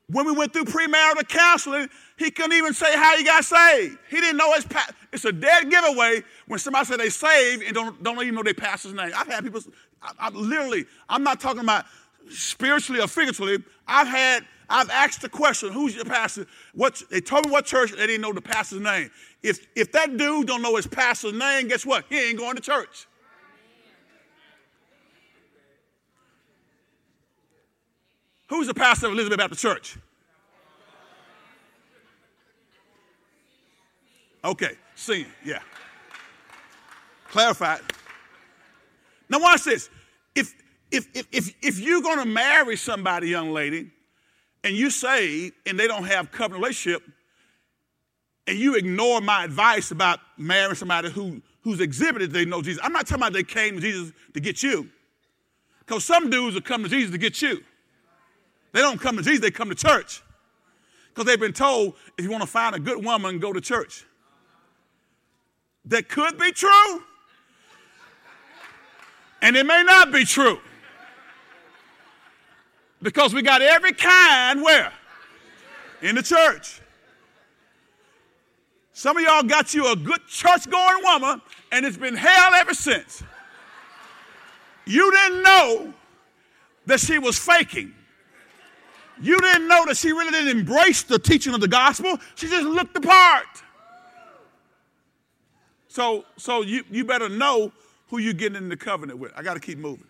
When 0.07 0.25
we 0.25 0.33
went 0.33 0.51
through 0.51 0.65
premarital 0.65 1.29
counseling, 1.29 1.87
he 2.19 2.29
couldn't 2.31 2.51
even 2.51 2.73
say 2.73 2.97
how 2.97 3.17
he 3.17 3.23
got 3.23 3.45
saved. 3.45 3.97
He 4.09 4.19
didn't 4.19 4.35
know 4.35 4.53
his 4.53 4.65
pa- 4.65 4.89
It's 5.13 5.23
a 5.23 5.31
dead 5.31 5.69
giveaway 5.69 6.21
when 6.47 6.59
somebody 6.59 6.85
say 6.85 6.97
they 6.97 7.09
saved 7.09 7.63
and 7.63 7.73
don't, 7.73 8.03
don't 8.03 8.21
even 8.21 8.35
know 8.35 8.43
their 8.43 8.53
pastor's 8.53 8.91
name. 8.91 9.11
I've 9.15 9.27
had 9.27 9.41
people, 9.41 9.61
I, 10.01 10.11
I 10.19 10.29
literally, 10.29 10.85
I'm 11.07 11.23
not 11.23 11.39
talking 11.39 11.61
about 11.61 11.85
spiritually 12.29 13.01
or 13.01 13.07
figuratively. 13.07 13.63
I've 13.87 14.07
had, 14.07 14.45
I've 14.69 14.89
asked 14.89 15.21
the 15.21 15.29
question, 15.29 15.71
who's 15.71 15.95
your 15.95 16.03
pastor? 16.03 16.45
What, 16.73 17.01
they 17.09 17.21
told 17.21 17.45
me 17.45 17.51
what 17.51 17.65
church, 17.65 17.91
they 17.91 18.05
didn't 18.05 18.21
know 18.21 18.33
the 18.33 18.41
pastor's 18.41 18.81
name. 18.81 19.09
If, 19.41 19.65
if 19.73 19.93
that 19.93 20.17
dude 20.17 20.45
don't 20.45 20.61
know 20.61 20.75
his 20.75 20.87
pastor's 20.87 21.31
name, 21.31 21.69
guess 21.69 21.85
what? 21.85 22.03
He 22.09 22.19
ain't 22.19 22.37
going 22.37 22.57
to 22.57 22.61
church. 22.61 23.07
Who's 28.49 28.67
the 28.67 28.73
pastor 28.73 29.07
of 29.07 29.13
Elizabeth 29.13 29.37
Baptist 29.37 29.61
Church? 29.61 29.97
Okay, 34.43 34.71
sin, 34.95 35.25
yeah. 35.43 35.59
Clarified. 37.29 37.81
Now 39.29 39.39
watch 39.39 39.63
this. 39.63 39.89
If 40.35 40.53
if 40.91 41.07
if 41.13 41.27
if, 41.31 41.55
if 41.61 41.79
you're 41.79 42.01
gonna 42.01 42.25
marry 42.25 42.75
somebody, 42.75 43.29
young 43.29 43.51
lady, 43.51 43.91
and 44.63 44.75
you 44.75 44.89
say 44.89 45.51
and 45.65 45.79
they 45.79 45.87
don't 45.87 46.05
have 46.05 46.31
covenant 46.31 46.63
relationship, 46.63 47.03
and 48.47 48.57
you 48.57 48.75
ignore 48.75 49.21
my 49.21 49.43
advice 49.43 49.91
about 49.91 50.19
marrying 50.37 50.75
somebody 50.75 51.09
who 51.09 51.41
who's 51.61 51.81
exhibited 51.81 52.31
they 52.31 52.45
know 52.45 52.61
Jesus. 52.61 52.81
I'm 52.83 52.93
not 52.93 53.05
talking 53.05 53.21
about 53.21 53.33
they 53.33 53.43
came 53.43 53.75
to 53.75 53.81
Jesus 53.81 54.13
to 54.33 54.39
get 54.39 54.63
you. 54.63 54.89
Because 55.79 56.05
some 56.05 56.29
dudes 56.29 56.53
will 56.53 56.61
come 56.61 56.83
to 56.83 56.89
Jesus 56.89 57.11
to 57.11 57.17
get 57.17 57.41
you. 57.41 57.63
They 58.71 58.81
don't 58.81 59.01
come 59.01 59.17
to 59.17 59.23
Jesus, 59.23 59.41
they 59.41 59.51
come 59.51 59.69
to 59.69 59.75
church. 59.75 60.21
Because 61.09 61.25
they've 61.25 61.39
been 61.39 61.53
told 61.53 61.95
if 62.17 62.23
you 62.23 62.31
want 62.31 62.43
to 62.43 62.47
find 62.49 62.75
a 62.75 62.79
good 62.79 63.03
woman, 63.03 63.39
go 63.39 63.51
to 63.51 63.59
church. 63.59 64.05
That 65.89 66.07
could 66.07 66.37
be 66.37 66.51
true, 66.51 67.03
and 69.41 69.55
it 69.55 69.65
may 69.65 69.83
not 69.83 70.11
be 70.11 70.23
true. 70.23 70.59
Because 73.01 73.33
we 73.33 73.41
got 73.41 73.61
every 73.61 73.93
kind 73.93 74.61
where? 74.61 74.91
In 76.01 76.15
the 76.15 76.21
church. 76.21 76.81
Some 78.93 79.17
of 79.17 79.23
y'all 79.23 79.43
got 79.43 79.73
you 79.73 79.91
a 79.91 79.95
good 79.95 80.27
church 80.27 80.69
going 80.69 81.03
woman, 81.03 81.41
and 81.71 81.85
it's 81.85 81.97
been 81.97 82.15
hell 82.15 82.53
ever 82.53 82.73
since. 82.73 83.23
You 84.85 85.09
didn't 85.11 85.41
know 85.41 85.93
that 86.85 86.99
she 86.99 87.17
was 87.17 87.39
faking. 87.39 87.95
You 89.21 89.39
didn't 89.39 89.67
know 89.67 89.85
that 89.85 89.97
she 89.97 90.11
really 90.11 90.31
didn't 90.31 90.59
embrace 90.59 91.01
the 91.03 91.17
teaching 91.17 91.53
of 91.53 91.61
the 91.61 91.67
gospel. 91.67 92.17
She 92.35 92.47
just 92.47 92.65
looked 92.65 92.93
the 92.93 93.01
part. 93.01 93.45
So, 95.89 96.23
so 96.37 96.61
you, 96.61 96.83
you 96.89 97.03
better 97.03 97.27
know 97.27 97.73
who 98.07 98.19
you're 98.19 98.33
getting 98.33 98.63
into 98.63 98.77
covenant 98.77 99.19
with. 99.19 99.33
I 99.35 99.41
got 99.41 99.55
to 99.55 99.59
keep 99.59 99.79
moving. 99.79 100.07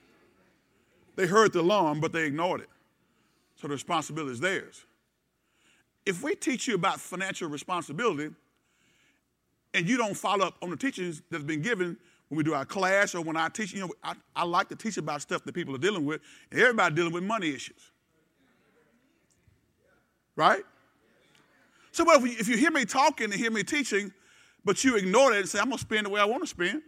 They 1.16 1.26
heard 1.26 1.54
the 1.54 1.62
alarm, 1.62 2.00
but 2.00 2.14
they 2.14 2.26
ignored 2.26 2.62
it. 2.62 2.70
So 3.56 3.68
the 3.68 3.74
responsibility 3.74 4.34
is 4.34 4.40
theirs. 4.40 4.86
If 6.06 6.22
we 6.22 6.36
teach 6.36 6.68
you 6.68 6.76
about 6.76 7.00
financial 7.00 7.50
responsibility 7.50 8.34
and 9.74 9.88
you 9.88 9.98
don't 9.98 10.16
follow 10.16 10.48
up 10.48 10.56
on 10.62 10.70
the 10.70 10.78
teachings 10.78 11.22
that's 11.30 11.44
been 11.44 11.62
given 11.62 11.98
when 12.28 12.38
we 12.38 12.44
do 12.44 12.54
our 12.54 12.66
class 12.66 13.16
or 13.16 13.22
when 13.22 13.38
I 13.38 13.50
teach, 13.50 13.74
you 13.74 13.82
know, 13.82 13.92
I, 14.04 14.16
I 14.36 14.44
like 14.44 14.70
to 14.70 14.76
teach 14.76 14.98
about 14.98 15.22
stuff 15.22 15.44
that 15.46 15.54
people 15.54 15.76
are 15.76 15.80
dealing 15.80 16.06
with, 16.06 16.22
and 16.52 16.60
everybody 16.60 16.96
dealing 16.96 17.14
with 17.14 17.24
money 17.24 17.50
issues. 17.50 17.92
Right? 20.36 20.64
So, 21.92 22.06
if, 22.12 22.40
if 22.40 22.48
you 22.48 22.56
hear 22.58 22.72
me 22.72 22.86
talking 22.86 23.26
and 23.26 23.34
hear 23.34 23.52
me 23.52 23.64
teaching, 23.64 24.14
but 24.66 24.84
you 24.84 24.96
ignore 24.96 25.32
that 25.32 25.40
and 25.40 25.50
say, 25.50 25.60
I'm 25.60 25.66
going 25.66 25.78
to 25.78 25.82
spend 25.82 26.06
the 26.06 26.10
way 26.10 26.22
I 26.22 26.26
want 26.26 26.44
to 26.44 26.48
spend, 26.48 26.82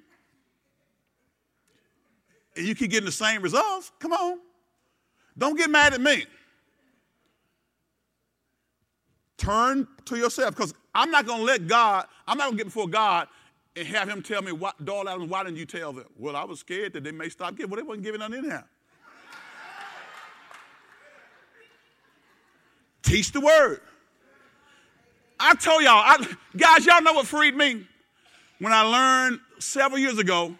and 2.56 2.68
you 2.68 2.76
keep 2.76 2.92
getting 2.92 3.06
the 3.06 3.12
same 3.12 3.42
results, 3.42 3.92
come 4.00 4.12
on. 4.12 4.40
Don't 5.38 5.58
get 5.58 5.70
mad 5.70 5.94
at 5.94 6.02
me. 6.02 6.26
Turn 9.38 9.88
to 10.06 10.18
yourself 10.18 10.56
because 10.56 10.74
I'm 10.94 11.10
not 11.10 11.26
going 11.26 11.40
to 11.40 11.46
let 11.46 11.68
God, 11.68 12.06
I'm 12.28 12.38
not 12.38 12.46
going 12.46 12.58
to 12.58 12.64
get 12.64 12.66
before 12.66 12.88
God 12.88 13.28
and 13.76 13.88
have 13.88 14.10
him 14.10 14.22
tell 14.22 14.42
me, 14.42 14.52
what, 14.52 14.84
Doyle 14.84 15.08
Adams, 15.08 15.30
why 15.30 15.44
didn't 15.44 15.58
you 15.58 15.66
tell 15.66 15.94
them? 15.94 16.06
Well, 16.18 16.36
I 16.36 16.44
was 16.44 16.60
scared 16.60 16.94
that 16.94 17.04
they 17.04 17.12
may 17.12 17.30
stop 17.30 17.56
giving. 17.56 17.72
Well, 17.72 17.78
they 17.78 17.88
wasn't 17.88 18.04
giving 18.04 18.20
none 18.20 18.34
anyhow. 18.34 18.64
Teach 23.02 23.32
the 23.32 23.42
word. 23.42 23.82
I 25.42 25.56
told 25.56 25.84
y'all, 25.84 25.94
I, 25.94 26.26
guys, 26.56 26.86
y'all 26.86 27.02
know 27.02 27.14
what 27.14 27.28
freed 27.28 27.56
me? 27.56 27.86
When 28.60 28.72
I 28.72 28.82
learned 28.82 29.40
several 29.60 30.00
years 30.00 30.20
ago 30.20 30.56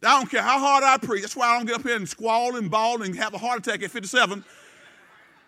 that 0.00 0.10
I 0.10 0.18
don't 0.18 0.30
care 0.30 0.42
how 0.42 0.58
hard 0.58 0.84
I 0.84 0.96
preach. 0.98 1.22
That's 1.22 1.36
why 1.36 1.48
I 1.48 1.56
don't 1.56 1.66
get 1.66 1.76
up 1.76 1.82
here 1.82 1.96
and 1.96 2.08
squall 2.08 2.56
and 2.56 2.70
bawl 2.70 3.02
and 3.02 3.16
have 3.16 3.34
a 3.34 3.38
heart 3.38 3.58
attack 3.58 3.82
at 3.82 3.90
57. 3.90 4.44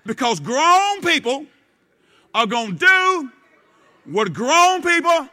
Because 0.05 0.41
grown 0.41 1.01
people 1.03 1.47
are 2.35 2.47
going 2.47 2.77
to 2.77 2.87
do 2.87 3.31
what 4.07 4.33
grown 4.33 4.83
people 4.83 5.29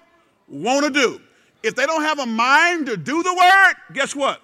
want 0.47 0.85
to 0.85 0.91
do. 0.91 1.21
If 1.63 1.75
they 1.75 1.85
don't 1.85 2.03
have 2.03 2.19
a 2.19 2.25
mind 2.25 2.85
to 2.87 2.97
do 2.97 3.23
the 3.23 3.33
word, 3.33 3.73
guess 3.93 4.15
what? 4.15 4.41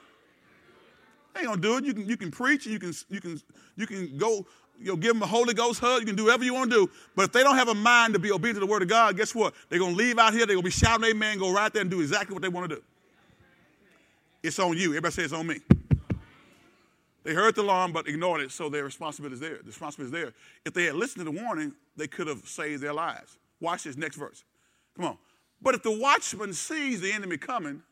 They 1.33 1.41
ain't 1.41 1.49
gonna 1.49 1.61
do 1.61 1.77
it. 1.77 1.85
You 1.85 1.93
can 1.93 2.05
you 2.07 2.17
can 2.17 2.31
preach, 2.31 2.65
you 2.65 2.79
can 2.79 2.93
you 3.09 3.21
can 3.21 3.41
you 3.77 3.87
can 3.87 4.17
go, 4.17 4.45
you 4.81 4.87
know, 4.87 4.95
give 4.95 5.13
them 5.13 5.21
a 5.21 5.27
Holy 5.27 5.53
Ghost 5.53 5.79
hug, 5.79 6.01
you 6.01 6.07
can 6.07 6.15
do 6.15 6.25
whatever 6.25 6.43
you 6.43 6.53
want 6.53 6.71
to 6.71 6.85
do. 6.85 6.91
But 7.15 7.25
if 7.25 7.31
they 7.31 7.43
don't 7.43 7.55
have 7.55 7.67
a 7.67 7.75
mind 7.75 8.13
to 8.13 8.19
be 8.19 8.31
obedient 8.31 8.55
to 8.55 8.59
the 8.61 8.65
word 8.65 8.81
of 8.81 8.87
God, 8.87 9.15
guess 9.15 9.35
what? 9.35 9.53
They're 9.69 9.79
gonna 9.79 9.95
leave 9.95 10.17
out 10.17 10.33
here, 10.33 10.45
they're 10.45 10.55
gonna 10.55 10.63
be 10.63 10.71
shouting 10.71 11.09
amen, 11.09 11.37
go 11.37 11.53
right 11.53 11.71
there 11.71 11.81
and 11.81 11.91
do 11.91 12.01
exactly 12.01 12.33
what 12.33 12.41
they 12.41 12.49
want 12.49 12.69
to 12.69 12.77
do. 12.77 12.83
It's 14.43 14.57
on 14.59 14.75
you. 14.75 14.89
Everybody 14.89 15.13
say 15.13 15.23
it's 15.23 15.33
on 15.33 15.45
me. 15.45 15.59
They 17.23 17.35
heard 17.35 17.53
the 17.53 17.61
alarm 17.61 17.93
but 17.93 18.07
ignored 18.07 18.41
it, 18.41 18.51
so 18.51 18.69
their 18.69 18.83
responsibility 18.83 19.35
is 19.35 19.39
there. 19.39 19.57
The 19.57 19.67
responsibility 19.67 20.17
is 20.17 20.23
there. 20.23 20.33
If 20.65 20.73
they 20.73 20.85
had 20.85 20.95
listened 20.95 21.23
to 21.25 21.31
the 21.31 21.39
warning, 21.39 21.73
they 21.95 22.07
could 22.07 22.25
have 22.27 22.47
saved 22.47 22.81
their 22.81 22.93
lives. 22.93 23.37
Watch 23.59 23.83
this 23.83 23.95
next 23.95 24.15
verse. 24.15 24.43
Come 24.95 25.05
on. 25.05 25.17
But 25.61 25.75
if 25.75 25.83
the 25.83 25.91
watchman 25.91 26.53
sees 26.53 27.01
the 27.01 27.11
enemy 27.11 27.37
coming 27.37 27.83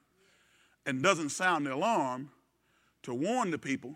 and 0.87 1.03
doesn't 1.03 1.29
sound 1.29 1.67
the 1.67 1.75
alarm 1.75 2.31
to 3.03 3.13
warn 3.13 3.51
the 3.51 3.59
people, 3.59 3.95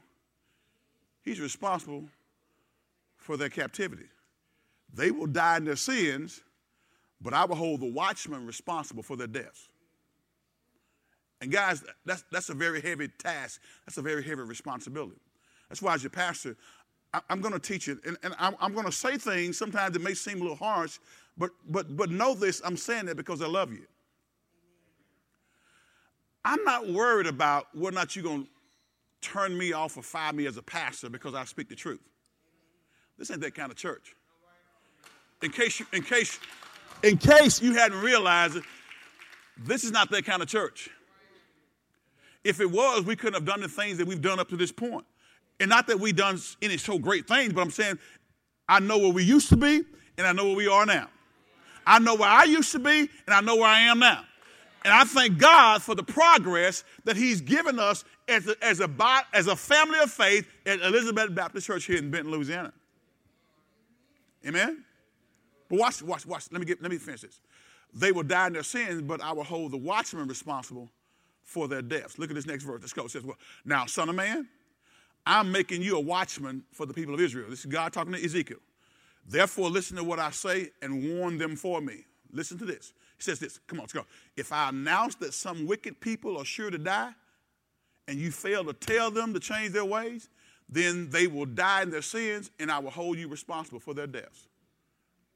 he's 1.24 1.40
responsible 1.40 2.04
for 3.24 3.38
their 3.38 3.50
captivity. 3.50 4.06
They 4.94 5.10
will 5.10 5.28
die 5.28 5.58
in 5.58 5.66
their 5.66 5.76
sins, 5.76 6.42
but 7.22 7.34
I 7.34 7.46
will 7.46 7.56
hold 7.56 7.80
the 7.82 7.92
watchman 7.92 8.46
responsible 8.46 9.02
for 9.02 9.16
their 9.16 9.28
deaths. 9.28 9.70
And 11.42 11.52
guys, 11.52 11.84
that's, 12.06 12.24
that's 12.32 12.50
a 12.50 12.54
very 12.54 12.82
heavy 12.82 13.08
task. 13.08 13.62
That's 13.86 13.98
a 13.98 14.02
very 14.02 14.24
heavy 14.24 14.42
responsibility. 14.42 15.20
That's 15.70 15.82
why, 15.82 15.96
as 15.96 16.04
your 16.04 16.10
pastor, 16.10 16.56
I, 17.14 17.22
am 17.30 17.42
going 17.42 17.54
to 17.54 17.60
teach 17.60 17.88
it, 17.88 17.98
and, 18.06 18.18
and 18.24 18.36
I'm, 18.40 18.56
I'm 18.60 18.74
going 18.74 18.86
to 18.86 18.92
say 18.92 19.18
things 19.18 19.58
sometimes 19.58 19.94
that 19.94 20.02
may 20.02 20.14
seem 20.14 20.40
a 20.40 20.42
little 20.42 20.56
harsh, 20.56 21.00
but, 21.38 21.52
but, 21.70 21.96
but 21.96 22.10
know 22.10 22.34
this 22.34 22.62
I'm 22.64 22.78
saying 22.78 23.06
that 23.06 23.18
because 23.18 23.42
I 23.42 23.48
love 23.48 23.72
you. 23.72 23.86
I'm 26.46 26.64
not 26.66 26.90
worried 26.90 27.28
about 27.28 27.68
whether 27.74 27.96
or 27.96 28.00
not 28.00 28.16
you're 28.16 28.24
going 28.24 28.44
to 28.44 28.50
turn 29.22 29.58
me 29.58 29.72
off 29.72 29.96
or 29.96 30.04
fire 30.04 30.34
me 30.34 30.46
as 30.46 30.58
a 30.58 30.62
pastor 30.62 31.10
because 31.10 31.34
I 31.34 31.46
speak 31.46 31.70
the 31.70 31.76
truth. 31.76 32.02
This 33.18 33.32
ain't 33.32 33.42
that 33.42 33.56
kind 33.56 33.72
of 33.72 33.78
church. 33.78 34.16
In 35.42 35.52
case 35.52 35.80
you, 35.80 35.86
in 35.94 36.04
case, 36.04 36.40
in 37.04 37.18
case 37.18 37.62
you 37.62 37.74
hadn't 37.74 38.00
realized 38.00 38.58
it, 38.58 38.64
this 39.58 39.84
is 39.84 39.92
not 39.92 40.10
that 40.12 40.26
kind 40.26 40.42
of 40.42 40.48
church. 40.48 40.90
If 42.44 42.60
it 42.60 42.70
was, 42.70 43.06
we 43.06 43.16
couldn't 43.16 43.36
have 43.36 43.46
done 43.46 43.62
the 43.62 43.70
things 43.70 43.98
that 43.98 44.08
we've 44.08 44.22
done 44.22 44.40
up 44.40 44.50
to 44.50 44.58
this 44.58 44.72
point. 44.72 45.06
And 45.60 45.70
not 45.70 45.88
that 45.88 46.00
we've 46.00 46.16
done 46.16 46.40
any 46.62 46.78
so 46.78 46.98
great 46.98 47.28
things, 47.28 47.54
but 47.54 47.62
I'm 47.62 47.72
saying 47.72 48.00
I 48.68 48.80
know 48.80 48.98
where 48.98 49.12
we 49.12 49.24
used 49.24 49.50
to 49.50 49.58
be 49.58 49.84
and 50.18 50.28
I 50.28 50.32
know 50.32 50.46
where 50.48 50.56
we 50.56 50.68
are 50.68 50.86
now. 50.86 51.10
I 51.86 52.00
know 52.00 52.16
where 52.16 52.30
I 52.30 52.46
used 52.46 52.72
to 52.72 52.80
be 52.80 53.00
and 53.00 53.10
I 53.30 53.42
know 53.42 53.56
where 53.58 53.68
I 53.68 53.82
am 53.82 54.00
now. 54.00 54.24
And 54.84 54.94
I 54.94 55.04
thank 55.06 55.38
God 55.38 55.82
for 55.82 55.96
the 55.96 56.04
progress 56.04 56.84
that 57.06 57.16
He's 57.16 57.40
given 57.40 57.80
us 57.80 58.04
as 58.28 58.48
a, 58.48 58.64
as 58.64 58.80
a, 58.82 58.90
as 59.34 59.48
a 59.48 59.56
family 59.56 60.00
of 60.00 60.12
faith 60.12 60.48
at 60.66 60.82
Elizabeth 60.82 61.34
Baptist 61.34 61.68
Church 61.68 61.86
here 61.86 61.98
in 61.98 62.12
Benton, 62.12 62.32
Louisiana. 62.32 62.74
Amen? 64.46 64.84
But 65.70 65.80
watch, 65.80 66.02
watch, 66.02 66.26
watch. 66.26 66.46
Let 66.52 66.60
me, 66.60 66.66
get, 66.66 66.82
let 66.82 66.92
me 66.92 66.98
finish 66.98 67.22
this. 67.22 67.40
They 67.94 68.12
will 68.12 68.24
die 68.24 68.48
in 68.48 68.54
their 68.54 68.64
sins, 68.64 69.02
but 69.02 69.22
I 69.22 69.32
will 69.32 69.44
hold 69.44 69.72
the 69.72 69.78
watchman 69.78 70.28
responsible 70.28 70.90
for 71.44 71.68
their 71.68 71.82
deaths. 71.82 72.18
Look 72.18 72.30
at 72.30 72.36
this 72.36 72.46
next 72.46 72.64
verse. 72.64 72.82
Let's 72.82 72.94
go. 72.94 73.06
It 73.06 73.12
says, 73.12 73.24
well, 73.24 73.38
Now, 73.66 73.86
son 73.86 74.10
of 74.10 74.16
man, 74.16 74.48
I'm 75.26 75.52
making 75.52 75.82
you 75.82 75.98
a 75.98 76.00
watchman 76.00 76.64
for 76.72 76.86
the 76.86 76.94
people 76.94 77.14
of 77.14 77.22
Israel. 77.22 77.50
This 77.50 77.60
is 77.60 77.66
God 77.68 77.94
talking 77.94 78.14
to 78.14 78.24
Ezekiel. 78.24 78.58
Therefore, 79.26 79.70
listen 79.70 79.96
to 79.98 80.04
what 80.04 80.20
I 80.20 80.32
say 80.32 80.72
and 80.82 81.18
warn 81.18 81.38
them 81.38 81.56
for 81.56 81.80
me. 81.80 82.06
Listen 82.32 82.58
to 82.58 82.66
this. 82.66 82.94
He 83.18 83.24
says 83.24 83.40
this. 83.40 83.60
Come 83.68 83.80
on, 83.80 83.84
let's 83.84 83.94
go. 83.94 84.06
If 84.36 84.52
I 84.52 84.70
announce 84.70 85.16
that 85.16 85.34
some 85.34 85.66
wicked 85.66 86.02
people 86.02 86.38
are 86.38 86.46
sure 86.46 86.70
to 86.70 86.78
die, 86.78 87.12
and 88.08 88.20
you 88.20 88.32
fail 88.32 88.66
to 88.66 88.74
tell 88.74 89.12
them 89.12 89.34
to 89.34 89.40
change 89.40 89.72
their 89.72 89.86
ways, 89.86 90.30
then 90.74 91.10
they 91.12 91.28
will 91.28 91.46
die 91.46 91.84
in 91.84 91.92
their 91.92 92.02
sins, 92.02 92.50
and 92.60 92.72
I 92.72 92.80
will 92.80 92.90
hold 92.90 93.20
you 93.20 93.28
responsible 93.28 93.80
for 93.80 93.94
their 93.94 94.08
deaths. 94.08 94.48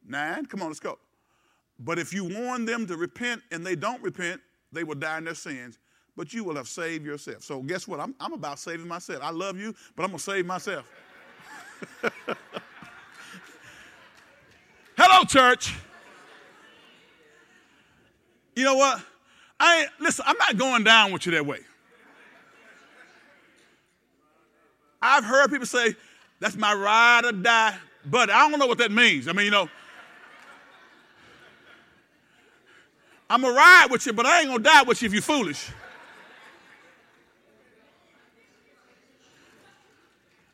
Nine, 0.06 0.48
come 0.48 0.64
on, 0.64 0.70
let's 0.70 0.80
go. 0.80 0.98
But 1.80 2.00
if 2.00 2.12
you 2.12 2.26
warn 2.26 2.66
them 2.66 2.88
to 2.88 2.98
repent 2.98 3.44
and 3.52 3.64
they 3.64 3.76
don't 3.76 4.02
repent, 4.02 4.42
they 4.72 4.84
will 4.84 4.96
die 4.96 5.20
in 5.20 5.26
their 5.26 5.36
sins, 5.36 5.78
but 6.16 6.34
you 6.34 6.44
will 6.44 6.56
have 6.56 6.68
saved 6.68 7.06
yourself. 7.06 7.44
So 7.44 7.62
guess 7.62 7.88
what? 7.88 8.00
I'm, 8.00 8.16
I'm 8.20 8.34
about 8.34 8.58
saving 8.58 8.88
myself. 8.88 9.22
I 9.22 9.30
love 9.30 9.60
you, 9.60 9.76
but 9.96 10.04
I'm 10.04 10.10
going 10.10 10.18
to 10.18 10.24
save 10.24 10.48
myself. 10.48 10.92
Hello, 14.98 15.24
church. 15.26 15.76
You 18.56 18.64
know 18.64 18.76
what? 18.76 19.00
I 19.60 19.82
ain't, 19.82 19.90
listen, 20.00 20.26
I'm 20.28 20.38
not 20.38 20.58
going 20.58 20.84
down 20.84 21.12
with 21.12 21.28
you 21.28 21.34
that 21.34 21.46
way. 21.46 21.60
I've 25.08 25.24
heard 25.24 25.50
people 25.50 25.66
say, 25.66 25.96
that's 26.40 26.56
my 26.56 26.74
ride 26.74 27.26
or 27.26 27.32
die, 27.32 27.76
but 28.06 28.30
I 28.30 28.50
don't 28.50 28.60
know 28.60 28.68
what 28.68 28.78
that 28.80 28.92
means. 28.92 29.28
I 29.28 29.34
mean, 29.34 29.46
you 29.46 29.52
know, 29.52 29.70
I'm 33.30 33.42
going 33.42 33.54
to 33.54 33.58
ride 33.58 33.88
with 33.90 34.06
you, 34.06 34.14
but 34.14 34.26
I 34.26 34.40
ain't 34.40 34.48
going 34.48 34.64
to 34.64 34.70
die 34.70 34.84
with 34.84 35.02
you 35.02 35.08
if 35.08 35.14
you're 35.14 35.22
foolish. 35.22 35.70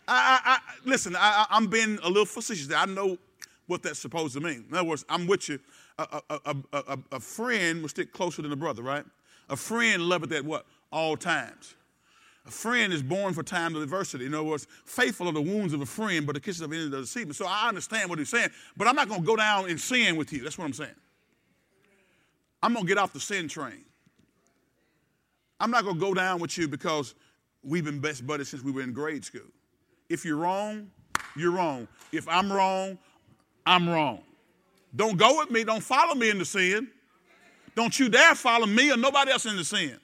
I, 0.08 0.40
I, 0.44 0.52
I 0.54 0.60
listen. 0.86 1.16
I, 1.18 1.46
am 1.52 1.68
being 1.68 1.98
a 2.04 2.08
little 2.08 2.26
facetious. 2.26 2.72
I 2.74 2.86
know 2.86 3.18
what 3.68 3.84
that's 3.84 4.00
supposed 4.00 4.34
to 4.34 4.42
mean. 4.42 4.66
In 4.70 4.76
other 4.76 4.88
words, 4.88 5.06
I'm 5.08 5.28
with 5.28 5.48
you. 5.50 5.60
A, 5.98 6.22
a, 6.30 6.56
a, 6.74 7.00
a, 7.14 7.20
friend 7.20 7.82
will 7.82 7.90
stick 7.90 8.12
closer 8.12 8.42
than 8.42 8.52
a 8.52 8.56
brother, 8.56 8.82
right? 8.82 9.06
A 9.50 9.56
friend 9.56 10.02
loveth 10.04 10.32
at 10.32 10.44
what? 10.44 10.66
All 10.92 11.16
times. 11.16 11.76
A 12.46 12.52
friend 12.52 12.92
is 12.92 13.02
born 13.02 13.34
for 13.34 13.42
times 13.42 13.76
of 13.76 13.84
adversity. 13.84 14.26
In 14.26 14.34
other 14.34 14.44
words, 14.44 14.68
faithful 14.86 15.30
are 15.30 15.34
the 15.34 15.42
wounds 15.42 15.74
of 15.74 15.82
a 15.82 15.86
friend, 15.86 16.26
but 16.26 16.34
the 16.34 16.42
kisses 16.42 16.62
of 16.62 16.72
an 16.72 16.78
enemy 16.78 16.98
are 16.98 17.02
deceitful. 17.02 17.34
So 17.34 17.46
I 17.48 17.70
understand 17.70 18.10
what 18.10 18.20
he's 18.20 18.30
saying, 18.30 18.50
but 18.76 18.88
I'm 18.88 18.96
not 18.96 19.08
going 19.08 19.22
to 19.22 19.26
go 19.26 19.38
down 19.38 19.70
in 19.70 19.78
sin 19.78 20.18
with 20.18 20.34
you. 20.34 20.44
That's 20.44 20.58
what 20.58 20.66
I'm 20.66 20.74
saying. 20.74 20.96
I'm 22.62 22.74
going 22.74 22.86
to 22.86 22.88
get 22.88 22.98
off 22.98 23.14
the 23.14 23.20
sin 23.20 23.48
train. 23.48 23.86
I'm 25.60 25.72
not 25.72 25.84
going 25.84 25.96
to 25.96 26.02
go 26.02 26.14
down 26.14 26.40
with 26.40 26.58
you 26.58 26.68
because 26.68 27.16
we've 27.64 27.86
been 27.86 28.00
best 28.00 28.28
buddies 28.28 28.50
since 28.50 28.62
we 28.62 28.72
were 28.72 28.82
in 28.82 28.92
grade 28.92 29.24
school. 29.24 29.42
If 30.10 30.26
you're 30.26 30.38
wrong, 30.38 30.90
you're 31.38 31.52
wrong. 31.52 31.88
If 32.12 32.28
I'm 32.28 32.52
wrong, 32.52 32.98
I'm 33.66 33.88
wrong. 33.88 34.22
Don't 34.96 35.18
go 35.18 35.40
with 35.40 35.50
me. 35.50 35.64
Don't 35.64 35.84
follow 35.84 36.14
me 36.14 36.30
into 36.30 36.46
sin. 36.46 36.90
Don't 37.76 37.98
you 37.98 38.10
dare 38.10 38.36
follow 38.36 38.66
me 38.66 38.92
or 38.92 38.98
nobody 38.98 39.32
else 39.32 39.46
into 39.46 39.64
sin. 39.64 39.98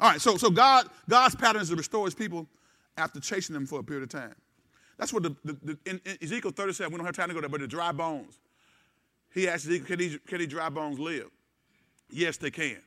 All 0.00 0.10
right, 0.10 0.20
so, 0.20 0.36
so 0.36 0.50
God, 0.50 0.88
God's 1.08 1.34
pattern 1.34 1.62
is 1.62 1.70
to 1.70 1.76
restore 1.76 2.04
his 2.04 2.14
people 2.14 2.46
after 2.96 3.20
chasing 3.20 3.54
them 3.54 3.66
for 3.66 3.80
a 3.80 3.82
period 3.82 4.04
of 4.04 4.08
time. 4.10 4.34
That's 4.96 5.12
what 5.12 5.22
the, 5.22 5.36
the, 5.44 5.56
the 5.62 5.78
in, 5.86 6.00
in 6.04 6.18
Ezekiel 6.22 6.50
37, 6.50 6.92
we 6.92 6.96
don't 6.96 7.06
have 7.06 7.16
time 7.16 7.28
to 7.28 7.34
go 7.34 7.40
there, 7.40 7.48
but 7.48 7.60
the 7.60 7.66
dry 7.66 7.92
bones. 7.92 8.38
He 9.32 9.48
asked 9.48 9.66
Ezekiel, 9.66 9.86
can 9.86 9.98
these, 9.98 10.18
can 10.26 10.38
these 10.38 10.48
dry 10.48 10.68
bones 10.68 10.98
live? 10.98 11.30
Yes, 12.10 12.36
they 12.36 12.50
can. 12.50 12.78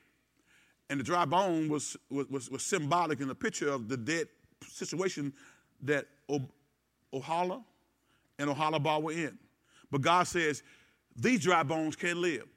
And 0.90 1.00
the 1.00 1.04
dry 1.04 1.26
bone 1.26 1.70
was, 1.70 1.96
was, 2.10 2.50
was 2.50 2.64
symbolic 2.64 3.22
in 3.22 3.28
the 3.28 3.36
picture 3.36 3.70
of 3.70 3.88
the 3.88 3.96
dead 3.96 4.28
situation 4.68 5.32
that 5.84 6.06
Oholah 7.14 7.64
and 8.40 8.50
Oholibah 8.50 9.02
were 9.02 9.14
in. 9.14 9.38
But 9.90 10.02
God 10.02 10.28
says, 10.28 10.64
these 11.16 11.42
dry 11.42 11.64
bones 11.64 11.96
can 11.96 12.22
live. 12.22 12.48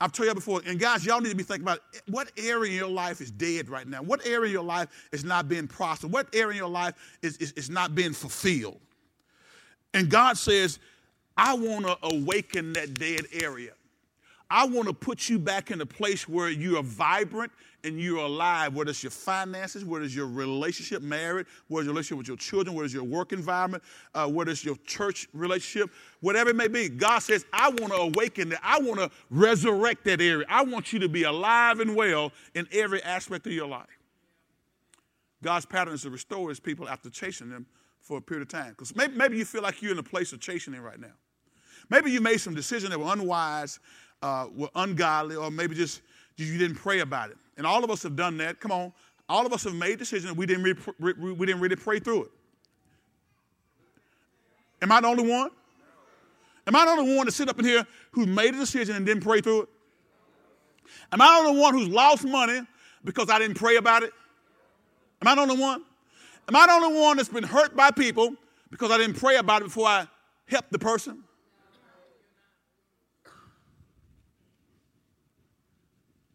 I've 0.00 0.12
told 0.12 0.28
you 0.28 0.34
before, 0.34 0.62
and 0.64 0.78
guys, 0.78 1.04
y'all 1.04 1.20
need 1.20 1.30
to 1.30 1.36
be 1.36 1.42
thinking 1.42 1.64
about 1.64 1.80
what 2.08 2.30
area 2.38 2.70
in 2.70 2.78
your 2.78 2.88
life 2.88 3.20
is 3.20 3.32
dead 3.32 3.68
right 3.68 3.86
now? 3.86 4.00
What 4.00 4.24
area 4.24 4.46
in 4.46 4.52
your 4.52 4.62
life 4.62 4.88
is 5.10 5.24
not 5.24 5.48
being 5.48 5.66
prospered? 5.66 6.12
What 6.12 6.28
area 6.32 6.50
in 6.50 6.56
your 6.56 6.68
life 6.68 6.94
is, 7.20 7.36
is, 7.38 7.52
is 7.52 7.68
not 7.68 7.96
being 7.96 8.12
fulfilled? 8.12 8.80
And 9.94 10.08
God 10.08 10.38
says, 10.38 10.78
I 11.36 11.54
want 11.54 11.86
to 11.86 11.98
awaken 12.02 12.72
that 12.74 12.94
dead 12.94 13.22
area. 13.32 13.72
I 14.50 14.66
want 14.66 14.88
to 14.88 14.94
put 14.94 15.28
you 15.28 15.38
back 15.38 15.70
in 15.70 15.80
a 15.80 15.86
place 15.86 16.26
where 16.26 16.48
you 16.48 16.78
are 16.78 16.82
vibrant 16.82 17.52
and 17.84 18.00
you're 18.00 18.24
alive, 18.24 18.74
whether 18.74 18.90
it's 18.90 19.02
your 19.02 19.10
finances, 19.10 19.84
whether 19.84 20.04
it's 20.04 20.14
your 20.14 20.26
relationship, 20.26 21.02
married, 21.02 21.46
whether 21.68 21.82
it's 21.82 21.86
your 21.86 21.92
relationship 21.92 22.18
with 22.18 22.28
your 22.28 22.36
children, 22.38 22.74
whether 22.74 22.86
it's 22.86 22.94
your 22.94 23.04
work 23.04 23.32
environment, 23.32 23.82
uh, 24.14 24.26
whether 24.26 24.50
it's 24.50 24.64
your 24.64 24.76
church 24.86 25.28
relationship, 25.34 25.90
whatever 26.20 26.50
it 26.50 26.56
may 26.56 26.66
be. 26.66 26.88
God 26.88 27.18
says, 27.18 27.44
I 27.52 27.68
want 27.68 27.92
to 27.92 27.98
awaken 27.98 28.48
that. 28.48 28.60
I 28.62 28.80
want 28.80 28.98
to 29.00 29.10
resurrect 29.30 30.04
that 30.04 30.20
area. 30.20 30.46
I 30.48 30.64
want 30.64 30.92
you 30.92 30.98
to 31.00 31.08
be 31.08 31.24
alive 31.24 31.80
and 31.80 31.94
well 31.94 32.32
in 32.54 32.66
every 32.72 33.02
aspect 33.02 33.46
of 33.46 33.52
your 33.52 33.68
life. 33.68 33.86
God's 35.42 35.66
pattern 35.66 35.94
is 35.94 36.02
to 36.02 36.10
restore 36.10 36.48
his 36.48 36.58
people 36.58 36.88
after 36.88 37.10
chasing 37.10 37.50
them 37.50 37.66
for 38.00 38.18
a 38.18 38.20
period 38.20 38.42
of 38.42 38.48
time. 38.48 38.70
Because 38.70 38.96
maybe, 38.96 39.14
maybe 39.14 39.36
you 39.36 39.44
feel 39.44 39.62
like 39.62 39.82
you're 39.82 39.92
in 39.92 39.98
a 39.98 40.02
place 40.02 40.32
of 40.32 40.40
chasing 40.40 40.72
them 40.72 40.82
right 40.82 40.98
now. 40.98 41.12
Maybe 41.90 42.10
you 42.10 42.20
made 42.20 42.38
some 42.38 42.54
decisions 42.54 42.90
that 42.90 42.98
were 42.98 43.12
unwise, 43.12 43.78
uh, 44.22 44.46
were 44.54 44.70
ungodly, 44.74 45.36
or 45.36 45.50
maybe 45.50 45.74
just 45.74 46.02
you 46.36 46.58
didn't 46.58 46.76
pray 46.76 47.00
about 47.00 47.30
it. 47.30 47.36
And 47.56 47.66
all 47.66 47.82
of 47.82 47.90
us 47.90 48.02
have 48.02 48.16
done 48.16 48.36
that. 48.38 48.60
Come 48.60 48.72
on. 48.72 48.92
All 49.28 49.44
of 49.44 49.52
us 49.52 49.64
have 49.64 49.74
made 49.74 49.98
decisions. 49.98 50.32
We 50.34 50.46
didn't, 50.46 50.62
re- 50.98 51.12
we 51.12 51.46
didn't 51.46 51.60
really 51.60 51.76
pray 51.76 51.98
through 51.98 52.24
it. 52.24 52.30
Am 54.80 54.92
I 54.92 55.00
the 55.00 55.08
only 55.08 55.28
one? 55.28 55.50
Am 56.66 56.76
I 56.76 56.84
the 56.84 56.90
only 56.92 57.16
one 57.16 57.26
to 57.26 57.32
sit 57.32 57.48
up 57.48 57.58
in 57.58 57.64
here 57.64 57.86
who 58.12 58.26
made 58.26 58.54
a 58.54 58.58
decision 58.58 58.96
and 58.96 59.04
didn't 59.04 59.22
pray 59.22 59.40
through 59.40 59.62
it? 59.62 59.68
Am 61.12 61.20
I 61.20 61.40
the 61.40 61.48
only 61.48 61.60
one 61.60 61.74
who's 61.74 61.88
lost 61.88 62.24
money 62.24 62.60
because 63.04 63.28
I 63.30 63.38
didn't 63.38 63.56
pray 63.56 63.76
about 63.76 64.02
it? 64.02 64.12
Am 65.22 65.28
I 65.28 65.34
the 65.34 65.40
only 65.40 65.58
one? 65.58 65.82
Am 66.46 66.56
I 66.56 66.66
the 66.66 66.72
only 66.72 67.00
one 67.00 67.16
that's 67.16 67.28
been 67.28 67.44
hurt 67.44 67.76
by 67.76 67.90
people 67.90 68.34
because 68.70 68.90
I 68.90 68.98
didn't 68.98 69.18
pray 69.18 69.36
about 69.36 69.62
it 69.62 69.66
before 69.66 69.86
I 69.86 70.06
helped 70.46 70.70
the 70.70 70.78
person? 70.78 71.24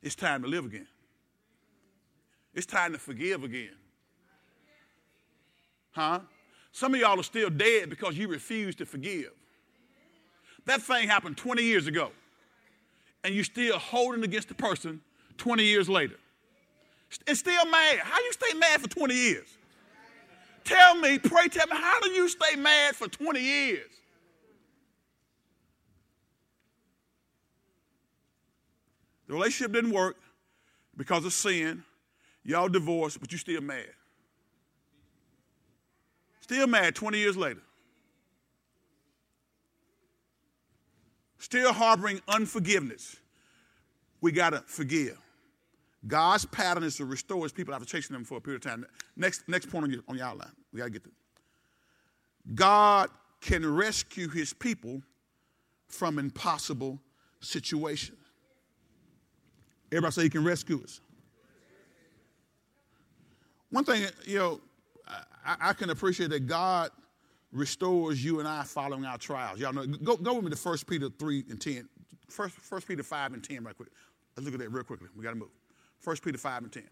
It's 0.04 0.16
time 0.16 0.42
to 0.44 0.48
live 0.50 0.66
again. 0.66 0.88
It's 2.54 2.66
time 2.66 2.92
to 2.92 3.00
forgive 3.00 3.44
again. 3.44 3.72
Huh? 5.92 6.20
Some 6.74 6.94
of 6.94 7.00
y'all 7.00 7.20
are 7.20 7.24
still 7.24 7.50
dead 7.50 7.90
because 7.90 8.18
you 8.18 8.28
refuse 8.28 8.76
to 8.76 8.86
forgive. 8.86 9.32
That 10.66 10.82
thing 10.82 11.08
happened 11.08 11.38
20 11.38 11.64
years 11.64 11.88
ago, 11.88 12.12
and 13.24 13.34
you're 13.34 13.44
still 13.44 13.80
holding 13.80 14.24
against 14.24 14.50
the 14.50 14.56
person 14.56 15.02
20 15.38 15.64
years 15.64 15.88
later. 15.88 16.16
And 17.28 17.38
still 17.38 17.66
mad. 17.66 18.00
How 18.00 18.20
you 18.20 18.34
stay 18.34 18.58
mad 18.58 18.82
for 18.82 18.90
20 18.90 19.14
years? 19.14 19.58
Tell 20.64 20.96
me, 20.96 21.20
pray 21.20 21.48
tell 21.48 21.68
me, 21.68 21.76
how 21.76 22.00
do 22.02 22.10
you 22.10 22.28
stay 22.28 22.56
mad 22.56 22.96
for 22.96 23.08
20 23.08 23.40
years? 23.40 23.90
The 29.34 29.38
relationship 29.38 29.74
didn't 29.74 29.94
work 29.94 30.18
because 30.96 31.26
of 31.26 31.34
sin. 31.34 31.84
Y'all 32.44 32.70
divorced, 32.70 33.20
but 33.20 33.32
you 33.32 33.40
still 33.40 33.62
mad. 33.62 33.90
Still 36.42 36.68
mad 36.68 36.94
20 36.94 37.18
years 37.18 37.36
later. 37.36 37.62
Still 41.40 41.74
harboring 41.74 42.22
unforgiveness. 42.28 43.16
We 44.22 44.32
got 44.32 44.52
to 44.52 44.62
forgive. 44.68 45.18
God's 46.06 46.46
pattern 46.46 46.84
is 46.84 46.98
to 46.98 47.06
restore 47.06 47.42
his 47.42 47.52
people 47.52 47.74
after 47.74 47.88
chasing 47.88 48.14
them 48.14 48.26
for 48.26 48.38
a 48.38 48.42
period 48.42 48.64
of 48.64 48.72
time. 48.72 48.86
Next, 49.16 49.50
next 49.50 49.66
point 49.72 49.86
on 49.86 49.92
your, 49.92 50.04
on 50.08 50.16
your 50.16 50.28
outline. 50.28 50.52
We 50.72 50.78
got 50.78 50.86
to 50.86 50.92
get 50.92 51.04
to 51.06 51.12
God 52.54 53.10
can 53.42 53.66
rescue 53.66 54.30
his 54.30 54.54
people 54.54 55.02
from 55.88 56.20
impossible 56.20 57.00
situations. 57.40 58.23
Everybody 59.94 60.12
say 60.12 60.24
he 60.24 60.30
can 60.30 60.44
rescue 60.44 60.82
us. 60.84 61.02
One 63.70 63.84
thing, 63.84 64.06
you 64.26 64.38
know, 64.38 64.62
I, 65.46 65.70
I, 65.70 65.74
can 65.74 65.90
appreciate 65.92 66.30
that 66.32 66.48
God 66.48 66.90
restores 67.52 68.24
you 68.24 68.40
and 68.40 68.48
I 68.48 68.64
following 68.64 69.06
our 69.06 69.18
trials. 69.18 69.60
Y'all 69.60 69.74
know, 69.74 69.86
go, 69.86 70.18
go 70.18 70.34
with 70.34 70.46
me 70.46 70.52
to 70.52 70.58
1 70.58 70.78
Peter 70.88 71.10
3 71.10 71.46
and 71.50 71.62
10. 71.62 71.88
First, 72.28 72.56
1 72.72 72.82
Peter 72.82 73.04
5 73.04 73.34
and 73.34 73.44
10 73.44 73.64
right 73.64 73.76
quick. 73.76 73.90
Let's 74.36 74.46
look 74.46 74.56
at 74.56 74.60
that 74.62 74.70
real 74.70 74.84
quickly. 74.84 75.10
We 75.16 75.24
got 75.24 75.32
to 75.32 75.36
move. 75.36 75.50
1 76.04 76.18
Peter 76.24 76.38
5 76.38 76.64
and 76.64 76.72
10. 76.72 76.84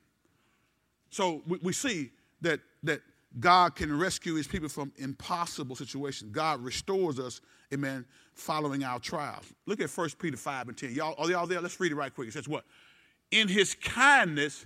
So 1.09 1.41
we, 1.47 1.59
we 1.63 1.73
see 1.73 2.11
that, 2.41 2.59
that 2.83 3.01
God 3.39 3.75
can 3.75 3.97
rescue 3.97 4.35
his 4.35 4.47
people 4.47 4.69
from 4.69 4.91
impossible 4.97 5.75
situations. 5.75 6.31
God 6.31 6.61
restores 6.61 7.19
us, 7.19 7.41
amen, 7.73 8.05
following 8.33 8.83
our 8.83 8.99
trials. 8.99 9.45
Look 9.65 9.81
at 9.81 9.89
1 9.89 10.09
Peter 10.19 10.37
5 10.37 10.67
and 10.69 10.77
10. 10.77 10.93
Y'all, 10.93 11.15
are 11.17 11.29
y'all 11.29 11.47
there? 11.47 11.61
Let's 11.61 11.79
read 11.79 11.91
it 11.91 11.95
right 11.95 12.13
quick. 12.13 12.27
It 12.27 12.33
says 12.33 12.47
what? 12.47 12.65
In 13.31 13.47
his 13.47 13.75
kindness, 13.75 14.65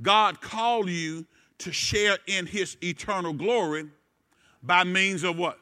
God 0.00 0.40
called 0.40 0.88
you 0.88 1.26
to 1.58 1.72
share 1.72 2.18
in 2.26 2.46
his 2.46 2.76
eternal 2.82 3.32
glory 3.32 3.86
by 4.62 4.84
means 4.84 5.24
of 5.24 5.36
what? 5.36 5.58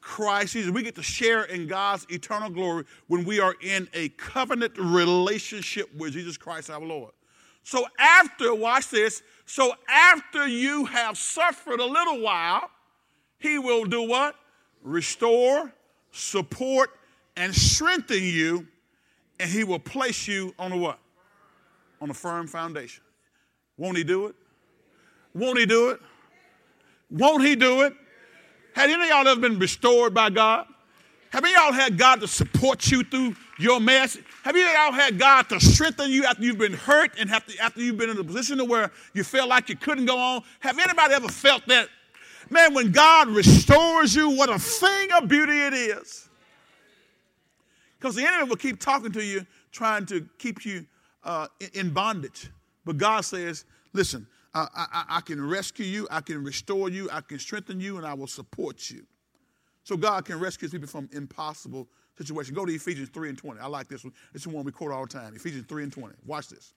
Christ 0.00 0.54
Jesus. 0.54 0.70
We 0.70 0.82
get 0.82 0.94
to 0.94 1.02
share 1.02 1.44
in 1.44 1.66
God's 1.66 2.06
eternal 2.08 2.48
glory 2.48 2.84
when 3.06 3.24
we 3.24 3.38
are 3.38 3.54
in 3.60 3.86
a 3.92 4.08
covenant 4.10 4.72
relationship 4.78 5.94
with 5.94 6.14
Jesus 6.14 6.36
Christ 6.36 6.70
our 6.70 6.80
Lord. 6.80 7.12
So 7.62 7.84
after, 7.98 8.54
watch 8.54 8.88
this, 8.88 9.22
so 9.44 9.74
after 9.88 10.46
you 10.46 10.86
have 10.86 11.18
suffered 11.18 11.80
a 11.80 11.84
little 11.84 12.20
while, 12.20 12.70
he 13.38 13.58
will 13.58 13.84
do 13.84 14.02
what? 14.02 14.34
Restore, 14.82 15.72
support, 16.10 16.90
and 17.36 17.54
strengthen 17.54 18.22
you, 18.22 18.66
and 19.38 19.50
he 19.50 19.64
will 19.64 19.78
place 19.78 20.26
you 20.26 20.54
on 20.58 20.72
a 20.72 20.76
what? 20.76 20.98
On 22.00 22.10
a 22.10 22.14
firm 22.14 22.46
foundation. 22.46 23.02
Won't 23.76 23.96
he 23.96 24.04
do 24.04 24.26
it? 24.26 24.34
Won't 25.34 25.58
he 25.58 25.66
do 25.66 25.90
it? 25.90 26.00
Won't 27.10 27.44
he 27.44 27.56
do 27.56 27.82
it? 27.82 27.94
Have 28.74 28.90
any 28.90 29.02
of 29.02 29.08
y'all 29.08 29.26
ever 29.26 29.40
been 29.40 29.58
restored 29.58 30.14
by 30.14 30.30
God? 30.30 30.66
Have 31.30 31.44
any 31.44 31.54
of 31.54 31.60
y'all 31.60 31.72
had 31.72 31.96
God 31.96 32.20
to 32.20 32.28
support 32.28 32.90
you 32.90 33.04
through 33.04 33.36
your 33.58 33.80
mess? 33.80 34.18
Have 34.42 34.56
you 34.56 34.66
all 34.78 34.92
had 34.92 35.18
God 35.18 35.48
to 35.50 35.60
strengthen 35.60 36.10
you 36.10 36.24
after 36.24 36.42
you've 36.42 36.58
been 36.58 36.72
hurt 36.72 37.12
and 37.18 37.30
after, 37.30 37.52
after 37.60 37.80
you've 37.80 37.96
been 37.96 38.10
in 38.10 38.18
a 38.18 38.24
position 38.24 38.66
where 38.66 38.90
you 39.14 39.22
felt 39.22 39.48
like 39.48 39.68
you 39.68 39.76
couldn't 39.76 40.06
go 40.06 40.18
on? 40.18 40.42
Have 40.60 40.78
anybody 40.78 41.14
ever 41.14 41.28
felt 41.28 41.66
that? 41.68 41.88
Man, 42.48 42.74
when 42.74 42.90
God 42.90 43.28
restores 43.28 44.14
you, 44.14 44.30
what 44.30 44.50
a 44.50 44.58
thing 44.58 45.12
of 45.12 45.28
beauty 45.28 45.52
it 45.52 45.72
is. 45.72 46.28
Because 47.98 48.16
the 48.16 48.26
enemy 48.26 48.48
will 48.48 48.56
keep 48.56 48.80
talking 48.80 49.12
to 49.12 49.22
you, 49.22 49.46
trying 49.70 50.06
to 50.06 50.26
keep 50.38 50.64
you 50.64 50.84
uh, 51.24 51.46
in 51.74 51.90
bondage. 51.90 52.50
But 52.84 52.96
God 52.96 53.22
says, 53.22 53.64
listen, 53.92 54.26
I, 54.54 54.66
I, 54.74 55.04
I 55.08 55.20
can 55.20 55.46
rescue 55.46 55.86
you, 55.86 56.08
I 56.10 56.20
can 56.20 56.42
restore 56.42 56.88
you, 56.88 57.08
I 57.12 57.20
can 57.20 57.38
strengthen 57.38 57.80
you, 57.80 57.98
and 57.98 58.06
I 58.06 58.14
will 58.14 58.26
support 58.26 58.90
you. 58.90 59.06
So 59.84 59.96
God 59.96 60.24
can 60.24 60.38
rescue 60.38 60.66
his 60.66 60.72
people 60.72 60.88
from 60.88 61.08
impossible 61.12 61.88
situations. 62.18 62.56
Go 62.56 62.66
to 62.66 62.72
Ephesians 62.72 63.08
3 63.10 63.30
and 63.30 63.38
20. 63.38 63.60
I 63.60 63.66
like 63.66 63.88
this 63.88 64.04
one. 64.04 64.12
This 64.32 64.42
is 64.42 64.48
one 64.48 64.64
we 64.64 64.72
quote 64.72 64.92
all 64.92 65.06
the 65.06 65.08
time. 65.08 65.34
Ephesians 65.34 65.66
3 65.68 65.84
and 65.84 65.92
20. 65.92 66.14
Watch 66.26 66.48
this. 66.48 66.74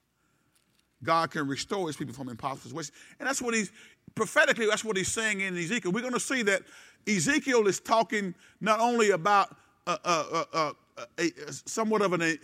God 1.04 1.32
can 1.32 1.48
restore 1.48 1.88
his 1.88 1.98
people 1.98 2.14
from 2.14 2.30
impossible 2.30 2.70
situations. 2.70 2.96
And 3.20 3.28
that's 3.28 3.42
what 3.42 3.54
he's, 3.54 3.72
prophetically, 4.16 4.68
that's 4.68 4.86
what 4.86 4.96
he's 4.96 5.12
saying 5.12 5.42
in 5.42 5.58
Ezekiel. 5.58 5.92
We're 5.92 6.02
going 6.02 6.14
to 6.14 6.20
see 6.20 6.44
that 6.44 6.62
Ezekiel 7.08 7.68
is 7.68 7.80
talking 7.80 8.34
not 8.62 8.80
only 8.80 9.12
about 9.12 9.56
uh, 9.86 9.98
uh, 10.06 10.44
uh, 10.54 10.72
a, 11.18 11.32
somewhat 11.66 12.02
of 12.02 12.14
an 12.14 12.38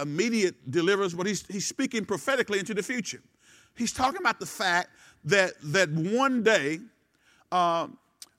immediate 0.00 0.70
deliverance, 0.70 1.14
but 1.14 1.26
he's, 1.26 1.46
he's 1.46 1.66
speaking 1.66 2.04
prophetically 2.04 2.58
into 2.58 2.74
the 2.74 2.82
future. 2.82 3.22
He's 3.74 3.92
talking 3.92 4.20
about 4.20 4.38
the 4.40 4.46
fact 4.46 4.90
that, 5.24 5.54
that 5.64 5.90
one 5.90 6.42
day 6.42 6.80
um, 7.50 7.98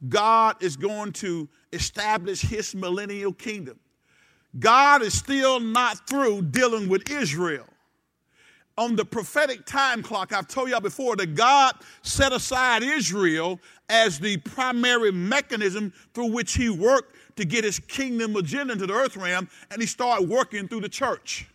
God 0.09 0.61
is 0.61 0.75
going 0.75 1.13
to 1.13 1.47
establish 1.71 2.41
his 2.41 2.75
millennial 2.75 3.33
kingdom. 3.33 3.79
God 4.59 5.01
is 5.01 5.13
still 5.13 5.59
not 5.59 6.07
through 6.07 6.43
dealing 6.43 6.89
with 6.89 7.09
Israel. 7.09 7.65
on 8.77 8.95
the 8.95 9.05
prophetic 9.05 9.65
time 9.65 10.01
clock, 10.01 10.33
I've 10.33 10.47
told 10.47 10.69
y'all 10.69 10.79
before 10.79 11.15
that 11.17 11.35
God 11.35 11.75
set 12.01 12.31
aside 12.31 12.83
Israel 12.83 13.59
as 13.89 14.19
the 14.19 14.37
primary 14.37 15.11
mechanism 15.11 15.93
through 16.13 16.31
which 16.31 16.55
He 16.55 16.69
worked 16.69 17.15
to 17.35 17.45
get 17.45 17.63
His 17.63 17.79
kingdom 17.79 18.35
agenda 18.35 18.73
into 18.73 18.87
the 18.87 18.93
earth 18.93 19.17
realm, 19.17 19.49
and 19.71 19.81
He 19.81 19.87
started 19.87 20.29
working 20.29 20.67
through 20.67 20.81
the 20.81 20.89
church. 20.89 21.47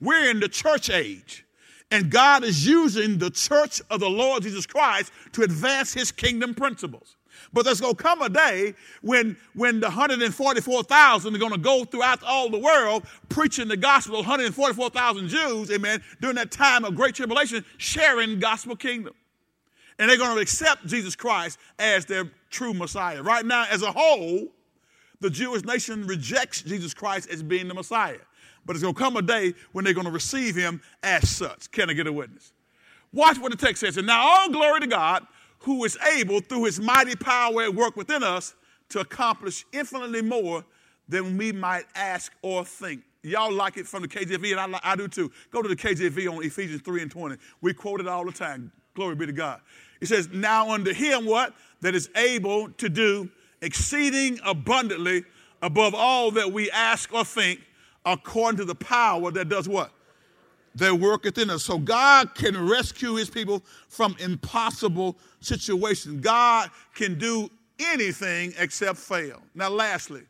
We're 0.00 0.30
in 0.30 0.40
the 0.40 0.48
church 0.48 0.90
age, 0.90 1.44
and 1.90 2.10
God 2.10 2.44
is 2.44 2.66
using 2.66 3.18
the 3.18 3.30
church 3.30 3.80
of 3.90 4.00
the 4.00 4.10
Lord 4.10 4.42
Jesus 4.42 4.66
Christ 4.66 5.12
to 5.32 5.42
advance 5.42 5.92
His 5.92 6.10
kingdom 6.10 6.54
principles. 6.54 7.16
But 7.52 7.64
there's 7.64 7.80
going 7.80 7.96
to 7.96 8.02
come 8.02 8.22
a 8.22 8.28
day 8.28 8.74
when, 9.02 9.36
when 9.54 9.80
the 9.80 9.86
144,000 9.86 11.34
are 11.34 11.38
going 11.38 11.52
to 11.52 11.58
go 11.58 11.84
throughout 11.84 12.22
all 12.22 12.48
the 12.48 12.58
world 12.58 13.04
preaching 13.28 13.68
the 13.68 13.76
gospel, 13.76 14.16
144,000 14.16 15.28
Jews, 15.28 15.70
amen, 15.70 16.02
during 16.20 16.36
that 16.36 16.50
time 16.50 16.84
of 16.84 16.94
great 16.94 17.14
tribulation, 17.14 17.64
sharing 17.76 18.38
gospel 18.38 18.76
kingdom. 18.76 19.14
And 19.98 20.08
they're 20.08 20.16
going 20.16 20.34
to 20.34 20.42
accept 20.42 20.86
Jesus 20.86 21.14
Christ 21.14 21.58
as 21.78 22.06
their 22.06 22.30
true 22.50 22.74
Messiah. 22.74 23.22
Right 23.22 23.44
now, 23.44 23.66
as 23.70 23.82
a 23.82 23.92
whole, 23.92 24.48
the 25.22 25.30
Jewish 25.30 25.64
nation 25.64 26.06
rejects 26.06 26.62
Jesus 26.62 26.92
Christ 26.92 27.30
as 27.30 27.42
being 27.42 27.68
the 27.68 27.74
Messiah. 27.74 28.18
But 28.66 28.76
it's 28.76 28.82
going 28.82 28.94
to 28.94 29.00
come 29.00 29.16
a 29.16 29.22
day 29.22 29.54
when 29.72 29.84
they're 29.84 29.94
going 29.94 30.06
to 30.06 30.12
receive 30.12 30.54
him 30.54 30.82
as 31.02 31.28
such. 31.28 31.70
Can 31.70 31.90
I 31.90 31.94
get 31.94 32.06
a 32.06 32.12
witness? 32.12 32.52
Watch 33.12 33.38
what 33.38 33.50
the 33.50 33.56
text 33.56 33.80
says. 33.80 33.96
And 33.96 34.06
now 34.06 34.20
all 34.20 34.50
glory 34.50 34.80
to 34.80 34.86
God 34.86 35.26
who 35.60 35.84
is 35.84 35.96
able, 36.16 36.40
through 36.40 36.64
his 36.64 36.80
mighty 36.80 37.14
power 37.14 37.62
at 37.62 37.74
work 37.74 37.96
within 37.96 38.22
us, 38.22 38.54
to 38.88 39.00
accomplish 39.00 39.64
infinitely 39.72 40.22
more 40.22 40.64
than 41.08 41.38
we 41.38 41.52
might 41.52 41.84
ask 41.94 42.32
or 42.42 42.64
think. 42.64 43.02
Y'all 43.22 43.52
like 43.52 43.76
it 43.76 43.86
from 43.86 44.02
the 44.02 44.08
KJV, 44.08 44.58
and 44.58 44.76
I, 44.76 44.80
I 44.82 44.96
do 44.96 45.06
too. 45.06 45.30
Go 45.50 45.62
to 45.62 45.68
the 45.68 45.76
KJV 45.76 46.28
on 46.28 46.44
Ephesians 46.44 46.82
3 46.82 47.02
and 47.02 47.10
20. 47.10 47.36
We 47.60 47.72
quote 47.72 48.00
it 48.00 48.08
all 48.08 48.24
the 48.24 48.32
time. 48.32 48.72
Glory 48.94 49.14
be 49.14 49.26
to 49.26 49.32
God. 49.32 49.60
It 50.00 50.06
says, 50.06 50.28
Now 50.32 50.70
unto 50.70 50.92
him 50.92 51.24
what? 51.24 51.54
That 51.80 51.94
is 51.94 52.10
able 52.16 52.70
to 52.70 52.88
do 52.88 53.30
exceeding 53.62 54.38
abundantly 54.44 55.24
above 55.62 55.94
all 55.94 56.30
that 56.32 56.52
we 56.52 56.70
ask 56.70 57.12
or 57.14 57.24
think, 57.24 57.60
according 58.04 58.58
to 58.58 58.64
the 58.64 58.74
power 58.74 59.30
that 59.30 59.48
does 59.48 59.68
what? 59.68 59.92
that 60.74 60.94
worketh 60.94 61.38
in 61.38 61.50
us. 61.50 61.64
So 61.64 61.78
God 61.78 62.34
can 62.34 62.68
rescue 62.68 63.14
his 63.14 63.28
people 63.28 63.62
from 63.88 64.16
impossible 64.18 65.18
situations. 65.40 66.20
God 66.20 66.70
can 66.94 67.18
do 67.18 67.50
anything 67.78 68.52
except 68.58 68.98
fail. 68.98 69.42
Now, 69.54 69.70
lastly, 69.70 70.22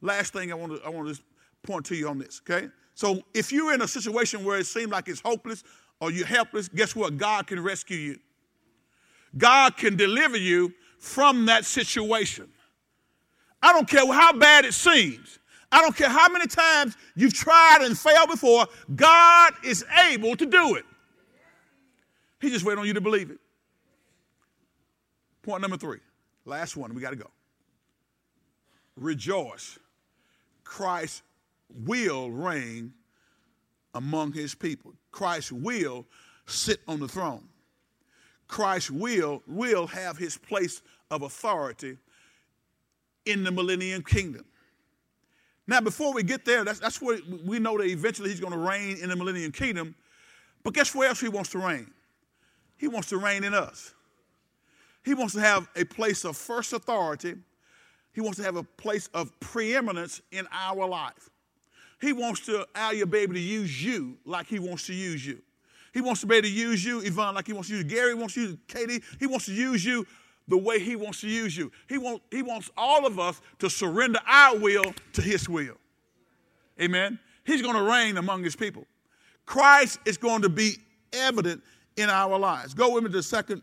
last 0.00 0.32
thing 0.32 0.52
I 0.52 0.54
want 0.54 0.72
to 0.72 0.86
I 0.86 0.88
want 0.88 1.14
to 1.14 1.20
point 1.62 1.86
to 1.86 1.94
you 1.94 2.08
on 2.08 2.18
this, 2.18 2.40
okay? 2.48 2.68
So 2.94 3.22
if 3.32 3.50
you're 3.50 3.74
in 3.74 3.82
a 3.82 3.88
situation 3.88 4.44
where 4.44 4.58
it 4.58 4.66
seems 4.66 4.90
like 4.92 5.08
it's 5.08 5.20
hopeless 5.20 5.64
or 6.00 6.10
you're 6.10 6.26
helpless, 6.26 6.68
guess 6.68 6.94
what? 6.94 7.16
God 7.16 7.46
can 7.46 7.60
rescue 7.62 7.96
you. 7.96 8.18
God 9.36 9.76
can 9.76 9.96
deliver 9.96 10.36
you 10.36 10.72
from 10.98 11.46
that 11.46 11.64
situation. 11.64 12.48
I 13.64 13.72
don't 13.72 13.88
care 13.88 14.06
how 14.12 14.34
bad 14.34 14.66
it 14.66 14.74
seems. 14.74 15.38
I 15.72 15.80
don't 15.80 15.96
care 15.96 16.10
how 16.10 16.28
many 16.28 16.46
times 16.46 16.98
you've 17.16 17.32
tried 17.32 17.78
and 17.80 17.98
failed 17.98 18.28
before, 18.28 18.66
God 18.94 19.54
is 19.64 19.82
able 20.06 20.36
to 20.36 20.44
do 20.44 20.74
it. 20.74 20.84
He 22.42 22.50
just 22.50 22.62
waiting 22.62 22.80
on 22.80 22.86
you 22.86 22.92
to 22.92 23.00
believe 23.00 23.30
it. 23.30 23.38
Point 25.42 25.62
number 25.62 25.78
three, 25.78 26.00
last 26.44 26.76
one, 26.76 26.94
we 26.94 27.00
got 27.00 27.10
to 27.10 27.16
go. 27.16 27.30
Rejoice. 28.96 29.78
Christ 30.62 31.22
will 31.70 32.30
reign 32.30 32.92
among 33.94 34.34
his 34.34 34.54
people. 34.54 34.92
Christ 35.10 35.52
will 35.52 36.04
sit 36.44 36.80
on 36.86 37.00
the 37.00 37.08
throne. 37.08 37.48
Christ 38.46 38.90
will 38.90 39.42
will 39.46 39.86
have 39.86 40.18
his 40.18 40.36
place 40.36 40.82
of 41.10 41.22
authority 41.22 41.96
in 43.26 43.44
the 43.44 43.50
millennium 43.50 44.02
kingdom. 44.02 44.44
Now, 45.66 45.80
before 45.80 46.12
we 46.12 46.22
get 46.22 46.44
there, 46.44 46.64
that's, 46.64 46.78
that's 46.78 47.00
where 47.00 47.18
we 47.44 47.58
know 47.58 47.78
that 47.78 47.86
eventually 47.86 48.28
he's 48.28 48.40
going 48.40 48.52
to 48.52 48.58
reign 48.58 48.98
in 48.98 49.08
the 49.08 49.16
millennium 49.16 49.52
kingdom. 49.52 49.94
But 50.62 50.74
guess 50.74 50.94
where 50.94 51.08
else 51.08 51.20
he 51.20 51.28
wants 51.28 51.50
to 51.50 51.58
reign? 51.58 51.90
He 52.76 52.88
wants 52.88 53.08
to 53.10 53.18
reign 53.18 53.44
in 53.44 53.54
us. 53.54 53.94
He 55.04 55.14
wants 55.14 55.34
to 55.34 55.40
have 55.40 55.68
a 55.76 55.84
place 55.84 56.24
of 56.24 56.36
first 56.36 56.72
authority. 56.72 57.36
He 58.12 58.20
wants 58.20 58.38
to 58.38 58.44
have 58.44 58.56
a 58.56 58.62
place 58.62 59.08
of 59.14 59.38
preeminence 59.40 60.20
in 60.32 60.46
our 60.52 60.86
life. 60.86 61.30
He 62.00 62.12
wants 62.12 62.44
to, 62.46 62.66
Al, 62.74 62.94
you 62.94 63.06
be 63.06 63.18
able 63.18 63.34
to 63.34 63.40
use 63.40 63.82
you 63.82 64.18
like 64.24 64.46
he 64.46 64.58
wants 64.58 64.86
to 64.86 64.94
use 64.94 65.24
you. 65.26 65.40
He 65.92 66.00
wants 66.00 66.20
to 66.22 66.26
be 66.26 66.36
able 66.36 66.48
to 66.48 66.52
use 66.52 66.84
you, 66.84 67.00
Yvonne, 67.00 67.34
like 67.34 67.46
he 67.46 67.52
wants 67.52 67.68
to 67.68 67.76
use 67.76 67.84
you. 67.84 67.88
Gary 67.88 68.14
wants 68.14 68.34
to 68.34 68.40
use 68.40 68.56
Katie. 68.66 69.00
He 69.18 69.26
wants 69.26 69.46
to 69.46 69.52
use 69.52 69.84
you 69.84 70.06
the 70.48 70.58
way 70.58 70.78
He 70.78 70.96
wants 70.96 71.20
to 71.22 71.28
use 71.28 71.56
you. 71.56 71.70
He, 71.88 71.98
want, 71.98 72.22
he 72.30 72.42
wants 72.42 72.70
all 72.76 73.06
of 73.06 73.18
us 73.18 73.40
to 73.60 73.70
surrender 73.70 74.20
our 74.26 74.58
will 74.58 74.94
to 75.14 75.22
His 75.22 75.48
will. 75.48 75.76
Amen. 76.80 77.18
He's 77.44 77.62
going 77.62 77.76
to 77.76 77.82
reign 77.82 78.16
among 78.16 78.42
His 78.44 78.56
people. 78.56 78.86
Christ 79.46 79.98
is 80.04 80.16
going 80.16 80.42
to 80.42 80.48
be 80.48 80.76
evident 81.12 81.62
in 81.96 82.10
our 82.10 82.38
lives. 82.38 82.74
Go 82.74 82.92
with 82.92 83.04
me 83.04 83.10
to 83.10 83.22
second 83.22 83.62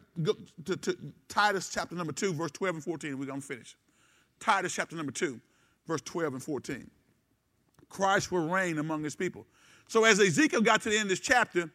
to, 0.65 0.75
to 0.77 0.97
Titus 1.27 1.69
chapter 1.69 1.95
number 1.95 2.13
two, 2.13 2.34
verse 2.34 2.51
12 2.51 2.75
and 2.75 2.84
14. 2.84 3.17
We're 3.17 3.25
gonna 3.25 3.41
finish. 3.41 3.75
Titus 4.39 4.73
chapter 4.73 4.95
number 4.95 5.11
two, 5.11 5.39
verse 5.88 6.01
12 6.01 6.36
and 6.36 6.43
14. 6.43 6.89
Christ 7.89 8.32
will 8.32 8.47
reign 8.47 8.77
among 8.77 9.03
his 9.03 9.15
people. 9.15 9.45
So 9.88 10.05
as 10.05 10.19
Ezekiel 10.19 10.61
got 10.61 10.82
to 10.84 10.89
the 10.89 10.95
end 10.95 11.03
of 11.03 11.09
this 11.09 11.19
chapter, 11.19 11.69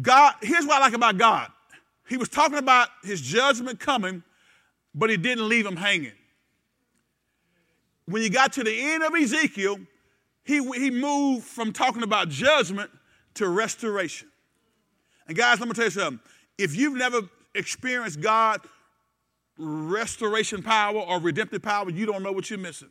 God, 0.00 0.34
here's 0.40 0.64
what 0.64 0.76
I 0.76 0.86
like 0.86 0.94
about 0.94 1.18
God. 1.18 1.50
He 2.08 2.16
was 2.16 2.28
talking 2.28 2.58
about 2.58 2.88
his 3.02 3.20
judgment 3.20 3.78
coming, 3.78 4.22
but 4.94 5.10
he 5.10 5.16
didn't 5.16 5.48
leave 5.48 5.66
him 5.66 5.76
hanging. 5.76 6.12
When 8.06 8.22
you 8.22 8.30
got 8.30 8.54
to 8.54 8.64
the 8.64 8.72
end 8.72 9.02
of 9.02 9.14
Ezekiel, 9.14 9.78
he, 10.42 10.64
he 10.72 10.90
moved 10.90 11.44
from 11.44 11.72
talking 11.72 12.02
about 12.02 12.30
judgment 12.30 12.90
to 13.34 13.48
restoration. 13.48 14.28
And 15.26 15.36
guys, 15.36 15.60
let 15.60 15.68
me 15.68 15.74
tell 15.74 15.84
you 15.84 15.90
something. 15.90 16.20
If 16.56 16.74
you've 16.74 16.96
never 16.96 17.20
experienced 17.54 18.20
God 18.22 18.60
restoration 19.58 20.62
power 20.62 20.98
or 20.98 21.20
redemptive 21.20 21.62
power, 21.62 21.90
you 21.90 22.06
don't 22.06 22.22
know 22.22 22.32
what 22.32 22.48
you're 22.48 22.58
missing. 22.58 22.88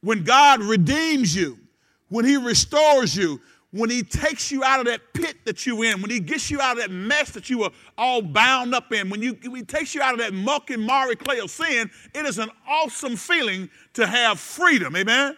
When 0.00 0.24
God 0.24 0.60
redeems 0.60 1.36
you, 1.36 1.58
when 2.08 2.24
He 2.24 2.36
restores 2.38 3.14
you, 3.14 3.40
when 3.72 3.88
he 3.88 4.02
takes 4.02 4.52
you 4.52 4.62
out 4.62 4.80
of 4.80 4.86
that 4.86 5.00
pit 5.14 5.36
that 5.46 5.64
you're 5.64 5.84
in, 5.84 6.02
when 6.02 6.10
he 6.10 6.20
gets 6.20 6.50
you 6.50 6.60
out 6.60 6.76
of 6.76 6.82
that 6.82 6.90
mess 6.90 7.30
that 7.30 7.48
you 7.48 7.58
were 7.58 7.70
all 7.96 8.20
bound 8.20 8.74
up 8.74 8.92
in, 8.92 9.08
when, 9.08 9.22
you, 9.22 9.36
when 9.44 9.56
he 9.56 9.62
takes 9.62 9.94
you 9.94 10.02
out 10.02 10.12
of 10.12 10.20
that 10.20 10.34
muck 10.34 10.70
and 10.70 10.82
miry 10.82 11.16
clay 11.16 11.38
of 11.38 11.50
sin, 11.50 11.90
it 12.14 12.26
is 12.26 12.38
an 12.38 12.50
awesome 12.68 13.16
feeling 13.16 13.70
to 13.94 14.06
have 14.06 14.38
freedom. 14.38 14.94
Amen? 14.94 15.36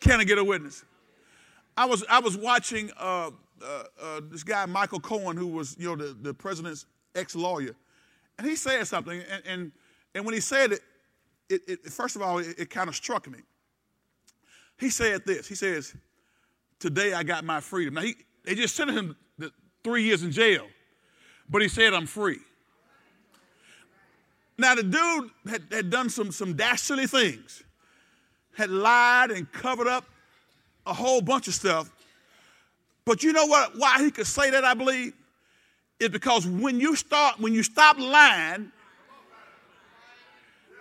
Can 0.00 0.20
I 0.20 0.24
get 0.24 0.36
a 0.36 0.44
witness? 0.44 0.84
I 1.76 1.86
was, 1.86 2.04
I 2.08 2.20
was 2.20 2.36
watching 2.36 2.90
uh, 2.98 3.30
uh, 3.62 3.84
uh, 4.00 4.20
this 4.30 4.44
guy, 4.44 4.66
Michael 4.66 5.00
Cohen, 5.00 5.38
who 5.38 5.46
was 5.46 5.76
you 5.78 5.88
know, 5.88 5.96
the, 5.96 6.12
the 6.12 6.34
president's 6.34 6.84
ex 7.14 7.34
lawyer, 7.34 7.74
and 8.38 8.46
he 8.46 8.56
said 8.56 8.86
something, 8.86 9.22
and, 9.30 9.42
and, 9.46 9.72
and 10.14 10.24
when 10.24 10.34
he 10.34 10.40
said 10.40 10.72
it, 10.72 10.80
it, 11.48 11.62
it 11.66 11.84
first 11.84 12.14
of 12.14 12.22
all, 12.22 12.38
it, 12.38 12.58
it 12.58 12.70
kind 12.70 12.88
of 12.88 12.94
struck 12.94 13.30
me. 13.30 13.38
He 14.78 14.90
said 14.90 15.24
this 15.24 15.46
He 15.46 15.54
says, 15.54 15.94
Today 16.84 17.14
I 17.14 17.22
got 17.22 17.46
my 17.46 17.60
freedom. 17.60 17.94
Now, 17.94 18.02
he, 18.02 18.14
they 18.44 18.54
just 18.54 18.76
sent 18.76 18.90
him 18.90 19.16
three 19.82 20.02
years 20.02 20.22
in 20.22 20.30
jail, 20.30 20.66
but 21.48 21.62
he 21.62 21.68
said, 21.68 21.94
I'm 21.94 22.04
free. 22.04 22.40
Now, 24.58 24.74
the 24.74 24.82
dude 24.82 25.30
had, 25.48 25.62
had 25.70 25.88
done 25.88 26.10
some, 26.10 26.30
some 26.30 26.52
dastardly 26.52 27.06
things, 27.06 27.62
had 28.54 28.68
lied 28.68 29.30
and 29.30 29.50
covered 29.50 29.86
up 29.86 30.04
a 30.84 30.92
whole 30.92 31.22
bunch 31.22 31.48
of 31.48 31.54
stuff. 31.54 31.90
But 33.06 33.22
you 33.22 33.32
know 33.32 33.46
what? 33.46 33.78
Why 33.78 34.04
he 34.04 34.10
could 34.10 34.26
say 34.26 34.50
that, 34.50 34.62
I 34.62 34.74
believe, 34.74 35.14
is 35.98 36.10
because 36.10 36.46
when 36.46 36.80
you 36.80 36.96
start, 36.96 37.40
when 37.40 37.54
you 37.54 37.62
stop 37.62 37.98
lying 37.98 38.70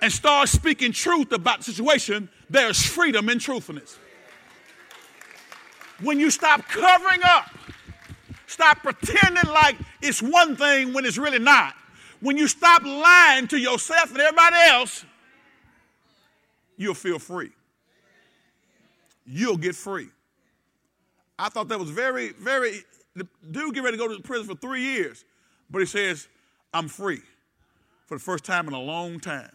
and 0.02 0.12
start 0.12 0.50
speaking 0.50 0.92
truth 0.92 1.32
about 1.32 1.60
the 1.60 1.64
situation, 1.64 2.28
there's 2.50 2.86
freedom 2.86 3.30
in 3.30 3.40
truthfulness 3.40 3.98
when 6.02 6.20
you 6.20 6.30
stop 6.32 6.68
covering 6.68 7.22
up, 7.24 7.50
stop 8.48 8.80
pretending 8.80 9.52
like 9.52 9.76
it's 10.02 10.22
one 10.22 10.56
thing 10.56 10.94
when 10.94 11.06
it's 11.06 11.18
really 11.18 11.40
not, 11.40 11.76
when 12.20 12.38
you 12.38 12.48
stop 12.48 12.84
lying 12.84 13.48
to 13.48 13.58
yourself 13.58 14.12
and 14.12 14.20
everybody 14.20 14.56
else, 14.68 15.06
you'll 16.78 16.94
feel 16.94 17.20
free. 17.20 17.52
You'll 19.26 19.58
get 19.58 19.76
free. 19.76 20.10
I 21.38 21.50
thought 21.50 21.68
that 21.70 21.80
was 21.80 21.90
very, 21.90 22.30
very. 22.34 22.84
The 23.16 23.28
dude 23.52 23.76
get 23.76 23.84
ready 23.84 23.98
to 23.98 24.08
go 24.08 24.14
to 24.14 24.22
prison 24.22 24.48
for 24.48 24.56
three 24.56 24.82
years, 24.82 25.24
but 25.70 25.80
he 25.80 25.86
says, 25.86 26.28
I'm 26.74 26.88
free 26.88 27.22
for 28.08 28.18
the 28.18 28.24
first 28.24 28.44
time 28.44 28.68
in 28.68 28.74
a 28.74 28.82
long 28.82 29.20
time. 29.20 29.52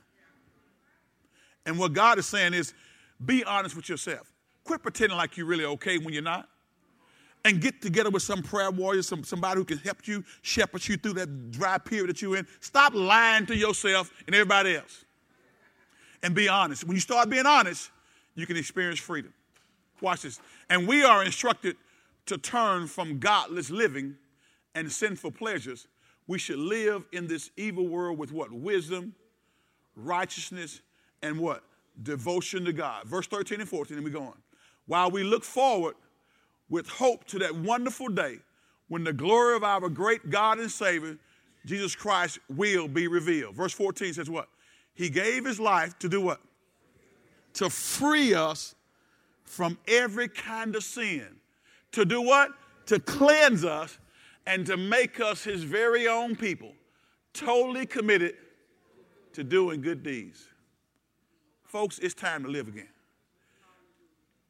And 1.67 1.79
what 1.79 1.93
God 1.93 2.19
is 2.19 2.27
saying 2.27 2.55
is, 2.55 2.73
be 3.25 3.45
honest 3.45 3.75
with 3.77 3.89
yourself. 3.89 4.33
Quit 4.69 4.83
pretending 4.83 5.17
like 5.17 5.39
you're 5.39 5.47
really 5.47 5.65
okay 5.65 5.97
when 5.97 6.13
you're 6.13 6.23
not. 6.23 6.47
and 7.43 7.59
get 7.59 7.81
together 7.81 8.11
with 8.11 8.23
some 8.23 8.43
prayer 8.43 8.71
warrior, 8.71 9.01
some, 9.01 9.25
somebody 9.25 9.59
who 9.59 9.65
can 9.65 9.79
help 9.79 10.07
you, 10.07 10.23
shepherd 10.43 10.87
you 10.87 10.99
through 10.99 11.15
that 11.15 11.51
dry 11.51 11.79
period 11.79 12.11
that 12.11 12.21
you're 12.21 12.37
in. 12.37 12.47
Stop 12.61 12.93
lying 12.93 13.47
to 13.47 13.57
yourself 13.57 14.13
and 14.27 14.37
everybody 14.37 14.77
else. 14.77 15.07
And 16.23 16.35
be 16.35 16.51
honest. 16.51 16.85
When 16.85 16.95
you 16.95 17.01
start 17.01 17.31
being 17.31 17.47
honest, 17.47 17.91
you 18.35 18.45
can 18.45 18.59
experience 18.59 18.99
freedom. 18.99 19.33
Watch 20.03 20.21
this. 20.21 20.39
And 20.69 20.87
we 20.87 21.03
are 21.03 21.25
instructed 21.25 21.77
to 22.27 22.37
turn 22.37 22.89
from 22.89 23.19
godless 23.19 23.71
living 23.71 24.17
and 24.75 24.93
sinful 24.93 25.31
pleasures. 25.31 25.87
We 26.27 26.39
should 26.39 26.59
live 26.59 27.07
in 27.13 27.27
this 27.27 27.51
evil 27.57 27.89
world 27.89 28.19
with 28.19 28.33
what? 28.33 28.53
Wisdom, 28.53 29.15
righteousness, 29.97 30.83
and 31.23 31.39
what? 31.39 31.65
Devotion 32.03 32.67
to 32.67 32.75
God. 32.75 33.05
Verse 33.05 33.27
13 33.29 33.61
and 33.61 33.69
14, 33.69 33.97
and 33.97 34.05
we 34.05 34.11
go 34.11 34.25
on. 34.25 34.35
While 34.89 35.11
we 35.11 35.23
look 35.23 35.45
forward 35.45 35.95
with 36.69 36.89
hope 36.89 37.25
to 37.27 37.39
that 37.39 37.55
wonderful 37.55 38.09
day 38.09 38.39
when 38.89 39.05
the 39.05 39.13
glory 39.13 39.55
of 39.55 39.63
our 39.63 39.89
great 39.89 40.31
God 40.31 40.59
and 40.59 40.71
Savior, 40.71 41.19
Jesus 41.67 41.95
Christ, 41.95 42.39
will 42.49 42.89
be 42.89 43.07
revealed. 43.07 43.55
Verse 43.55 43.73
14 43.75 44.15
says 44.15 44.31
what? 44.31 44.49
He 44.95 45.11
gave 45.11 45.45
his 45.45 45.61
life 45.61 45.99
to 46.01 46.09
do 46.09 46.23
what? 46.23 46.41
To 47.55 47.69
free 47.69 48.35
us 48.35 48.75
from 49.45 49.79
every 49.87 50.29
kind 50.29 50.75
of 50.75 50.83
sin. 50.83 51.37
To 51.93 52.07
do 52.07 52.23
what? 52.23 52.51
To 52.87 52.99
cleanse 52.99 53.65
us 53.65 53.99
and 54.47 54.65
to 54.67 54.79
make 54.79 55.21
us 55.21 55.45
his 55.45 55.63
very 55.63 56.09
own 56.09 56.35
people, 56.35 56.73
totally 57.35 57.85
committed 57.85 58.35
to 59.35 59.45
doing 59.45 59.83
good 59.83 60.03
deeds. 60.03 60.47
Folks, 61.65 61.99
it's 61.99 62.15
time 62.15 62.43
to 62.45 62.49
live 62.49 62.69
again. 62.69 62.89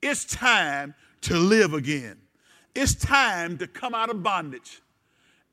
It's 0.02 0.24
time 0.24 0.94
to 1.22 1.36
live 1.36 1.74
again. 1.74 2.16
It's 2.74 2.94
time 2.94 3.58
to 3.58 3.66
come 3.66 3.94
out 3.94 4.10
of 4.10 4.22
bondage 4.22 4.80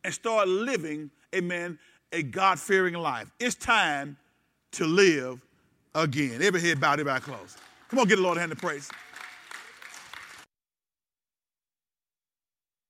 and 0.04 0.14
start 0.14 0.48
living, 0.48 1.10
amen, 1.34 1.80
a 2.12 2.22
God 2.22 2.60
fearing 2.60 2.94
life. 2.94 3.32
It's 3.40 3.56
time 3.56 4.18
to 4.74 4.86
live 4.86 5.44
again. 5.96 6.42
Every 6.42 6.62
head 6.62 6.80
bowed, 6.80 7.00
everybody 7.00 7.22
closed. 7.22 7.58
Come 7.90 8.00
on, 8.00 8.08
get 8.08 8.18
the 8.18 8.22
Lord 8.22 8.38
a 8.38 8.42
hand 8.42 8.52
of 8.52 8.60
praise. 8.60 8.90